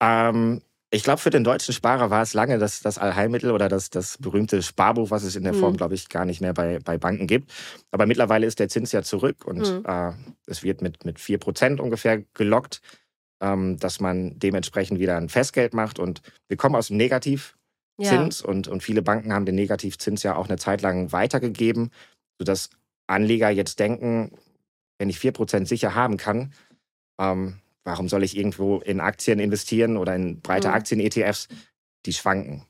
Ähm, 0.00 0.62
ich 0.90 1.02
glaube, 1.02 1.20
für 1.20 1.30
den 1.30 1.44
deutschen 1.44 1.74
Sparer 1.74 2.10
war 2.10 2.22
es 2.22 2.32
lange 2.32 2.58
das, 2.58 2.80
das 2.80 2.96
Allheilmittel 2.96 3.50
oder 3.50 3.68
das, 3.68 3.90
das 3.90 4.16
berühmte 4.18 4.62
Sparbuch, 4.62 5.10
was 5.10 5.22
es 5.22 5.36
in 5.36 5.44
der 5.44 5.52
Form, 5.52 5.72
mhm. 5.72 5.76
glaube 5.76 5.94
ich, 5.94 6.08
gar 6.08 6.24
nicht 6.24 6.40
mehr 6.40 6.54
bei, 6.54 6.78
bei 6.82 6.96
Banken 6.96 7.26
gibt. 7.26 7.52
Aber 7.90 8.06
mittlerweile 8.06 8.46
ist 8.46 8.58
der 8.58 8.68
Zins 8.68 8.92
ja 8.92 9.02
zurück 9.02 9.44
und 9.44 9.58
mhm. 9.58 9.84
äh, 9.86 10.12
es 10.46 10.62
wird 10.62 10.80
mit, 10.80 11.04
mit 11.04 11.18
4% 11.18 11.80
ungefähr 11.80 12.22
gelockt, 12.32 12.80
ähm, 13.42 13.78
dass 13.78 14.00
man 14.00 14.38
dementsprechend 14.38 14.98
wieder 14.98 15.16
ein 15.18 15.28
Festgeld 15.28 15.74
macht. 15.74 15.98
Und 15.98 16.22
wir 16.48 16.56
kommen 16.56 16.74
aus 16.74 16.88
dem 16.88 16.96
Negativ 16.96 17.58
Zins 18.00 18.40
ja. 18.40 18.48
und, 18.48 18.68
und 18.68 18.82
viele 18.82 19.02
Banken 19.02 19.32
haben 19.32 19.44
den 19.44 19.56
Negativzins 19.56 20.22
ja 20.22 20.36
auch 20.36 20.48
eine 20.48 20.56
Zeit 20.56 20.82
lang 20.82 21.12
weitergegeben, 21.12 21.90
sodass 22.38 22.70
Anleger 23.08 23.50
jetzt 23.50 23.80
denken, 23.80 24.30
wenn 24.98 25.10
ich 25.10 25.18
4% 25.18 25.66
sicher 25.66 25.94
haben 25.94 26.16
kann, 26.16 26.52
ähm, 27.20 27.58
warum 27.88 28.08
soll 28.10 28.22
ich 28.22 28.36
irgendwo 28.36 28.80
in 28.80 29.00
Aktien 29.00 29.38
investieren 29.38 29.96
oder 29.96 30.14
in 30.14 30.40
breite 30.42 30.68
mhm. 30.68 30.74
Aktien-ETFs, 30.74 31.48
die 32.04 32.12
schwanken. 32.12 32.66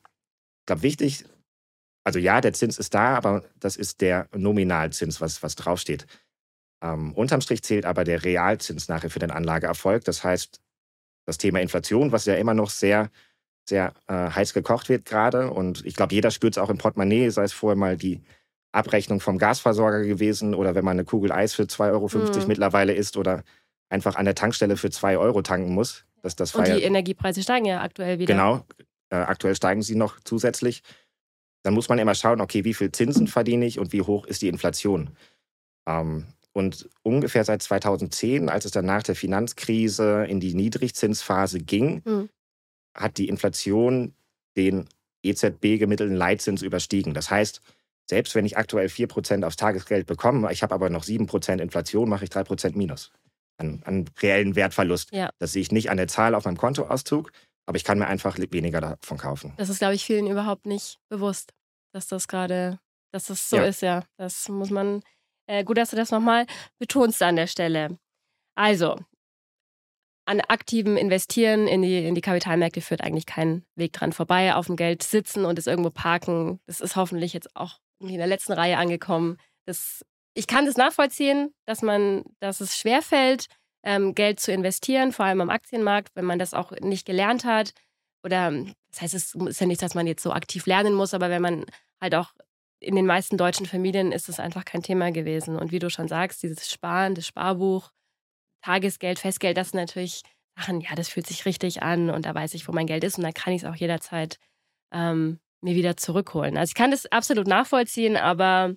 Ich 0.61 0.66
glaube, 0.66 0.83
wichtig, 0.83 1.24
also 2.04 2.20
ja, 2.20 2.40
der 2.40 2.52
Zins 2.52 2.78
ist 2.78 2.94
da, 2.94 3.16
aber 3.16 3.42
das 3.59 3.74
ist 3.74 4.00
der 4.00 4.28
Nominalzins, 4.33 5.20
was, 5.20 5.42
was 5.42 5.57
draufsteht. 5.57 6.07
Ähm, 6.81 7.12
unterm 7.14 7.40
Strich 7.40 7.64
zählt 7.64 7.85
aber 7.85 8.04
der 8.04 8.22
Realzins 8.22 8.88
nachher 8.88 9.11
für 9.11 9.18
den 9.18 9.33
Anlageerfolg. 9.33 10.04
Das 10.04 10.22
heißt, 10.22 10.61
das 11.26 11.37
Thema 11.37 11.61
Inflation, 11.61 12.12
was 12.12 12.24
ja 12.24 12.37
immer 12.37 12.54
noch 12.54 12.70
sehr, 12.70 13.11
sehr 13.68 13.92
äh, 14.07 14.31
heiß 14.31 14.54
gekocht 14.54 14.88
wird 14.88 15.04
gerade. 15.04 15.50
Und 15.50 15.85
ich 15.85 15.96
glaube, 15.96 16.14
jeder 16.14 16.31
spürt 16.31 16.54
es 16.54 16.59
auch 16.59 16.70
im 16.70 16.78
Portemonnaie, 16.78 17.28
sei 17.31 17.42
es 17.42 17.52
vorher 17.52 17.76
mal 17.76 17.96
die 17.96 18.22
Abrechnung 18.70 19.20
vom 19.20 19.37
Gasversorger 19.37 20.04
gewesen 20.04 20.54
oder 20.54 20.76
wenn 20.76 20.85
man 20.85 20.96
eine 20.96 21.04
Kugel 21.04 21.33
Eis 21.33 21.54
für 21.54 21.64
2,50 21.64 21.90
Euro 21.90 22.09
mhm. 22.09 22.46
mittlerweile 22.46 22.94
isst 22.94 23.16
oder 23.16 23.42
einfach 23.88 24.16
an 24.16 24.24
der 24.24 24.35
Tankstelle 24.35 24.77
für 24.77 24.90
2 24.90 25.18
Euro 25.18 25.42
tanken 25.42 25.72
muss. 25.72 26.05
Dass 26.22 26.37
das 26.37 26.55
Und 26.55 26.66
die 26.66 26.83
Energiepreise 26.83 27.42
steigen 27.42 27.66
ja 27.66 27.81
aktuell 27.81 28.18
wieder. 28.18 28.35
Genau, 28.35 28.64
äh, 29.11 29.16
aktuell 29.16 29.55
steigen 29.55 29.83
sie 29.83 29.94
noch 29.94 30.18
zusätzlich. 30.24 30.83
Dann 31.62 31.74
muss 31.74 31.88
man 31.88 31.98
immer 31.98 32.14
schauen, 32.14 32.40
okay, 32.40 32.64
wie 32.64 32.74
viel 32.74 32.90
Zinsen 32.92 33.29
verdiene 33.29 33.66
ich 33.66 33.79
und 33.79 33.92
wie 33.92 34.03
hoch 34.03 34.27
ist 34.27 34.42
die 34.42 34.48
Inflation. 34.48 35.11
Ähm, 35.87 36.27
und 36.53 36.88
ungefähr 37.03 37.44
seit 37.44 37.62
2010, 37.62 38.48
als 38.48 38.64
es 38.64 38.72
dann 38.72 38.87
nach 38.87 39.03
der 39.03 39.14
Finanzkrise 39.14 40.24
in 40.24 40.40
die 40.40 40.55
Niedrigzinsphase 40.55 41.61
ging, 41.61 42.03
mhm. 42.05 42.29
hat 42.94 43.16
die 43.18 43.29
Inflation 43.29 44.12
den 44.57 44.88
EZB-gemittelten 45.22 46.16
Leitzins 46.16 46.62
überstiegen. 46.62 47.14
Das 47.14 47.31
heißt, 47.31 47.61
selbst 48.07 48.35
wenn 48.35 48.46
ich 48.46 48.57
aktuell 48.57 48.88
4% 48.88 49.44
aufs 49.44 49.57
Tagesgeld 49.57 50.07
bekomme, 50.07 50.51
ich 50.53 50.62
habe 50.62 50.74
aber 50.74 50.90
noch 50.90 51.05
7% 51.05 51.61
Inflation, 51.61 52.09
mache 52.09 52.24
ich 52.24 52.31
3% 52.31 52.77
Minus 52.77 53.12
an, 53.58 53.82
an 53.84 54.08
reellen 54.20 54.56
Wertverlust. 54.56 55.12
Ja. 55.12 55.30
Das 55.38 55.52
sehe 55.52 55.62
ich 55.62 55.72
nicht 55.72 55.90
an 55.90 55.96
der 55.96 56.08
Zahl 56.08 56.34
auf 56.34 56.44
meinem 56.44 56.56
Kontoauszug, 56.56 57.32
aber 57.66 57.76
ich 57.76 57.84
kann 57.84 57.98
mir 57.98 58.06
einfach 58.06 58.38
weniger 58.38 58.80
davon 58.80 59.18
kaufen. 59.18 59.52
Das 59.56 59.68
ist, 59.68 59.78
glaube 59.78 59.94
ich, 59.94 60.04
vielen 60.04 60.26
überhaupt 60.26 60.66
nicht 60.66 60.98
bewusst, 61.08 61.52
dass 61.92 62.06
das 62.06 62.28
gerade, 62.28 62.78
dass 63.12 63.26
das 63.26 63.48
so 63.48 63.56
ja. 63.56 63.64
ist, 63.64 63.82
ja. 63.82 64.04
Das 64.16 64.48
muss 64.48 64.70
man, 64.70 65.02
äh, 65.46 65.64
gut, 65.64 65.76
dass 65.76 65.90
du 65.90 65.96
das 65.96 66.10
nochmal 66.10 66.46
betonst 66.78 67.22
an 67.22 67.36
der 67.36 67.46
Stelle. 67.46 67.98
Also, 68.54 68.96
an 70.28 70.40
aktivem 70.42 70.96
Investieren 70.96 71.66
in 71.66 71.80
die, 71.80 72.04
in 72.04 72.14
die 72.14 72.20
Kapitalmärkte 72.20 72.82
führt 72.82 73.00
eigentlich 73.00 73.24
kein 73.24 73.64
Weg 73.76 73.94
dran 73.94 74.12
vorbei. 74.12 74.54
Auf 74.54 74.66
dem 74.66 74.76
Geld 74.76 75.02
sitzen 75.02 75.46
und 75.46 75.58
es 75.58 75.66
irgendwo 75.66 75.90
parken, 75.90 76.60
das 76.66 76.80
ist 76.80 76.96
hoffentlich 76.96 77.32
jetzt 77.32 77.56
auch 77.56 77.78
in 78.00 78.18
der 78.18 78.26
letzten 78.26 78.52
Reihe 78.52 78.76
angekommen. 78.76 79.38
Das 79.64 80.04
ich 80.38 80.46
kann 80.46 80.66
das 80.66 80.77
nachvollziehen, 80.77 81.53
dass 81.66 81.83
man, 81.83 82.22
dass 82.38 82.61
es 82.61 82.79
schwerfällt, 82.79 83.46
ähm, 83.83 84.14
Geld 84.14 84.38
zu 84.38 84.53
investieren, 84.53 85.11
vor 85.11 85.27
allem 85.27 85.40
am 85.40 85.51
Aktienmarkt, 85.51 86.14
wenn 86.14 86.24
man 86.24 86.38
das 86.38 86.55
auch 86.55 86.70
nicht 86.81 87.05
gelernt 87.05 87.44
hat. 87.44 87.72
Oder 88.22 88.53
das 88.88 89.03
heißt, 89.03 89.14
es 89.14 89.35
ist 89.35 89.61
ja 89.61 89.66
nicht, 89.66 89.83
dass 89.83 89.96
man 89.96 90.07
jetzt 90.07 90.22
so 90.22 90.33
aktiv 90.33 90.66
lernen 90.66 90.94
muss, 90.94 91.12
aber 91.12 91.29
wenn 91.29 91.42
man 91.42 91.64
halt 92.01 92.14
auch 92.14 92.31
in 92.79 92.94
den 92.94 93.05
meisten 93.05 93.37
deutschen 93.37 93.66
Familien 93.66 94.12
ist 94.12 94.29
es 94.29 94.38
einfach 94.38 94.64
kein 94.64 94.85
Thema 94.85 95.11
gewesen. 95.11 95.57
Und 95.57 95.72
wie 95.72 95.81
du 95.81 95.90
schon 95.90 96.07
sagst, 96.07 96.44
dieses 96.44 96.70
Sparen, 96.70 97.16
das 97.16 97.27
Sparbuch, 97.27 97.90
Tagesgeld, 98.62 99.18
Festgeld, 99.18 99.57
das 99.57 99.70
sind 99.70 99.81
natürlich 99.81 100.22
Sachen, 100.57 100.81
ja, 100.81 100.94
das 100.94 101.09
fühlt 101.09 101.27
sich 101.27 101.46
richtig 101.46 101.83
an 101.83 102.11
und 102.11 102.27
da 102.27 102.35
weiß 102.35 102.55
ich, 102.55 102.68
wo 102.68 102.72
mein 102.72 102.87
Geld 102.87 103.03
ist 103.03 103.18
und 103.18 103.24
dann 103.24 103.35
kann 103.35 103.53
ich 103.53 103.62
es 103.62 103.68
auch 103.68 103.74
jederzeit 103.74 104.38
ähm, 104.92 105.40
mir 105.62 105.74
wieder 105.74 105.96
zurückholen. 105.96 106.57
Also 106.57 106.70
ich 106.70 106.77
kann 106.77 106.92
das 106.92 107.07
absolut 107.07 107.48
nachvollziehen, 107.48 108.16
aber 108.16 108.77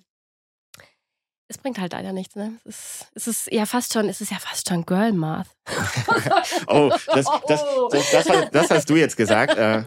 es 1.52 1.58
bringt 1.58 1.78
halt 1.78 1.92
leider 1.92 2.12
nichts. 2.12 2.34
Ne? 2.34 2.54
Es, 2.64 2.76
ist, 2.76 3.06
es 3.14 3.26
ist 3.26 3.52
ja 3.52 3.66
fast 3.66 3.92
schon, 3.92 4.08
es 4.08 4.20
ist 4.20 4.30
ja 4.30 4.38
fast 4.38 4.68
schon 4.68 4.86
Girl 4.86 5.12
Math. 5.12 5.48
oh, 6.66 6.90
das, 7.06 7.26
das, 7.46 7.64
das, 8.10 8.50
das, 8.50 8.70
hast 8.70 8.88
du 8.88 8.96
jetzt 8.96 9.16
gesagt. 9.16 9.56
Äh, 9.56 9.84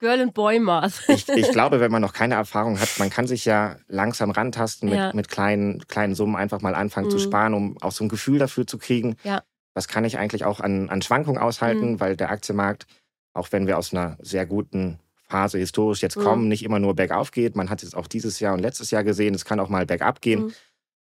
Girl 0.00 0.20
and 0.20 0.34
Boy 0.34 0.58
Math. 0.58 1.02
ich, 1.08 1.28
ich, 1.28 1.50
glaube, 1.52 1.78
wenn 1.78 1.92
man 1.92 2.02
noch 2.02 2.12
keine 2.12 2.34
Erfahrung 2.34 2.80
hat, 2.80 2.88
man 2.98 3.10
kann 3.10 3.28
sich 3.28 3.44
ja 3.44 3.76
langsam 3.86 4.30
rantasten 4.32 4.88
mit, 4.88 4.98
ja. 4.98 5.12
mit 5.14 5.28
kleinen, 5.28 5.86
kleinen 5.86 6.14
Summen 6.14 6.34
einfach 6.34 6.60
mal 6.60 6.74
anfangen 6.74 7.06
mhm. 7.06 7.12
zu 7.12 7.18
sparen, 7.20 7.54
um 7.54 7.80
auch 7.80 7.92
so 7.92 8.04
ein 8.04 8.08
Gefühl 8.08 8.38
dafür 8.38 8.66
zu 8.66 8.78
kriegen. 8.78 9.16
Ja. 9.22 9.42
Was 9.74 9.86
kann 9.86 10.04
ich 10.04 10.18
eigentlich 10.18 10.44
auch 10.44 10.60
an, 10.60 10.90
an 10.90 11.00
Schwankungen 11.00 11.40
aushalten, 11.40 11.92
mhm. 11.92 12.00
weil 12.00 12.16
der 12.16 12.30
Aktienmarkt, 12.30 12.86
auch 13.34 13.52
wenn 13.52 13.66
wir 13.68 13.78
aus 13.78 13.92
einer 13.92 14.16
sehr 14.20 14.46
guten 14.46 14.98
Phase 15.34 15.58
historisch 15.58 16.00
jetzt 16.00 16.14
kommen, 16.14 16.44
mhm. 16.44 16.48
nicht 16.48 16.64
immer 16.64 16.78
nur 16.78 16.94
bergauf 16.94 17.32
geht. 17.32 17.56
Man 17.56 17.68
hat 17.68 17.82
es 17.82 17.94
auch 17.94 18.06
dieses 18.06 18.38
Jahr 18.38 18.54
und 18.54 18.60
letztes 18.60 18.92
Jahr 18.92 19.02
gesehen, 19.02 19.34
es 19.34 19.44
kann 19.44 19.58
auch 19.58 19.68
mal 19.68 19.84
bergab 19.84 20.20
gehen. 20.20 20.44
Mhm. 20.44 20.52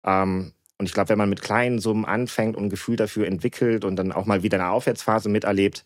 Ähm, 0.06 0.54
und 0.78 0.86
ich 0.86 0.94
glaube, 0.94 1.10
wenn 1.10 1.18
man 1.18 1.30
mit 1.30 1.42
kleinen 1.42 1.80
Summen 1.80 2.04
anfängt 2.04 2.58
und 2.58 2.66
ein 2.66 2.70
Gefühl 2.70 2.98
dafür 2.98 3.28
entwickelt 3.28 3.86
und 3.86 3.96
dann 3.96 4.12
auch 4.12 4.26
mal 4.26 4.44
wieder 4.44 4.60
eine 4.60 4.72
Aufwärtsphase 4.72 5.30
miterlebt, 5.30 5.86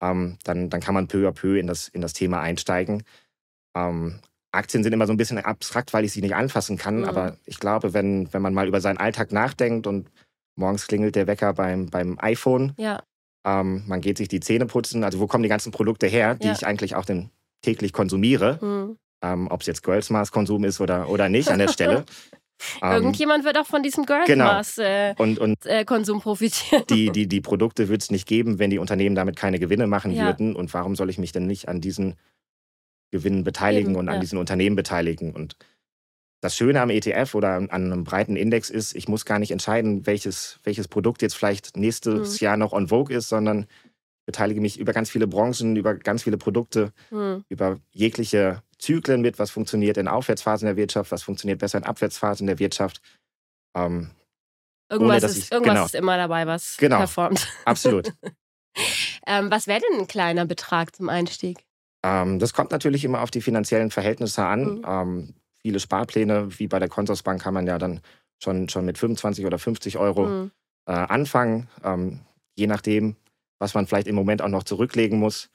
ähm, 0.00 0.38
dann, 0.44 0.70
dann 0.70 0.80
kann 0.80 0.94
man 0.94 1.08
peu 1.08 1.28
à 1.28 1.32
peu 1.32 1.58
in 1.58 1.66
das, 1.66 1.88
in 1.88 2.00
das 2.00 2.14
Thema 2.14 2.40
einsteigen. 2.40 3.02
Ähm, 3.76 4.20
Aktien 4.50 4.82
sind 4.82 4.94
immer 4.94 5.06
so 5.06 5.12
ein 5.12 5.18
bisschen 5.18 5.38
abstrakt, 5.38 5.92
weil 5.92 6.06
ich 6.06 6.12
sie 6.12 6.22
nicht 6.22 6.34
anfassen 6.34 6.78
kann. 6.78 7.00
Mhm. 7.00 7.04
Aber 7.04 7.36
ich 7.44 7.58
glaube, 7.58 7.92
wenn, 7.92 8.32
wenn 8.32 8.40
man 8.40 8.54
mal 8.54 8.66
über 8.66 8.80
seinen 8.80 8.96
Alltag 8.96 9.30
nachdenkt 9.30 9.86
und 9.86 10.10
morgens 10.56 10.86
klingelt 10.86 11.16
der 11.16 11.26
Wecker 11.26 11.52
beim, 11.52 11.90
beim 11.90 12.16
iPhone, 12.18 12.72
ja. 12.78 13.02
ähm, 13.44 13.84
man 13.86 14.00
geht 14.00 14.16
sich 14.16 14.28
die 14.28 14.40
Zähne 14.40 14.64
putzen, 14.64 15.04
also 15.04 15.20
wo 15.20 15.26
kommen 15.26 15.42
die 15.42 15.50
ganzen 15.50 15.70
Produkte 15.70 16.06
her, 16.06 16.34
die 16.34 16.46
ja. 16.46 16.54
ich 16.54 16.66
eigentlich 16.66 16.94
auch 16.94 17.04
den 17.04 17.30
täglich 17.62 17.92
konsumiere. 17.92 18.58
Mhm. 18.60 18.98
Ähm, 19.22 19.48
Ob 19.50 19.62
es 19.62 19.66
jetzt 19.66 19.82
Girls 19.82 20.10
Mass 20.10 20.30
Konsum 20.30 20.64
ist 20.64 20.80
oder, 20.80 21.08
oder 21.08 21.28
nicht 21.28 21.48
an 21.48 21.58
der 21.58 21.68
Stelle. 21.68 22.04
Irgendjemand 22.82 23.44
wird 23.44 23.56
auch 23.56 23.66
von 23.66 23.82
diesem 23.82 24.04
Girls 24.04 24.26
genau. 24.26 24.46
Mass 24.46 24.78
äh, 24.78 25.14
und, 25.18 25.38
und 25.38 25.64
äh, 25.64 25.84
Konsum 25.84 26.20
profitieren. 26.20 26.84
Die, 26.90 27.10
die, 27.10 27.28
die 27.28 27.40
Produkte 27.40 27.88
würde 27.88 28.02
es 28.02 28.10
nicht 28.10 28.26
geben, 28.26 28.58
wenn 28.58 28.70
die 28.70 28.78
Unternehmen 28.78 29.14
damit 29.14 29.36
keine 29.36 29.58
Gewinne 29.58 29.86
machen 29.86 30.12
ja. 30.12 30.24
würden. 30.24 30.56
Und 30.56 30.72
warum 30.74 30.96
soll 30.96 31.10
ich 31.10 31.18
mich 31.18 31.32
denn 31.32 31.46
nicht 31.46 31.68
an 31.68 31.80
diesen 31.80 32.16
Gewinnen 33.10 33.44
beteiligen 33.44 33.90
Eben, 33.90 34.00
und 34.00 34.08
an 34.08 34.16
ja. 34.16 34.20
diesen 34.20 34.38
Unternehmen 34.38 34.76
beteiligen? 34.76 35.32
Und 35.32 35.56
das 36.40 36.56
Schöne 36.56 36.80
am 36.80 36.90
ETF 36.90 37.34
oder 37.34 37.54
an 37.54 37.70
einem 37.70 38.04
breiten 38.04 38.36
Index 38.36 38.70
ist, 38.70 38.94
ich 38.94 39.08
muss 39.08 39.24
gar 39.24 39.38
nicht 39.38 39.50
entscheiden, 39.50 40.06
welches, 40.06 40.58
welches 40.64 40.88
Produkt 40.88 41.22
jetzt 41.22 41.34
vielleicht 41.34 41.76
nächstes 41.76 42.40
mhm. 42.40 42.44
Jahr 42.44 42.56
noch 42.56 42.72
on 42.72 42.88
vogue 42.88 43.16
ist, 43.16 43.28
sondern 43.28 43.66
beteilige 44.28 44.60
mich 44.60 44.78
über 44.78 44.92
ganz 44.92 45.08
viele 45.08 45.26
Branchen, 45.26 45.74
über 45.74 45.94
ganz 45.94 46.24
viele 46.24 46.36
Produkte, 46.36 46.92
hm. 47.08 47.44
über 47.48 47.78
jegliche 47.92 48.62
Zyklen 48.78 49.22
mit, 49.22 49.38
was 49.38 49.50
funktioniert 49.50 49.96
in 49.96 50.06
Aufwärtsphasen 50.06 50.66
der 50.66 50.76
Wirtschaft, 50.76 51.10
was 51.12 51.22
funktioniert 51.22 51.60
besser 51.60 51.78
in 51.78 51.84
Abwärtsphasen 51.84 52.46
der 52.46 52.58
Wirtschaft. 52.58 53.00
Ähm, 53.74 54.10
irgendwas, 54.90 55.22
ohne, 55.22 55.32
ist, 55.32 55.38
ich, 55.38 55.50
irgendwas 55.50 55.72
genau. 55.72 55.86
ist 55.86 55.94
immer 55.94 56.16
dabei, 56.18 56.46
was 56.46 56.76
genau. 56.76 56.98
performt. 56.98 57.48
Absolut. 57.64 58.12
ähm, 59.26 59.50
was 59.50 59.66
wäre 59.66 59.80
denn 59.80 60.00
ein 60.00 60.06
kleiner 60.08 60.44
Betrag 60.44 60.94
zum 60.94 61.08
Einstieg? 61.08 61.64
Ähm, 62.04 62.38
das 62.38 62.52
kommt 62.52 62.70
natürlich 62.70 63.06
immer 63.06 63.22
auf 63.22 63.30
die 63.30 63.40
finanziellen 63.40 63.90
Verhältnisse 63.90 64.44
an. 64.44 64.82
Mhm. 64.82 65.34
viele 65.62 65.80
Sparpläne, 65.80 66.58
wie 66.58 66.68
bei 66.68 66.78
der 66.78 66.90
Consorsbank, 66.90 67.40
kann 67.40 67.54
man 67.54 67.66
ja 67.66 67.78
dann 67.78 68.02
schon, 68.44 68.68
schon 68.68 68.84
mit 68.84 68.98
25 68.98 69.46
oder 69.46 69.58
50 69.58 69.96
Euro 69.96 70.26
mhm. 70.26 70.50
äh, 70.84 70.92
anfangen. 70.92 71.70
Ähm, 71.82 72.20
je 72.56 72.66
nachdem, 72.66 73.16
was 73.58 73.74
man 73.74 73.86
vielleicht 73.86 74.06
im 74.06 74.14
Moment 74.14 74.42
auch 74.42 74.48
noch 74.48 74.64
zurücklegen 74.64 75.18
muss. 75.18 75.50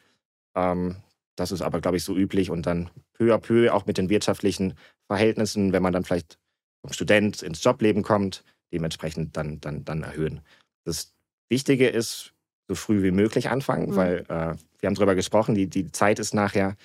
Ähm, 0.55 0.97
das 1.35 1.51
ist 1.51 1.61
aber, 1.61 1.81
glaube 1.81 1.97
ich, 1.97 2.03
so 2.03 2.15
üblich 2.15 2.49
und 2.51 2.65
dann 2.65 2.89
peu 3.13 3.33
à 3.33 3.39
peu 3.39 3.73
auch 3.73 3.85
mit 3.85 3.97
den 3.97 4.09
wirtschaftlichen 4.09 4.75
Verhältnissen, 5.07 5.73
wenn 5.73 5.83
man 5.83 5.93
dann 5.93 6.03
vielleicht 6.03 6.37
vom 6.81 6.93
Student 6.93 7.41
ins 7.41 7.63
Jobleben 7.63 8.03
kommt, 8.03 8.43
dementsprechend 8.71 9.35
dann, 9.35 9.59
dann, 9.59 9.83
dann 9.85 10.03
erhöhen. 10.03 10.41
Das 10.85 11.13
Wichtige 11.49 11.87
ist, 11.87 12.33
so 12.67 12.75
früh 12.75 13.03
wie 13.03 13.11
möglich 13.11 13.49
anfangen, 13.49 13.91
mhm. 13.91 13.95
weil 13.95 14.17
äh, 14.29 14.55
wir 14.79 14.87
haben 14.87 14.95
darüber 14.95 15.15
gesprochen, 15.15 15.55
die, 15.55 15.67
die 15.67 15.91
Zeit 15.91 16.19
ist 16.19 16.33
nachher 16.33 16.75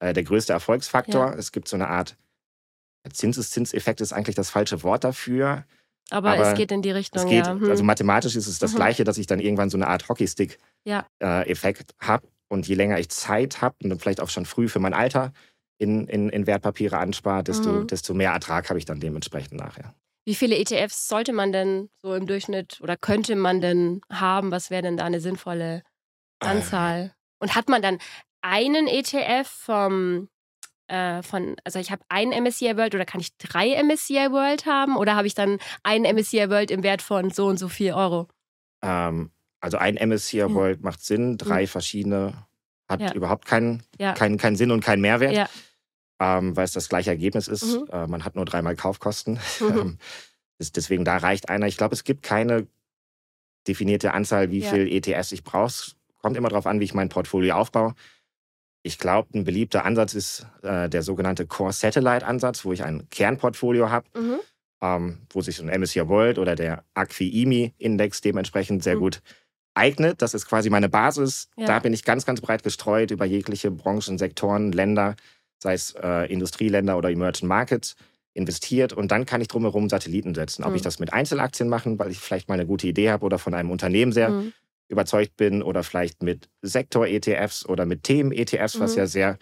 äh, 0.00 0.12
der 0.12 0.24
größte 0.24 0.52
Erfolgsfaktor. 0.52 1.32
Ja. 1.32 1.34
Es 1.34 1.52
gibt 1.52 1.68
so 1.68 1.76
eine 1.76 1.88
Art 1.88 2.16
Zinseszinseffekt 3.12 4.00
ist 4.00 4.12
eigentlich 4.12 4.36
das 4.36 4.50
falsche 4.50 4.82
Wort 4.82 5.04
dafür. 5.04 5.64
Aber, 6.10 6.32
aber, 6.32 6.50
es 6.50 6.54
geht 6.56 6.72
in 6.72 6.82
die 6.82 6.90
Richtung, 6.90 7.28
geht, 7.28 7.46
ja. 7.46 7.52
Hm. 7.52 7.70
Also 7.70 7.84
mathematisch 7.84 8.36
ist 8.36 8.46
es 8.46 8.58
das 8.58 8.72
mhm. 8.72 8.76
Gleiche, 8.76 9.04
dass 9.04 9.18
ich 9.18 9.26
dann 9.26 9.40
irgendwann 9.40 9.70
so 9.70 9.76
eine 9.76 9.86
Art 9.86 10.08
Hockeystick-Effekt 10.08 10.64
ja. 10.84 12.06
äh, 12.06 12.06
habe. 12.06 12.28
Und 12.48 12.66
je 12.66 12.74
länger 12.74 12.98
ich 12.98 13.08
Zeit 13.10 13.62
habe 13.62 13.76
und 13.82 13.90
dann 13.90 14.00
vielleicht 14.00 14.20
auch 14.20 14.28
schon 14.28 14.44
früh 14.44 14.68
für 14.68 14.80
mein 14.80 14.92
Alter 14.92 15.32
in, 15.78 16.08
in, 16.08 16.28
in 16.28 16.46
Wertpapiere 16.48 16.98
anspare, 16.98 17.44
desto, 17.44 17.70
mhm. 17.70 17.86
desto 17.86 18.12
mehr 18.12 18.32
Ertrag 18.32 18.68
habe 18.68 18.78
ich 18.78 18.84
dann 18.84 18.98
dementsprechend 18.98 19.58
nachher. 19.58 19.94
Wie 20.26 20.34
viele 20.34 20.56
ETFs 20.58 21.08
sollte 21.08 21.32
man 21.32 21.52
denn 21.52 21.88
so 22.02 22.14
im 22.14 22.26
Durchschnitt 22.26 22.80
oder 22.82 22.96
könnte 22.96 23.36
man 23.36 23.60
denn 23.60 24.02
haben? 24.12 24.50
Was 24.50 24.70
wäre 24.70 24.82
denn 24.82 24.96
da 24.96 25.04
eine 25.04 25.20
sinnvolle 25.20 25.82
Anzahl? 26.40 27.06
Äh. 27.06 27.42
Und 27.42 27.54
hat 27.54 27.68
man 27.68 27.82
dann 27.82 27.98
einen 28.42 28.86
ETF 28.86 29.48
vom 29.48 30.28
äh, 30.90 31.22
von, 31.22 31.56
also 31.64 31.78
ich 31.78 31.90
habe 31.90 32.02
einen 32.08 32.32
MSCI 32.44 32.76
World 32.76 32.94
oder 32.94 33.04
kann 33.04 33.20
ich 33.20 33.36
drei 33.38 33.80
MSCI 33.82 34.32
World 34.32 34.66
haben 34.66 34.96
oder 34.96 35.14
habe 35.16 35.26
ich 35.26 35.34
dann 35.34 35.58
einen 35.82 36.04
MSCI 36.04 36.50
World 36.50 36.70
im 36.70 36.82
Wert 36.82 37.00
von 37.02 37.30
so 37.30 37.46
und 37.46 37.58
so 37.58 37.68
viel 37.68 37.92
Euro? 37.92 38.28
Ähm, 38.82 39.30
also 39.60 39.76
ein 39.76 39.94
MSCI 39.96 40.40
hm. 40.40 40.54
World 40.54 40.82
macht 40.82 41.02
Sinn, 41.02 41.38
drei 41.38 41.62
hm. 41.62 41.68
verschiedene 41.68 42.34
hat 42.88 43.00
Ja. 43.00 43.12
überhaupt 43.12 43.46
keinen, 43.46 43.84
Ja. 43.98 44.14
keinen, 44.14 44.36
keinen 44.36 44.56
Sinn 44.56 44.72
und 44.72 44.84
keinen 44.84 45.00
Mehrwert, 45.00 45.32
Ja. 45.32 45.48
ähm, 46.18 46.56
weil 46.56 46.64
es 46.64 46.72
das 46.72 46.88
gleiche 46.88 47.10
Ergebnis 47.10 47.46
ist. 47.46 47.62
Mhm. 47.64 47.86
Äh, 47.92 48.06
man 48.08 48.24
hat 48.24 48.34
nur 48.34 48.44
dreimal 48.44 48.74
Kaufkosten. 48.74 49.38
Mhm. 49.60 49.78
Ähm, 49.78 49.98
deswegen, 50.74 51.04
da 51.04 51.16
reicht 51.18 51.48
einer. 51.48 51.68
Ich 51.68 51.76
glaube, 51.76 51.94
es 51.94 52.02
gibt 52.02 52.24
keine 52.24 52.66
definierte 53.68 54.12
Anzahl, 54.12 54.50
wie 54.50 54.62
viel 54.62 54.88
ETS 54.88 55.32
ich 55.32 55.44
brauche. 55.44 55.66
Es 55.66 55.96
kommt 56.18 56.36
immer 56.36 56.48
darauf 56.48 56.66
an, 56.66 56.80
wie 56.80 56.84
ich 56.84 56.94
mein 56.94 57.08
Portfolio 57.08 57.54
aufbaue. 57.54 57.94
Ich 58.82 58.98
glaube, 58.98 59.28
ein 59.34 59.44
beliebter 59.44 59.84
Ansatz 59.84 60.14
ist 60.14 60.46
äh, 60.62 60.88
der 60.88 61.02
sogenannte 61.02 61.46
Core 61.46 61.72
Satellite 61.72 62.26
Ansatz, 62.26 62.64
wo 62.64 62.72
ich 62.72 62.82
ein 62.82 63.08
Kernportfolio 63.10 63.90
habe, 63.90 64.06
Mhm. 64.18 64.36
ähm, 64.82 65.18
wo 65.30 65.42
sich 65.42 65.56
so 65.56 65.62
ein 65.62 65.68
MSCI 65.68 66.08
World 66.08 66.38
oder 66.38 66.54
der 66.56 66.84
Acqui-IMI 66.94 67.74
Index 67.78 68.20
dementsprechend 68.22 68.82
sehr 68.82 68.96
Mhm. 68.96 69.00
gut 69.00 69.22
eignet. 69.74 70.22
Das 70.22 70.32
ist 70.34 70.46
quasi 70.46 70.70
meine 70.70 70.88
Basis. 70.88 71.48
Ja. 71.56 71.66
Da 71.66 71.78
bin 71.78 71.92
ich 71.92 72.04
ganz, 72.04 72.24
ganz 72.24 72.40
breit 72.40 72.62
gestreut 72.62 73.10
über 73.10 73.24
jegliche 73.26 73.70
Branchen, 73.70 74.18
Sektoren, 74.18 74.72
Länder, 74.72 75.14
sei 75.62 75.74
es 75.74 75.94
äh, 76.02 76.32
Industrieländer 76.32 76.96
oder 76.96 77.10
Emerging 77.10 77.48
Markets 77.48 77.96
investiert 78.32 78.92
und 78.94 79.10
dann 79.10 79.26
kann 79.26 79.40
ich 79.42 79.48
drumherum 79.48 79.88
Satelliten 79.90 80.34
setzen. 80.34 80.64
Ob 80.64 80.70
Mhm. 80.70 80.76
ich 80.76 80.82
das 80.82 80.98
mit 81.00 81.12
Einzelaktien 81.12 81.68
mache, 81.68 81.98
weil 81.98 82.10
ich 82.10 82.18
vielleicht 82.18 82.48
mal 82.48 82.54
eine 82.54 82.66
gute 82.66 82.86
Idee 82.86 83.10
habe 83.10 83.26
oder 83.26 83.38
von 83.38 83.52
einem 83.54 83.70
Unternehmen 83.70 84.12
sehr 84.12 84.30
Mhm. 84.30 84.52
Überzeugt 84.90 85.36
bin 85.36 85.62
oder 85.62 85.82
vielleicht 85.82 86.22
mit 86.22 86.48
Sektor-ETFs 86.62 87.64
oder 87.66 87.86
mit 87.86 88.02
Themen-ETFs, 88.02 88.80
was 88.80 88.92
Mhm. 88.92 88.98
ja 88.98 89.06
sehr 89.06 89.38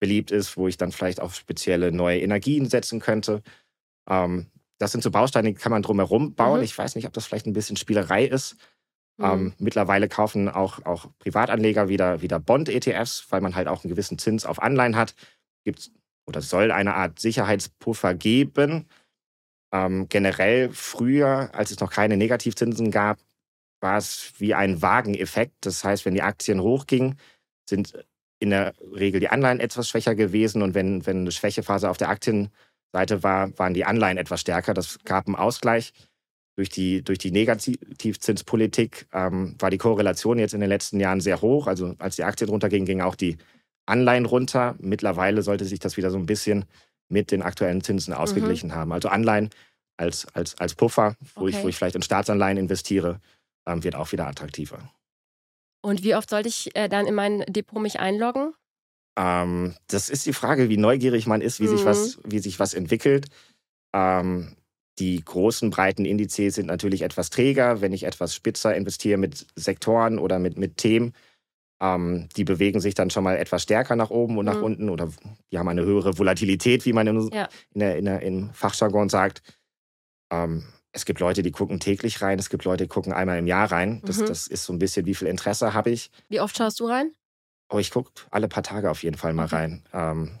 beliebt 0.00 0.30
ist, 0.30 0.56
wo 0.56 0.68
ich 0.68 0.76
dann 0.76 0.92
vielleicht 0.92 1.20
auf 1.20 1.34
spezielle 1.34 1.92
neue 1.92 2.20
Energien 2.20 2.66
setzen 2.68 3.00
könnte. 3.00 3.42
Ähm, 4.08 4.46
das 4.78 4.92
sind 4.92 5.02
so 5.02 5.10
Bausteine, 5.10 5.52
die 5.52 5.54
kann 5.54 5.70
man 5.70 5.82
drumherum 5.82 6.34
bauen. 6.34 6.58
Mhm. 6.58 6.64
Ich 6.64 6.76
weiß 6.76 6.94
nicht, 6.96 7.06
ob 7.06 7.12
das 7.12 7.26
vielleicht 7.26 7.46
ein 7.46 7.52
bisschen 7.52 7.76
Spielerei 7.76 8.24
ist. 8.24 8.56
Mhm. 9.18 9.24
Ähm, 9.24 9.52
mittlerweile 9.58 10.08
kaufen 10.08 10.48
auch, 10.48 10.84
auch 10.84 11.06
Privatanleger 11.18 11.88
wieder, 11.88 12.22
wieder 12.22 12.40
Bond-ETFs, 12.40 13.26
weil 13.30 13.40
man 13.40 13.54
halt 13.54 13.68
auch 13.68 13.84
einen 13.84 13.90
gewissen 13.90 14.18
Zins 14.18 14.46
auf 14.46 14.62
Anleihen 14.62 14.96
hat. 14.96 15.14
Gibt 15.64 15.90
oder 16.26 16.40
soll 16.40 16.70
eine 16.70 16.94
Art 16.94 17.18
Sicherheitspuffer 17.18 18.14
geben. 18.14 18.88
Ähm, 19.72 20.08
generell 20.08 20.70
früher, 20.70 21.50
als 21.52 21.70
es 21.70 21.80
noch 21.80 21.90
keine 21.90 22.16
Negativzinsen 22.16 22.90
gab, 22.90 23.18
war 23.82 23.98
es 23.98 24.32
wie 24.38 24.54
ein 24.54 24.80
Wageneffekt. 24.80 25.54
Das 25.66 25.84
heißt, 25.84 26.04
wenn 26.06 26.14
die 26.14 26.22
Aktien 26.22 26.60
hochgingen, 26.62 27.18
sind 27.68 27.92
in 28.38 28.50
der 28.50 28.74
Regel 28.94 29.20
die 29.20 29.28
Anleihen 29.28 29.60
etwas 29.60 29.88
schwächer 29.88 30.14
gewesen 30.14 30.62
und 30.62 30.74
wenn, 30.74 31.06
wenn 31.06 31.18
eine 31.18 31.32
Schwächephase 31.32 31.88
auf 31.90 31.96
der 31.96 32.08
Aktienseite 32.08 33.22
war, 33.22 33.56
waren 33.58 33.74
die 33.74 33.84
Anleihen 33.84 34.18
etwas 34.18 34.40
stärker. 34.40 34.74
Das 34.74 34.98
gab 35.04 35.26
einen 35.26 35.36
Ausgleich. 35.36 35.92
Durch 36.56 36.68
die, 36.68 37.02
durch 37.02 37.18
die 37.18 37.30
Negativzinspolitik 37.30 39.06
ähm, 39.12 39.54
war 39.58 39.70
die 39.70 39.78
Korrelation 39.78 40.38
jetzt 40.38 40.52
in 40.54 40.60
den 40.60 40.68
letzten 40.68 41.00
Jahren 41.00 41.20
sehr 41.20 41.40
hoch. 41.40 41.66
Also 41.66 41.94
als 41.98 42.16
die 42.16 42.24
Aktien 42.24 42.50
runtergingen, 42.50 42.84
gingen 42.84 43.00
auch 43.02 43.14
die 43.14 43.38
Anleihen 43.86 44.26
runter. 44.26 44.76
Mittlerweile 44.78 45.42
sollte 45.42 45.64
sich 45.64 45.78
das 45.78 45.96
wieder 45.96 46.10
so 46.10 46.18
ein 46.18 46.26
bisschen 46.26 46.66
mit 47.08 47.30
den 47.30 47.42
aktuellen 47.42 47.82
Zinsen 47.82 48.12
ausgeglichen 48.12 48.74
haben. 48.74 48.92
Also 48.92 49.08
Anleihen 49.08 49.48
als, 49.96 50.26
als, 50.34 50.58
als 50.58 50.74
Puffer, 50.74 51.16
wo, 51.36 51.48
ich, 51.48 51.54
Okay. 51.54 51.64
wo 51.64 51.68
ich 51.68 51.76
vielleicht 51.76 51.96
in 51.96 52.02
Staatsanleihen 52.02 52.58
investiere, 52.58 53.20
ähm, 53.66 53.84
wird 53.84 53.94
auch 53.94 54.12
wieder 54.12 54.26
attraktiver. 54.26 54.90
Und 55.82 56.02
wie 56.02 56.14
oft 56.14 56.30
sollte 56.30 56.48
ich 56.48 56.74
äh, 56.76 56.88
dann 56.88 57.06
in 57.06 57.14
mein 57.14 57.40
Depot 57.48 57.80
mich 57.82 57.98
einloggen? 58.00 58.54
Ähm, 59.18 59.74
das 59.88 60.08
ist 60.08 60.26
die 60.26 60.32
Frage, 60.32 60.68
wie 60.68 60.76
neugierig 60.76 61.26
man 61.26 61.40
ist, 61.40 61.60
wie, 61.60 61.66
sich, 61.66 61.82
Mhm. 61.84 61.88
was, 61.88 62.18
wie 62.24 62.38
sich 62.38 62.58
was 62.60 62.72
entwickelt. 62.74 63.26
Ähm, 63.94 64.56
die 64.98 65.22
großen, 65.24 65.70
breiten 65.70 66.04
Indizes 66.04 66.54
sind 66.54 66.66
natürlich 66.66 67.02
etwas 67.02 67.30
träger. 67.30 67.80
Wenn 67.80 67.92
ich 67.92 68.04
etwas 68.04 68.34
spitzer 68.34 68.74
investiere 68.74 69.18
mit 69.18 69.46
Sektoren 69.56 70.18
oder 70.18 70.38
mit, 70.38 70.56
mit 70.56 70.76
Themen, 70.76 71.14
ähm, 71.82 72.28
die 72.36 72.44
bewegen 72.44 72.80
sich 72.80 72.94
dann 72.94 73.10
schon 73.10 73.24
mal 73.24 73.36
etwas 73.36 73.64
stärker 73.64 73.96
nach 73.96 74.10
oben 74.10 74.38
und 74.38 74.44
nach 74.46 74.58
Mhm. 74.58 74.62
unten 74.62 74.88
oder 74.88 75.10
die 75.50 75.58
haben 75.58 75.68
eine 75.68 75.84
höhere 75.84 76.16
Volatilität, 76.16 76.86
wie 76.86 76.92
man 76.92 77.06
in, 77.06 77.28
Ja. 77.32 77.48
in 77.74 77.80
der, 77.80 77.98
in 77.98 78.04
der, 78.04 78.22
im 78.22 78.52
Fachjargon 78.54 79.08
sagt. 79.08 79.42
Ähm, 80.32 80.64
es 80.92 81.04
gibt 81.04 81.20
Leute, 81.20 81.42
die 81.42 81.50
gucken 81.50 81.80
täglich 81.80 82.20
rein, 82.22 82.38
es 82.38 82.50
gibt 82.50 82.64
Leute, 82.64 82.84
die 82.84 82.88
gucken 82.88 83.12
einmal 83.12 83.38
im 83.38 83.46
Jahr 83.46 83.70
rein. 83.72 84.02
Das, 84.04 84.18
Mhm. 84.20 84.26
das 84.26 84.46
ist 84.46 84.64
so 84.64 84.72
ein 84.72 84.78
bisschen, 84.78 85.06
wie 85.06 85.14
viel 85.14 85.28
Interesse 85.28 85.72
habe 85.74 85.90
ich. 85.90 86.10
Wie 86.28 86.40
oft 86.40 86.56
schaust 86.56 86.80
du 86.80 86.86
rein? 86.86 87.12
Aber 87.68 87.80
ich 87.80 87.90
gucke 87.90 88.10
alle 88.30 88.48
paar 88.48 88.62
Tage 88.62 88.90
auf 88.90 89.02
jeden 89.02 89.16
Fall 89.16 89.32
mal 89.32 89.46
Okay. 89.46 89.54
rein. 89.56 89.84
Ähm, 89.94 90.38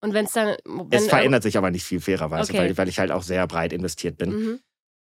Und 0.00 0.14
wenn's 0.14 0.32
dann. 0.32 0.56
Wenn, 0.64 0.92
es 0.92 1.08
verändert 1.08 1.42
sich 1.42 1.56
aber 1.58 1.70
nicht 1.70 1.84
viel 1.84 2.00
fairerweise, 2.00 2.52
Okay. 2.52 2.60
weil, 2.60 2.78
weil 2.78 2.88
ich 2.88 2.98
halt 2.98 3.10
auch 3.10 3.22
sehr 3.22 3.46
breit 3.46 3.72
investiert 3.72 4.16
bin. 4.18 4.30
Mhm. 4.30 4.60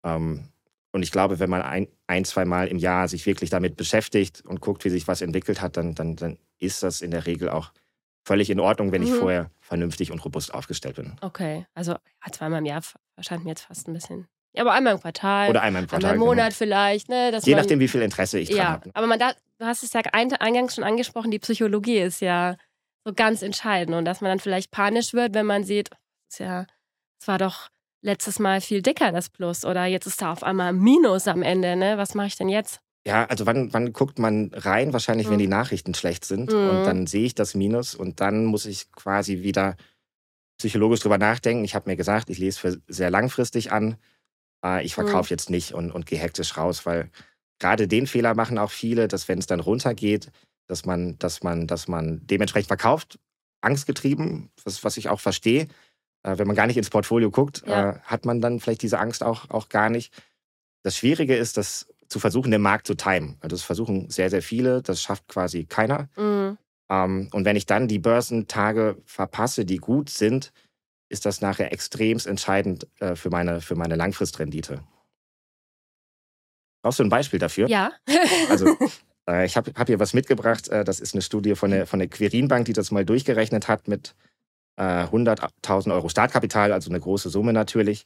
Ähm, 0.06 0.48
und 0.94 1.02
ich 1.04 1.12
glaube, 1.12 1.40
wenn 1.40 1.50
man 1.50 1.62
ein, 1.64 1.88
ein, 2.08 2.24
zwei 2.24 2.46
Mal 2.46 2.68
im 2.68 2.78
Jahr 2.78 3.08
sich 3.08 3.26
wirklich 3.26 3.50
damit 3.50 3.76
beschäftigt 3.76 4.46
und 4.46 4.62
guckt, 4.62 4.86
wie 4.86 4.90
sich 4.90 5.08
was 5.08 5.22
entwickelt 5.22 5.60
hat, 5.60 5.76
dann, 5.76 5.96
dann, 5.96 6.16
dann 6.16 6.38
ist 6.60 6.84
das 6.84 7.02
in 7.02 7.10
der 7.12 7.26
Regel 7.26 7.50
auch 7.50 7.72
völlig 8.24 8.50
in 8.50 8.60
Ordnung, 8.60 8.92
wenn 8.92 9.04
ich 9.04 9.12
Mhm. 9.12 9.16
vorher 9.16 9.52
vernünftig 9.62 10.12
und 10.12 10.24
robust 10.24 10.54
aufgestellt 10.54 10.96
bin. 10.96 11.14
Okay, 11.22 11.66
also 11.74 11.92
ja, 11.94 12.32
zweimal 12.32 12.60
im 12.60 12.66
Jahr 12.66 12.82
erscheint 13.16 13.44
mir 13.44 13.52
jetzt 13.52 13.64
fast 13.66 13.88
ein 13.88 13.94
bisschen. 13.94 14.28
Ja, 14.56 14.62
aber 14.64 14.74
einmal 14.74 14.94
im 14.94 15.00
Quartal, 15.00 15.50
Oder 15.50 15.62
einmal 15.62 15.82
im 15.84 15.88
Quartal. 15.90 16.12
einmal 16.12 16.16
im 16.16 16.20
genau. 16.22 16.32
Monat 16.36 16.54
vielleicht, 16.54 17.10
ne? 17.10 17.32
Je 17.44 17.52
man, 17.56 17.62
nachdem, 17.62 17.80
wie 17.80 17.88
viel 17.88 18.02
Interesse 18.02 18.40
ich 18.40 18.50
dran 18.50 18.58
Ja, 18.58 18.72
habe. 18.72 18.92
aber 18.94 19.08
man 19.08 19.18
da, 19.20 19.34
du 19.58 19.66
hast 19.66 19.84
es 19.84 19.94
ja 19.94 20.02
ein, 20.14 20.32
eingangs 20.34 20.76
schon 20.76 20.84
angesprochen, 20.84 21.32
die 21.32 21.40
Psychologie 21.40 21.98
ist 22.00 22.22
ja 22.22 22.56
so 23.06 23.14
ganz 23.14 23.42
entscheidend 23.42 23.96
und 23.96 24.06
dass 24.06 24.22
man 24.22 24.30
dann 24.30 24.40
vielleicht 24.40 24.72
panisch 24.72 25.14
wird, 25.14 25.34
wenn 25.34 25.46
man 25.46 25.64
sieht, 25.64 25.90
ist 26.32 26.40
ja, 26.40 26.66
es 27.20 27.28
war 27.28 27.38
doch 27.40 27.70
letztes 28.02 28.38
Mal 28.40 28.62
viel 28.62 28.82
dicker 28.82 29.12
das 29.12 29.30
Plus 29.30 29.66
oder 29.66 29.86
jetzt 29.86 30.06
ist 30.06 30.22
da 30.22 30.32
auf 30.32 30.44
einmal 30.44 30.70
ein 30.70 30.78
Minus 30.80 31.28
am 31.28 31.42
Ende, 31.42 31.76
ne? 31.76 31.98
Was 31.98 32.14
mache 32.16 32.28
ich 32.28 32.36
denn 32.36 32.50
jetzt? 32.50 32.80
Ja, 33.06 33.26
also 33.26 33.46
wann, 33.46 33.74
wann 33.74 33.92
guckt 33.92 34.18
man 34.18 34.52
rein? 34.54 34.94
Wahrscheinlich, 34.94 35.28
wenn 35.28 35.36
Mhm. 35.36 35.40
die 35.40 35.48
Nachrichten 35.48 35.94
schlecht 35.94 36.24
sind. 36.26 36.52
Mhm. 36.54 36.70
Und 36.70 36.84
dann 36.86 37.08
sehe 37.08 37.26
ich 37.26 37.36
das 37.36 37.54
Minus 37.54 37.96
und 37.96 38.22
dann 38.22 38.46
muss 38.46 38.66
ich 38.66 38.92
quasi 38.94 39.42
wieder 39.44 39.76
psychologisch 40.58 41.02
drüber 41.02 41.18
nachdenken. 41.18 41.66
Ich 41.66 41.76
habe 41.76 41.90
mir 41.90 41.98
gesagt, 41.98 42.30
ich 42.30 42.38
lese 42.38 42.60
für 42.60 42.82
sehr 42.88 43.10
langfristig 43.10 43.72
an. 43.74 43.98
Äh, 44.64 44.86
ich 44.86 44.94
verkaufe 44.96 45.30
jetzt 45.32 45.50
nicht 45.50 45.74
und, 45.74 45.92
und 45.92 46.06
gehe 46.06 46.20
hektisch 46.20 46.56
raus, 46.58 46.86
weil 46.86 47.10
gerade 47.60 47.88
den 47.88 48.08
Fehler 48.08 48.36
machen 48.36 48.58
auch 48.58 48.72
viele, 48.72 49.08
dass 49.10 49.28
wenn 49.28 49.40
es 49.40 49.48
dann 49.48 49.60
runtergeht, 49.60 50.32
dass 50.68 50.86
man, 50.86 51.18
dass 51.20 51.44
man, 51.44 51.68
dass 51.68 51.90
man 51.90 52.22
dementsprechend 52.26 52.68
verkauft, 52.68 53.20
angstgetrieben, 53.62 54.50
was, 54.64 54.84
was 54.86 54.96
ich 54.98 55.10
auch 55.10 55.20
verstehe. 55.20 55.68
Äh, 56.24 56.38
wenn 56.38 56.48
man 56.48 56.56
gar 56.56 56.68
nicht 56.68 56.78
ins 56.78 56.90
Portfolio 56.90 57.32
guckt, 57.32 57.64
Ja. 57.68 57.92
äh, 57.92 58.00
hat 58.04 58.26
man 58.26 58.40
dann 58.40 58.62
vielleicht 58.62 58.82
diese 58.82 59.00
Angst 59.00 59.24
auch, 59.24 59.50
auch 59.50 59.68
gar 59.68 59.90
nicht. 59.90 60.14
Das 60.84 60.96
Schwierige 60.98 61.36
ist, 61.36 61.58
das 61.58 61.88
zu 62.14 62.20
versuchen, 62.20 62.52
den 62.52 62.62
Markt 62.62 62.88
zu 62.88 62.96
timen. 62.96 63.38
Also 63.42 63.56
das 63.56 63.64
versuchen 63.64 64.10
sehr, 64.10 64.30
sehr 64.30 64.42
viele, 64.42 64.82
das 64.82 65.02
schafft 65.02 65.28
quasi 65.28 65.66
keiner. 65.66 66.10
Mhm. 66.16 66.58
Ähm, 66.90 67.30
und 67.34 67.44
wenn 67.44 67.56
ich 67.56 67.66
dann 67.66 67.88
die 67.88 68.00
Börsentage 68.00 68.98
verpasse, 69.06 69.66
die 69.66 69.78
gut 69.78 70.10
sind, 70.10 70.54
ist 71.10 71.26
das 71.26 71.42
nachher 71.42 71.74
extremst 71.74 72.28
entscheidend 72.28 72.88
äh, 73.00 73.16
für, 73.16 73.30
meine, 73.30 73.62
für 73.62 73.76
meine 73.76 73.96
Langfristrendite. 73.96 74.84
Brauchst 76.84 77.00
du 77.00 77.04
ein 77.04 77.10
Beispiel 77.10 77.40
dafür? 77.40 77.68
Ja. 77.68 77.92
Also 78.50 78.78
äh, 79.30 79.46
ich 79.46 79.58
habe 79.58 79.72
hab 79.76 79.88
hier 79.88 80.00
was 80.00 80.14
mitgebracht. 80.14 80.70
Äh, 80.70 80.84
das 80.84 81.00
ist 81.00 81.16
eine 81.16 81.22
Studie 81.22 81.56
von 81.56 81.72
der, 81.72 81.88
von 81.88 82.00
der 82.00 82.10
Quirin-Bank, 82.10 82.66
die 82.66 82.74
das 82.74 82.92
mal 82.92 83.06
durchgerechnet 83.06 83.68
hat 83.68 83.88
mit 83.88 84.16
äh, 84.76 85.06
100.000 85.06 85.94
Euro 85.94 86.10
Startkapital, 86.10 86.72
also 86.72 86.90
eine 86.90 87.00
große 87.00 87.30
Summe 87.30 87.54
natürlich, 87.54 88.06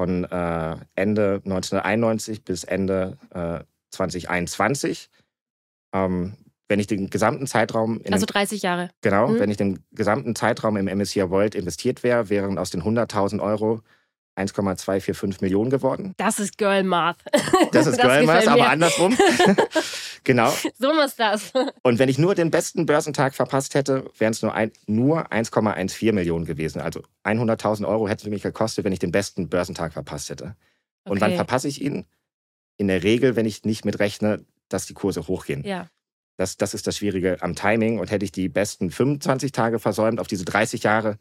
von 0.00 0.24
äh, 0.24 0.76
Ende 0.94 1.42
1991 1.44 2.42
bis 2.42 2.64
Ende 2.64 3.18
äh, 3.34 3.62
2021. 3.90 5.10
Ähm, 5.92 6.38
wenn 6.68 6.80
ich 6.80 6.86
den 6.86 7.10
gesamten 7.10 7.46
Zeitraum 7.46 8.00
also 8.10 8.24
dem, 8.24 8.32
30 8.32 8.62
Jahre. 8.62 8.88
genau, 9.02 9.28
mhm. 9.28 9.40
wenn 9.40 9.50
ich 9.50 9.58
den 9.58 9.80
gesamten 9.92 10.34
Zeitraum 10.34 10.78
im 10.78 10.86
MSCI 10.86 11.28
World 11.28 11.54
investiert 11.54 12.02
wäre, 12.02 12.30
wären 12.30 12.56
aus 12.56 12.70
den 12.70 12.82
100.000 12.82 13.42
Euro 13.42 13.82
1,245 14.40 15.40
Millionen 15.40 15.70
geworden. 15.70 16.14
Das 16.16 16.38
ist 16.40 16.58
Girl 16.58 16.82
Math. 16.82 17.18
Das 17.72 17.86
ist 17.86 18.00
Girl 18.00 18.24
Math, 18.24 18.46
aber 18.48 18.62
mir. 18.62 18.70
andersrum. 18.70 19.16
genau. 20.24 20.52
So 20.78 20.92
muss 20.94 21.16
das. 21.16 21.52
Und 21.82 21.98
wenn 21.98 22.08
ich 22.08 22.18
nur 22.18 22.34
den 22.34 22.50
besten 22.50 22.86
Börsentag 22.86 23.34
verpasst 23.34 23.74
hätte, 23.74 24.10
wären 24.18 24.32
es 24.32 24.42
nur, 24.42 24.54
ein, 24.54 24.72
nur 24.86 25.30
1,14 25.32 26.12
Millionen 26.12 26.44
gewesen. 26.44 26.80
Also 26.80 27.02
100.000 27.24 27.86
Euro 27.86 28.08
hätten 28.08 28.24
sie 28.24 28.30
mich 28.30 28.42
gekostet, 28.42 28.84
wenn 28.84 28.92
ich 28.92 28.98
den 28.98 29.12
besten 29.12 29.48
Börsentag 29.48 29.92
verpasst 29.92 30.30
hätte. 30.30 30.56
Und 31.04 31.20
wann 31.20 31.30
Okay. 31.30 31.36
verpasse 31.36 31.68
ich 31.68 31.80
ihn? 31.80 32.06
In 32.76 32.88
der 32.88 33.02
Regel, 33.02 33.36
wenn 33.36 33.46
ich 33.46 33.64
nicht 33.64 33.84
mitrechne, 33.84 34.44
dass 34.68 34.86
die 34.86 34.94
Kurse 34.94 35.26
hochgehen. 35.26 35.64
Ja. 35.64 35.88
Das, 36.36 36.56
das 36.56 36.72
ist 36.72 36.86
das 36.86 36.96
Schwierige 36.96 37.42
am 37.42 37.54
Timing. 37.54 37.98
Und 37.98 38.10
hätte 38.10 38.24
ich 38.24 38.32
die 38.32 38.48
besten 38.48 38.90
25 38.90 39.52
Tage 39.52 39.78
versäumt, 39.78 40.20
auf 40.20 40.26
diese 40.26 40.44
30 40.46 40.82
Jahre, 40.82 41.18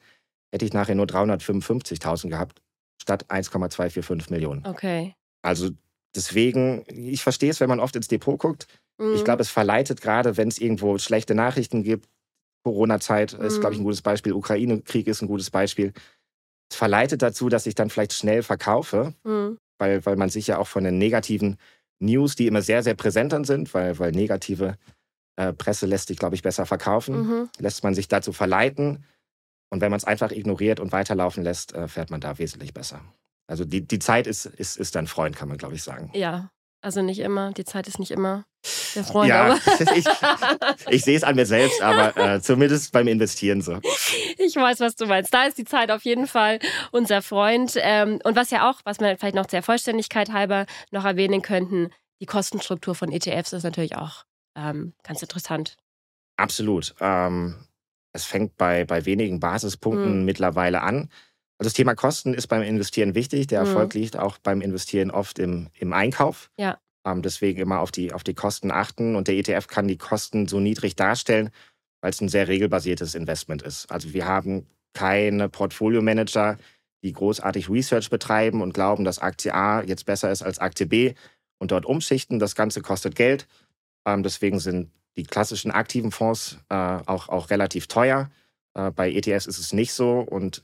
hätte 0.52 0.66
ich 0.66 0.74
nachher 0.74 0.96
nur 0.96 1.06
355.000 1.06 2.30
gehabt, 2.30 2.62
statt 3.02 3.26
1,245 3.30 4.30
Millionen. 4.30 4.66
Okay. 4.66 5.14
Also 5.42 5.70
deswegen, 6.16 6.84
ich 6.88 7.24
verstehe 7.24 7.50
es, 7.50 7.60
wenn 7.60 7.70
man 7.70 7.80
oft 7.80 7.96
ins 7.96 8.08
Depot 8.08 8.38
guckt. 8.40 8.68
Mhm. 8.98 9.16
Ich 9.16 9.24
glaube, 9.24 9.42
es 9.42 9.50
verleitet 9.50 10.02
gerade, 10.02 10.38
wenn 10.38 10.48
es 10.50 10.58
irgendwo 10.60 10.98
schlechte 10.98 11.36
Nachrichten 11.36 11.84
gibt. 11.84 12.08
Corona-Zeit 12.64 13.34
ist, 13.34 13.58
Mhm. 13.58 13.60
glaube 13.62 13.74
ich, 13.76 13.80
ein 13.82 13.86
gutes 13.86 14.02
Beispiel. 14.02 14.34
Ukraine-Krieg 14.34 15.08
ist 15.08 15.22
ein 15.22 15.28
gutes 15.28 15.50
Beispiel. 15.50 15.94
Es 16.72 16.78
verleitet 16.78 17.22
dazu, 17.22 17.50
dass 17.50 17.66
ich 17.66 17.74
dann 17.76 17.90
vielleicht 17.90 18.14
schnell 18.14 18.44
verkaufe, 18.44 19.14
Mhm. 19.24 19.58
weil, 19.80 20.06
weil 20.06 20.18
man 20.18 20.30
sich 20.30 20.48
ja 20.48 20.58
auch 20.58 20.68
von 20.68 20.84
den 20.84 20.98
negativen 20.98 21.58
News, 22.00 22.36
die 22.36 22.48
immer 22.48 22.62
sehr, 22.62 22.84
sehr 22.84 22.96
präsent 22.96 23.32
dann 23.34 23.46
sind, 23.46 23.74
weil, 23.74 23.98
weil 24.00 24.12
negative 24.12 24.78
Äh, 25.38 25.54
Presse 25.54 25.86
lässt 25.86 26.10
sich, 26.10 26.18
glaube 26.18 26.36
ich, 26.36 26.42
besser 26.42 26.66
verkaufen, 26.66 27.16
Mhm. 27.16 27.50
lässt 27.60 27.82
man 27.82 27.96
sich 27.96 28.10
dazu 28.10 28.34
verleiten. 28.34 29.06
Und 29.70 29.82
wenn 29.82 29.92
man 29.92 29.98
es 29.98 30.06
einfach 30.06 30.32
ignoriert 30.32 30.80
und 30.80 30.92
weiterlaufen 30.92 31.44
lässt, 31.44 31.74
äh, 31.74 31.88
fährt 31.88 32.10
man 32.10 32.22
da 32.22 32.38
wesentlich 32.38 32.74
besser. 32.74 33.02
Also 33.48 33.66
die, 33.66 33.88
die 33.88 34.00
Zeit 34.00 34.28
ist, 34.28 34.46
ist, 34.46 34.78
ist 34.78 34.96
dein 34.96 35.08
Freund, 35.08 35.36
kann 35.36 35.48
man, 35.48 35.58
glaube 35.58 35.76
ich, 35.76 35.84
sagen. 35.84 36.12
Ja, 36.14 36.52
also 36.82 37.02
nicht 37.02 37.20
immer. 37.20 37.52
Die 37.52 37.66
Zeit 37.66 37.88
ist 37.88 38.00
nicht 38.00 38.12
immer 38.12 38.46
der 38.96 39.04
Freund. 39.04 39.30
Ja, 39.30 39.46
aber 39.46 39.60
ich, 39.96 40.06
ich 40.90 41.04
sehe 41.04 41.18
es 41.18 41.24
an 41.24 41.36
mir 41.36 41.46
selbst, 41.46 41.82
aber 41.82 42.16
äh, 42.18 42.42
zumindest 42.42 42.92
beim 42.92 43.08
Investieren 43.08 43.62
so. 43.62 43.80
ich 44.38 44.56
weiß, 44.56 44.80
was 44.80 44.96
du 44.96 45.06
meinst. 45.06 45.34
Da 45.34 45.46
ist 45.46 45.58
die 45.58 45.66
Zeit 45.66 45.92
auf 45.92 46.04
jeden 46.04 46.28
Fall 46.28 46.60
unser 46.92 47.22
Freund. 47.22 47.74
Ähm, 47.78 48.20
und 48.24 48.36
was 48.36 48.52
ja 48.52 48.70
auch, 48.70 48.80
was 48.86 49.00
wir 49.00 49.18
vielleicht 49.18 49.36
noch 49.36 49.46
der 49.46 49.64
Vollständigkeit 49.64 50.32
halber 50.32 50.66
noch 50.92 51.06
erwähnen 51.06 51.42
könnten, 51.42 51.90
die 52.22 52.26
Kostenstruktur 52.26 52.96
von 52.96 53.12
ETFs 53.12 53.54
ist 53.54 53.64
natürlich 53.64 53.96
auch 53.96 54.26
ähm, 54.56 54.94
ganz 55.04 55.22
interessant. 55.22 55.78
Absolut. 56.38 56.96
Ähm, 57.00 57.56
es 58.14 58.26
fängt 58.26 58.58
bei, 58.58 58.86
bei 58.86 59.06
wenigen 59.06 59.40
Basispunkten 59.40 60.20
Mhm. 60.20 60.26
mittlerweile 60.26 60.82
an. 60.82 61.10
Also 61.58 61.68
das 61.68 61.74
Thema 61.74 61.94
Kosten 61.96 62.34
ist 62.34 62.48
beim 62.48 62.62
Investieren 62.62 63.16
wichtig. 63.16 63.48
Der 63.48 63.62
Mhm. 63.62 63.68
Erfolg 63.68 63.94
liegt 63.94 64.18
auch 64.18 64.38
beim 64.38 64.62
Investieren 64.62 65.12
oft 65.12 65.40
im, 65.40 65.68
im 65.74 65.94
Einkauf. 65.94 66.50
Ja. 66.58 66.80
Ähm, 67.06 67.22
deswegen 67.22 67.60
immer 67.62 67.80
auf 67.80 67.92
die, 67.92 68.14
auf 68.14 68.24
die 68.24 68.34
Kosten 68.34 68.72
achten. 68.72 69.16
Und 69.16 69.28
der 69.28 69.36
ETF 69.36 69.68
kann 69.68 69.88
die 69.88 69.98
Kosten 69.98 70.48
so 70.48 70.60
niedrig 70.60 70.96
darstellen, 70.96 71.50
weil 72.02 72.12
es 72.12 72.22
ein 72.22 72.30
sehr 72.30 72.48
regelbasiertes 72.48 73.14
Investment 73.16 73.62
ist. 73.62 73.92
Also 73.92 74.14
wir 74.14 74.26
haben 74.26 74.68
keine 74.94 75.50
Portfolio-Manager, 75.50 76.58
die 77.04 77.14
großartig 77.14 77.70
Research 77.70 78.10
betreiben 78.10 78.62
und 78.62 78.74
glauben, 78.74 79.04
dass 79.06 79.20
Aktie 79.20 79.54
A 79.54 79.82
jetzt 79.84 80.06
besser 80.06 80.32
ist 80.32 80.42
als 80.42 80.60
Aktie 80.60 80.86
B 80.86 81.14
und 81.58 81.72
dort 81.72 81.86
umschichten. 81.86 82.40
Das 82.40 82.56
Ganze 82.56 82.82
kostet 82.82 83.16
Geld. 83.16 83.48
Ähm, 84.06 84.24
deswegen 84.24 84.60
sind 84.60 84.92
die 85.18 85.24
klassischen 85.24 85.72
aktiven 85.72 86.12
Fonds 86.12 86.58
äh, 86.70 86.76
auch, 86.76 87.30
auch 87.30 87.50
relativ 87.50 87.88
teuer. 87.88 88.30
Äh, 88.74 88.92
bei 88.92 89.12
ETFs 89.12 89.48
ist 89.48 89.60
es 89.60 89.74
nicht 89.74 89.94
so. 89.94 90.20
Und 90.20 90.64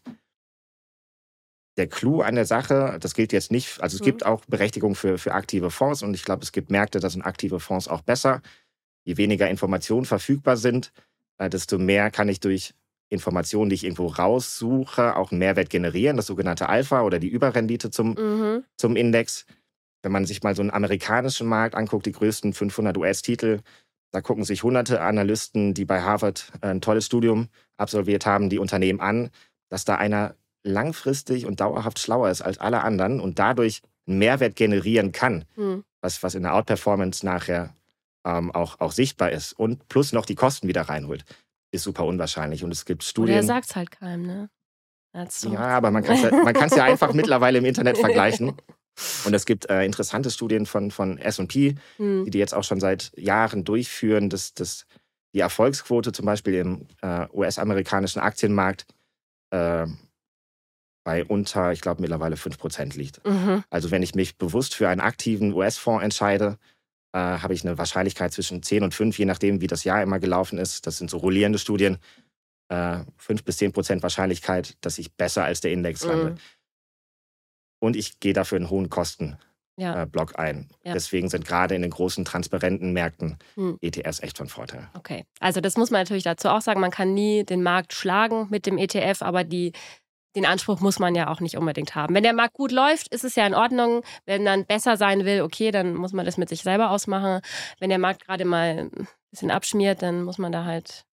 der 1.78 1.88
Clou 1.88 2.22
an 2.22 2.36
der 2.36 2.46
Sache, 2.46 2.98
das 3.02 3.14
gilt 3.14 3.34
jetzt 3.34 3.52
nicht, 3.52 3.82
also 3.82 3.96
es 3.96 4.02
Mhm. 4.02 4.06
gibt 4.06 4.26
auch 4.26 4.46
Berechtigung 4.46 4.96
für, 4.96 5.18
für 5.18 5.34
aktive 5.34 5.72
Fonds 5.72 6.04
und 6.04 6.14
ich 6.14 6.24
glaube, 6.24 6.44
es 6.44 6.52
gibt 6.54 6.70
Märkte, 6.72 7.00
da 7.00 7.10
sind 7.10 7.22
aktive 7.24 7.60
Fonds 7.60 7.88
auch 7.88 8.02
besser. 8.02 8.42
Je 9.04 9.18
weniger 9.18 9.50
Informationen 9.50 10.06
verfügbar 10.06 10.56
sind, 10.58 10.92
äh, 11.38 11.50
desto 11.50 11.78
mehr 11.78 12.12
kann 12.12 12.30
ich 12.30 12.40
durch 12.40 12.74
Informationen, 13.10 13.70
die 13.70 13.76
ich 13.76 13.84
irgendwo 13.84 14.08
raussuche, 14.08 15.16
auch 15.16 15.32
einen 15.32 15.40
Mehrwert 15.40 15.70
generieren, 15.70 16.18
das 16.18 16.28
sogenannte 16.28 16.70
Alpha 16.70 17.02
oder 17.02 17.20
die 17.20 17.28
Überrendite 17.28 17.92
zum, 17.92 18.12
Mhm. 18.14 18.64
zum 18.78 18.96
Index. 18.96 19.46
Wenn 20.02 20.12
man 20.12 20.26
sich 20.26 20.44
mal 20.44 20.56
so 20.56 20.62
einen 20.62 20.72
amerikanischen 20.72 21.48
Markt 21.48 21.76
anguckt, 21.76 22.06
die 22.06 22.12
größten 22.14 22.54
500 22.54 22.98
US-Titel, 22.98 23.60
da 24.16 24.22
gucken 24.22 24.46
sich 24.46 24.64
hunderte 24.64 25.02
Analysten, 25.02 25.74
die 25.74 25.84
bei 25.86 26.02
Harvard 26.02 26.52
äh, 26.62 26.68
ein 26.68 26.80
tolles 26.82 27.06
Studium 27.06 27.50
absolviert 27.78 28.26
haben, 28.26 28.50
die 28.50 28.60
Unternehmen 28.60 29.02
an, 29.02 29.30
dass 29.70 29.84
da 29.84 29.96
einer 29.96 30.36
langfristig 30.64 31.46
und 31.46 31.60
dauerhaft 31.60 32.00
schlauer 32.00 32.30
ist 32.30 32.42
als 32.42 32.58
alle 32.58 32.82
anderen 32.82 33.20
und 33.20 33.40
dadurch 33.40 33.82
einen 34.08 34.20
Mehrwert 34.20 34.56
generieren 34.56 35.12
kann, 35.12 35.46
Mhm. 35.56 35.84
was, 36.02 36.24
was 36.24 36.34
in 36.36 36.44
der 36.44 36.54
Outperformance 36.56 37.26
nachher 37.26 37.76
ähm, 38.26 38.52
auch, 38.56 38.80
auch 38.80 38.92
sichtbar 38.92 39.32
ist 39.32 39.54
und 39.54 39.88
plus 39.90 40.14
noch 40.14 40.26
die 40.26 40.36
Kosten 40.36 40.68
wieder 40.68 40.84
reinholt, 40.84 41.26
ist 41.72 41.84
super 41.84 42.06
unwahrscheinlich. 42.06 42.64
Und 42.64 42.72
es 42.72 42.86
gibt 42.86 43.04
Oder 43.04 43.10
Studien. 43.10 43.44
sagt 43.46 43.70
es 43.70 43.76
halt 43.76 43.92
keinem, 43.92 44.26
ne? 44.26 44.50
So. 45.30 45.54
Ja, 45.54 45.60
aber 45.60 45.92
man 45.92 46.04
kann 46.04 46.16
es 46.16 46.24
ja, 46.24 46.32
man 46.32 46.54
ja 46.56 46.84
einfach 46.84 47.14
mittlerweile 47.14 47.60
im 47.60 47.66
Internet 47.66 47.98
vergleichen. 47.98 48.54
Und 49.26 49.34
es 49.34 49.46
gibt 49.46 49.70
äh, 49.70 49.84
interessante 49.84 50.32
Studien 50.32 50.66
von, 50.66 50.92
von 50.92 51.18
SP, 51.20 51.76
Hm. 51.98 52.26
die 52.26 52.32
die 52.32 52.40
jetzt 52.40 52.54
auch 52.54 52.64
schon 52.64 52.80
seit 52.80 53.12
Jahren 53.18 53.64
durchführen, 53.64 54.30
dass, 54.30 54.54
dass 54.54 54.86
die 55.34 55.42
Erfolgsquote 55.42 56.12
zum 56.12 56.26
Beispiel 56.26 56.56
im 56.56 56.88
äh, 57.02 57.28
US-amerikanischen 57.34 58.22
Aktienmarkt 58.22 58.86
äh, 59.52 59.86
bei 61.04 61.24
unter, 61.24 61.72
ich 61.72 61.82
glaube, 61.82 62.02
mittlerweile 62.02 62.36
5% 62.36 62.98
liegt. 62.98 63.26
Mhm. 63.26 63.64
Also 63.70 63.92
wenn 63.92 64.02
ich 64.02 64.16
mich 64.16 64.38
bewusst 64.38 64.74
für 64.76 64.90
einen 64.90 65.02
aktiven 65.02 65.54
US-Fonds 65.54 66.04
entscheide, 66.04 66.58
äh, 67.14 67.18
habe 67.20 67.54
ich 67.54 67.64
eine 67.64 67.78
Wahrscheinlichkeit 67.78 68.34
zwischen 68.34 68.64
10 68.64 68.84
und 68.84 68.94
5, 68.94 69.18
je 69.20 69.26
nachdem, 69.26 69.62
wie 69.62 69.68
das 69.68 69.84
Jahr 69.84 70.02
immer 70.02 70.20
gelaufen 70.20 70.58
ist. 70.58 70.88
Das 70.88 70.98
sind 70.98 71.10
so 71.10 71.18
rollierende 71.18 71.60
Studien. 71.60 71.98
Äh, 72.70 73.00
5 73.18 73.44
bis 73.44 73.58
10 73.58 73.72
Prozent 73.72 74.04
Wahrscheinlichkeit, 74.04 74.76
dass 74.82 74.98
ich 74.98 75.14
besser 75.14 75.44
als 75.44 75.62
der 75.62 75.72
Index 75.72 76.04
lande. 76.04 76.32
Mhm. 76.32 76.38
Und 77.86 77.96
ich 77.96 78.20
gehe 78.20 78.34
dafür 78.34 78.58
einen 78.58 78.70
hohen 78.70 78.90
Kostenblock 78.90 79.38
Ja, 79.78 80.04
äh, 80.04 80.36
ein. 80.38 80.70
Ja. 80.84 80.94
Deswegen 80.94 81.30
sind 81.30 81.46
gerade 81.46 81.76
in 81.76 81.82
den 81.82 81.92
großen, 81.92 82.26
transparenten 82.26 82.94
Märkten 82.94 83.38
Hm. 83.56 83.78
ETFs 83.82 84.20
echt 84.22 84.38
von 84.38 84.48
Vorteil. 84.48 84.90
okay. 84.96 85.26
Also 85.40 85.62
das 85.62 85.78
muss 85.78 85.92
man 85.92 86.02
natürlich 86.02 86.24
dazu 86.24 86.50
auch 86.50 86.62
sagen, 86.62 86.80
man 86.82 86.92
kann 86.92 87.14
nie 87.14 87.44
den 87.44 87.64
Markt 87.64 87.94
schlagen 87.94 88.48
mit 88.50 88.66
dem 88.66 88.78
ETF, 88.78 89.22
aber 89.22 89.44
die, 89.44 89.74
den 90.36 90.46
Anspruch 90.46 90.82
muss 90.82 91.00
man 91.00 91.16
ja 91.16 91.30
auch 91.30 91.40
nicht 91.40 91.56
unbedingt 91.58 91.96
haben. 91.96 92.14
Wenn 92.14 92.24
der 92.24 92.34
Markt 92.34 92.54
gut 92.56 92.72
läuft, 92.72 93.08
ist 93.14 93.24
es 93.24 93.36
ja 93.36 93.48
in 93.48 93.54
Ordnung. 93.56 94.02
Wenn 94.26 94.44
man 94.44 94.66
besser 94.66 94.98
sein 94.98 95.24
will, 95.26 95.42
okay, 95.42 95.72
dann 95.72 95.94
muss 95.94 96.12
man 96.14 96.26
das 96.26 96.38
mit 96.38 96.50
sich 96.50 96.62
selber 96.62 96.90
ausmachen. 96.92 97.42
Wenn 97.80 97.90
der 97.90 98.00
Markt 98.00 98.26
gerade 98.26 98.44
mal 98.46 98.90
ein 98.94 99.08
bisschen 99.32 99.52
abschmiert, 99.52 100.02
dann 100.02 100.24
muss 100.24 100.38
man 100.38 100.52
da 100.52 100.66
halt, 100.66 101.06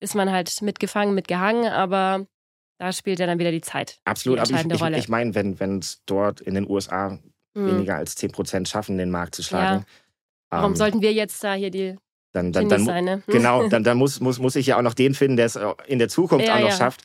ist 0.00 0.14
man 0.14 0.30
halt 0.30 0.60
mitgefangen, 0.62 1.14
mitgehangen, 1.14 1.66
aber 1.72 2.26
da 2.82 2.92
spielt 2.92 3.20
ja 3.20 3.26
dann 3.26 3.38
wieder 3.38 3.52
die 3.52 3.60
Zeit. 3.60 4.00
Absolut, 4.04 4.38
Die 4.38 4.40
aber 4.40 4.50
ich, 4.50 4.64
entscheidende 4.64 4.98
ich, 4.98 5.04
ich 5.04 5.08
meine, 5.08 5.34
wenn 5.34 5.78
es 5.78 6.02
dort 6.06 6.40
in 6.40 6.54
den 6.54 6.68
USA 6.68 7.18
Hm. 7.54 7.66
weniger 7.66 7.96
als 7.96 8.14
10 8.16 8.32
Prozent 8.32 8.68
schaffen, 8.68 8.96
den 8.98 9.10
Markt 9.10 9.34
zu 9.34 9.42
schlagen, 9.42 9.84
Warum 10.50 10.72
ähm, 10.72 10.76
sollten 10.76 11.00
wir 11.02 11.12
jetzt 11.12 11.42
da 11.44 11.54
hier 11.54 11.70
die 11.70 11.96
dann, 12.32 12.50
dann, 12.52 12.68
dann, 12.68 12.84
sein, 12.84 13.04
ne? 13.04 13.22
Genau, 13.26 13.68
dann, 13.68 13.84
dann 13.84 13.98
muss, 13.98 14.20
muss, 14.20 14.38
muss 14.38 14.56
ich 14.56 14.66
ja 14.66 14.78
auch 14.78 14.82
noch 14.82 14.94
den 14.94 15.14
finden, 15.14 15.36
der 15.36 15.46
es 15.46 15.58
in 15.86 15.98
der 15.98 16.08
Zukunft 16.08 16.46
Ja, 16.46 16.56
auch 16.56 16.60
noch 16.60 16.68
ja. 16.70 16.76
schafft. 16.76 17.04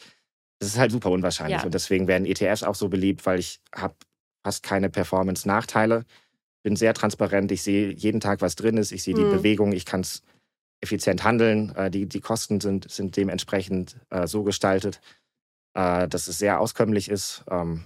Das 0.59 0.69
ist 0.69 0.77
halt 0.77 0.91
super 0.91 1.11
unwahrscheinlich. 1.11 1.59
Ja. 1.59 1.65
Und 1.65 1.73
deswegen 1.73 2.07
werden 2.07 2.25
ETFs 2.25 2.63
auch 2.63 2.75
so 2.75 2.89
beliebt, 2.89 3.25
weil 3.25 3.39
ich 3.39 3.59
habe 3.75 3.93
fast 4.43 4.63
keine 4.63 4.89
Performance-Nachteile. 4.89 6.05
Bin 6.63 6.75
sehr 6.75 6.93
transparent. 6.93 7.51
Ich 7.51 7.61
sehe 7.61 7.91
jeden 7.91 8.19
Tag, 8.21 8.41
was 8.41 8.55
drin 8.55 8.77
ist. 8.77 8.91
Ich 8.91 9.03
sehe 9.03 9.13
die 9.13 9.21
Hm. 9.21 9.29
Bewegung. 9.31 9.73
Ich 9.73 9.85
kann 9.85 10.01
es 10.01 10.23
effizient 10.81 11.23
handeln. 11.23 11.75
Äh, 11.75 11.91
die, 11.91 12.07
die 12.07 12.21
Kosten 12.21 12.59
sind, 12.61 12.89
sind 12.89 13.15
dementsprechend 13.17 13.97
äh, 14.09 14.27
so 14.27 14.43
gestaltet, 14.43 15.01
äh, 15.77 16.07
dass 16.07 16.27
es 16.27 16.39
sehr 16.39 16.59
auskömmlich 16.59 17.09
ist. 17.09 17.45
Ähm, 17.49 17.85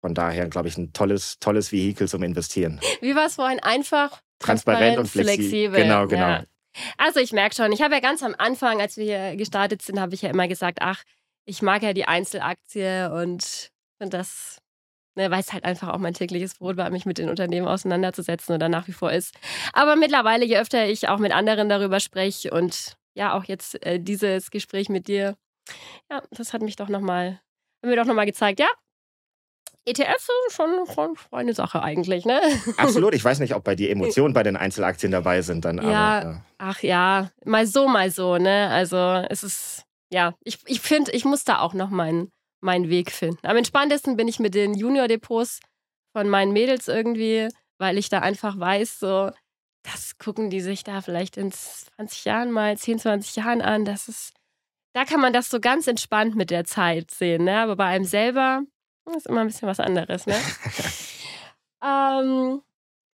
von 0.00 0.14
daher, 0.14 0.48
glaube 0.48 0.68
ich, 0.68 0.78
ein 0.78 0.92
tolles, 0.92 1.38
tolles 1.40 1.72
Vehikel 1.72 2.06
zum 2.06 2.22
Investieren. 2.22 2.80
Wie 3.00 3.16
war 3.16 3.26
es 3.26 3.34
vorhin? 3.34 3.58
Einfach, 3.60 4.22
Transparent 4.38 4.98
und 4.98 5.08
flexibel. 5.08 5.82
Genau, 5.82 6.06
genau. 6.06 6.28
Ja. 6.28 6.44
Also 6.98 7.20
ich 7.20 7.32
merke 7.32 7.54
schon, 7.54 7.72
ich 7.72 7.82
habe 7.82 7.94
ja 7.94 8.00
ganz 8.00 8.22
am 8.22 8.34
Anfang, 8.38 8.80
als 8.80 8.96
wir 8.96 9.04
hier 9.04 9.36
gestartet 9.36 9.82
sind, 9.82 9.98
habe 9.98 10.14
ich 10.14 10.22
ja 10.22 10.30
immer 10.30 10.46
gesagt, 10.46 10.78
ach, 10.82 11.02
ich 11.46 11.62
mag 11.62 11.82
ja 11.82 11.92
die 11.92 12.04
Einzelaktie 12.04 13.10
und, 13.10 13.70
und 13.98 14.12
das, 14.12 14.58
ne, 15.16 15.30
weil 15.30 15.40
es 15.40 15.52
halt 15.52 15.64
einfach 15.64 15.88
auch 15.88 15.98
mein 15.98 16.14
tägliches 16.14 16.56
Brot 16.56 16.76
war, 16.76 16.90
mich 16.90 17.06
mit 17.06 17.18
den 17.18 17.30
Unternehmen 17.30 17.66
auseinanderzusetzen 17.66 18.54
oder 18.54 18.68
nach 18.68 18.86
wie 18.88 18.92
vor 18.92 19.10
ist. 19.10 19.34
Aber 19.72 19.96
mittlerweile, 19.96 20.44
je 20.44 20.58
öfter 20.58 20.86
ich 20.86 21.08
auch 21.08 21.18
mit 21.18 21.32
anderen 21.32 21.68
darüber 21.68 21.98
spreche 21.98 22.50
und 22.50 22.96
ja, 23.14 23.32
auch 23.32 23.44
jetzt 23.44 23.82
äh, 23.86 23.98
dieses 23.98 24.50
Gespräch 24.50 24.90
mit 24.90 25.08
dir, 25.08 25.36
ja, 26.10 26.22
das 26.30 26.52
hat 26.52 26.62
mich 26.62 26.76
doch 26.76 26.88
nochmal, 26.88 27.40
hat 27.82 27.90
mir 27.90 27.96
doch 27.96 28.04
nochmal 28.04 28.26
gezeigt, 28.26 28.60
ja, 28.60 28.68
ETFs 29.88 30.26
sind 30.26 30.52
schon, 30.52 30.86
schon 30.92 31.16
eine 31.30 31.54
Sache 31.54 31.80
eigentlich, 31.80 32.24
ne? 32.24 32.40
Absolut. 32.76 33.14
Ich 33.14 33.24
weiß 33.24 33.38
nicht, 33.38 33.54
ob 33.54 33.62
bei 33.62 33.76
dir 33.76 33.90
Emotionen 33.92 34.34
bei 34.34 34.42
den 34.42 34.56
Einzelaktien 34.56 35.12
dabei 35.12 35.42
sind. 35.42 35.64
Dann, 35.64 35.78
Ja. 35.78 36.18
aber, 36.18 36.30
äh, 36.30 36.34
Ach 36.58 36.82
ja, 36.82 37.30
mal 37.44 37.66
so, 37.66 37.86
mal 37.86 38.10
so, 38.10 38.36
ne? 38.36 38.68
Also 38.70 38.96
es 39.30 39.44
ist, 39.44 39.84
ja, 40.12 40.34
ich, 40.42 40.58
ich 40.66 40.80
finde, 40.80 41.12
ich 41.12 41.24
muss 41.24 41.44
da 41.44 41.60
auch 41.60 41.72
noch 41.74 41.90
meinen 41.90 42.30
meinen 42.60 42.88
Weg 42.88 43.12
finden. 43.12 43.46
Am 43.46 43.56
entspanntesten 43.56 44.16
bin 44.16 44.26
ich 44.26 44.40
mit 44.40 44.54
den 44.54 44.74
Junior-Depots 44.74 45.60
von 46.16 46.28
meinen 46.28 46.52
Mädels 46.52 46.88
irgendwie, 46.88 47.48
weil 47.78 47.96
ich 47.98 48.08
da 48.08 48.20
einfach 48.20 48.58
weiß, 48.58 48.98
so, 48.98 49.30
das 49.84 50.18
gucken 50.18 50.50
die 50.50 50.60
sich 50.62 50.82
da 50.82 51.00
vielleicht 51.00 51.36
in 51.36 51.52
20 51.52 52.24
Jahren 52.24 52.50
mal, 52.50 52.76
10, 52.76 52.98
20 52.98 53.36
Jahren 53.36 53.62
an. 53.62 53.84
Das 53.84 54.08
ist, 54.08 54.32
da 54.96 55.04
kann 55.04 55.20
man 55.20 55.34
das 55.34 55.50
so 55.50 55.60
ganz 55.60 55.86
entspannt 55.86 56.36
mit 56.36 56.48
der 56.50 56.64
Zeit 56.64 57.10
sehen, 57.10 57.44
ne? 57.44 57.58
Aber 57.58 57.76
bei 57.76 57.84
einem 57.84 58.06
selber 58.06 58.62
ist 59.14 59.26
immer 59.26 59.42
ein 59.42 59.46
bisschen 59.46 59.68
was 59.68 59.78
anderes, 59.78 60.26
ne? 60.26 60.34
ähm, 61.84 62.62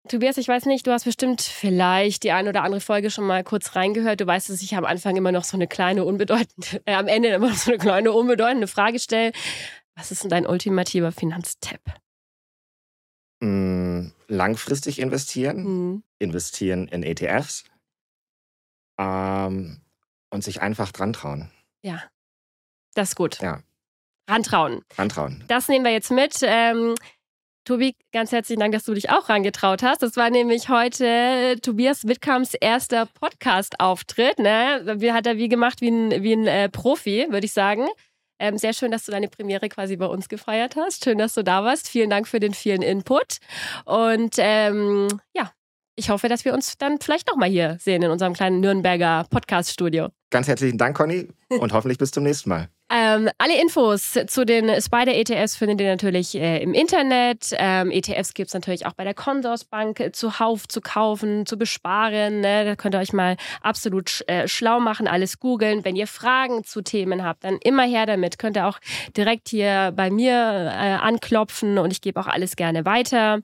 Tobias, 0.07 0.37
ich 0.37 0.47
weiß 0.47 0.67
nicht, 0.67 0.87
du 0.87 0.93
hast 0.93 1.05
bestimmt 1.05 1.41
vielleicht 1.41 2.23
die 2.23 2.33
eine 2.33 2.51
oder 2.51 2.65
andere 2.65 2.83
Folge 2.83 3.11
schon 3.11 3.27
mal 3.27 3.43
kurz 3.45 3.77
reingehört. 3.77 4.21
Du 4.21 4.27
weißt, 4.27 4.51
dass 4.51 4.61
ich 4.61 4.77
am 4.77 4.85
Anfang 4.85 5.17
immer 5.17 5.33
noch 5.33 5.45
so 5.45 5.57
eine 5.57 5.67
kleine, 5.67 6.05
unbedeutende, 6.05 6.83
äh, 6.85 6.95
am 6.95 7.09
Ende 7.09 7.31
immer 7.31 7.49
noch 7.49 7.57
so 7.57 7.71
eine 7.71 7.79
kleine, 7.79 8.13
unbedeutende 8.13 8.67
Frage 8.67 8.99
stelle. 8.99 9.33
Was 9.97 10.11
ist 10.11 10.23
denn 10.23 10.31
dein 10.31 10.47
ultimativer 10.47 11.13
Finanztipp? 11.13 11.81
mh, 13.43 14.11
langfristig 14.29 14.99
investieren, 14.99 15.65
Hm. 15.65 16.03
investieren 16.19 16.89
in 16.89 17.03
ETFs 17.03 17.65
ähm, 18.99 19.81
und 20.29 20.45
sich 20.45 20.61
einfach 20.61 20.93
dran 20.93 21.15
trauen. 21.15 21.51
Ja, 21.83 22.03
das 22.95 23.11
ist 23.11 23.17
gut. 23.17 23.41
Ja. 23.41 23.63
Rantrauen. 24.29 24.83
Dran 24.95 25.09
trauen. 25.09 25.45
Das 25.49 25.69
nehmen 25.69 25.85
wir 25.85 25.93
jetzt 25.93 26.11
mit. 26.11 26.39
Ähm, 26.43 26.95
Tobi, 27.65 27.95
ganz 28.13 28.33
herzlichen 28.33 28.61
Dank, 28.61 28.73
dass 28.73 28.85
du 28.85 28.95
dich 28.95 29.11
auch 29.11 29.29
rangetraut 29.29 29.83
hast. 29.83 30.03
Das 30.03 30.17
war 30.17 30.31
nämlich 30.31 30.69
heute 30.69 31.57
Tobias 31.61 32.07
Wittkamps 32.07 32.55
erster 32.55 33.07
Podcast-Auftritt. 33.07 34.39
Ne? 34.39 34.99
Hat 35.13 35.27
er 35.27 35.37
wie 35.37 35.49
gemacht 35.49 35.81
wie 35.81 35.91
ein, 35.91 36.23
wie 36.23 36.33
ein 36.33 36.47
äh, 36.47 36.69
Profi, 36.69 37.27
würde 37.29 37.47
ich 37.47 37.53
sagen. 37.53 37.87
Ähm, 38.39 38.57
sehr 38.57 38.73
schön, 38.73 38.91
dass 38.91 39.05
du 39.05 39.13
deine 39.13 39.29
Premiere 39.29 39.69
quasi 39.69 39.97
bei 39.97 40.07
uns 40.07 40.29
gefeiert 40.29 40.75
hast. 40.75 41.05
Schön, 41.05 41.19
dass 41.19 41.35
du 41.35 41.45
da 41.45 41.63
warst. 41.63 41.89
Vielen 41.89 42.09
Dank 42.09 42.27
für 42.27 42.41
den 42.41 42.55
vielen 42.55 42.81
Input. 42.81 43.39
Und 43.85 44.37
ähm, 44.39 45.09
ja, 45.35 45.53
ich 46.01 46.09
hoffe, 46.09 46.29
dass 46.29 46.47
wir 46.47 46.55
uns 46.55 46.79
dann 46.79 46.99
vielleicht 46.99 47.29
nochmal 47.29 47.51
hier 47.51 47.77
sehen 47.79 48.03
in 48.03 48.11
unserem 48.11 48.33
kleinen 48.33 48.61
Nürnberger 48.61 49.27
Podcast-Studio. 49.29 50.09
Ganz 50.31 50.49
herzlichen 50.49 50.79
Dank, 50.79 50.97
Conny, 50.97 51.29
und 51.51 51.75
hoffentlich 51.75 51.99
bis 51.99 52.11
zum 52.11 52.23
nächsten 52.23 52.49
Mal. 52.49 52.71
Ähm, 52.93 53.29
alle 53.39 53.61
Infos 53.61 54.19
zu 54.27 54.45
den 54.45 54.69
Spider-ETFs 54.81 55.55
findet 55.55 55.81
ihr 55.81 55.89
natürlich 55.89 56.35
äh, 56.35 56.61
im 56.61 56.75
Internet. 56.75 57.51
Ähm, 57.53 57.93
ETFs 57.93 58.35
gibt 58.35 58.49
es 58.49 58.55
natürlich 58.55 58.85
auch 58.85 58.95
bei 58.95 59.05
der 59.05 59.15
Consorsbank 59.15 60.01
äh, 60.01 60.13
zuhauf 60.13 60.67
zu 60.67 60.81
kaufen, 60.81 61.47
zu 61.47 61.57
besparen. 61.57 62.41
Ne? 62.41 62.65
Da 62.65 62.75
könnt 62.75 62.97
ihr 62.97 62.99
euch 62.99 63.13
mal 63.13 63.37
absolut 63.63 64.11
sch 64.11 64.25
äh, 64.27 64.49
schlau 64.49 64.81
machen, 64.81 65.07
alles 65.07 65.39
googeln. 65.39 65.85
Wenn 65.85 65.95
ihr 65.95 66.09
Fragen 66.09 66.65
zu 66.65 66.83
Themen 66.83 67.25
habt, 67.25 67.45
dann 67.45 67.59
immer 67.63 67.85
her 67.85 68.07
damit. 68.07 68.41
Könnt 68.41 68.57
ihr 68.57 68.67
auch 68.67 68.81
direkt 69.17 69.49
hier 69.51 69.93
bei 69.95 70.11
mir 70.11 70.33
äh, 70.33 70.95
anklopfen 70.95 71.79
und 71.79 71.93
ich 71.93 72.01
gebe 72.01 72.19
auch 72.19 72.27
alles 72.27 72.57
gerne 72.57 72.85
weiter. 72.85 73.39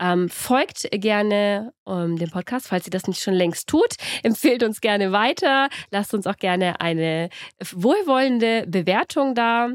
Ähm, 0.00 0.30
folgt 0.30 0.88
gerne 0.92 1.74
ähm, 1.86 2.16
dem 2.16 2.30
Podcast, 2.30 2.68
falls 2.68 2.86
ihr 2.86 2.90
das 2.90 3.06
nicht 3.06 3.22
schon 3.22 3.34
längst 3.34 3.68
tut. 3.68 3.96
Empfehlt 4.22 4.62
uns 4.62 4.80
gerne 4.80 5.12
weiter. 5.12 5.68
Lasst 5.90 6.14
uns 6.14 6.26
auch 6.26 6.36
gerne 6.36 6.80
eine 6.80 7.28
wohlwollende 7.72 8.64
Bewertung 8.82 9.34
da. 9.34 9.70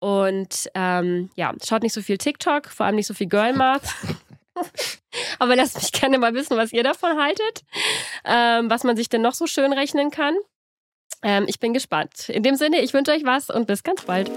Und 0.00 0.68
ähm, 0.74 1.30
ja, 1.34 1.54
schaut 1.66 1.82
nicht 1.82 1.94
so 1.94 2.02
viel 2.02 2.18
TikTok, 2.18 2.68
vor 2.68 2.86
allem 2.86 2.96
nicht 2.96 3.06
so 3.06 3.14
viel 3.14 3.28
Girlmath. 3.28 3.82
Aber 5.38 5.56
lasst 5.56 5.76
mich 5.76 5.92
gerne 5.92 6.18
mal 6.18 6.34
wissen, 6.34 6.56
was 6.56 6.72
ihr 6.72 6.82
davon 6.82 7.18
haltet. 7.18 7.62
Ähm, 8.24 8.70
was 8.70 8.84
man 8.84 8.96
sich 8.96 9.08
denn 9.08 9.22
noch 9.22 9.34
so 9.34 9.46
schön 9.46 9.72
rechnen 9.72 10.10
kann. 10.10 10.36
Ähm, 11.22 11.46
ich 11.48 11.58
bin 11.58 11.72
gespannt. 11.72 12.28
In 12.28 12.42
dem 12.42 12.54
Sinne, 12.56 12.82
ich 12.82 12.92
wünsche 12.92 13.12
euch 13.12 13.24
was 13.24 13.50
und 13.50 13.66
bis 13.66 13.82
ganz 13.82 14.02
bald. 14.02 14.30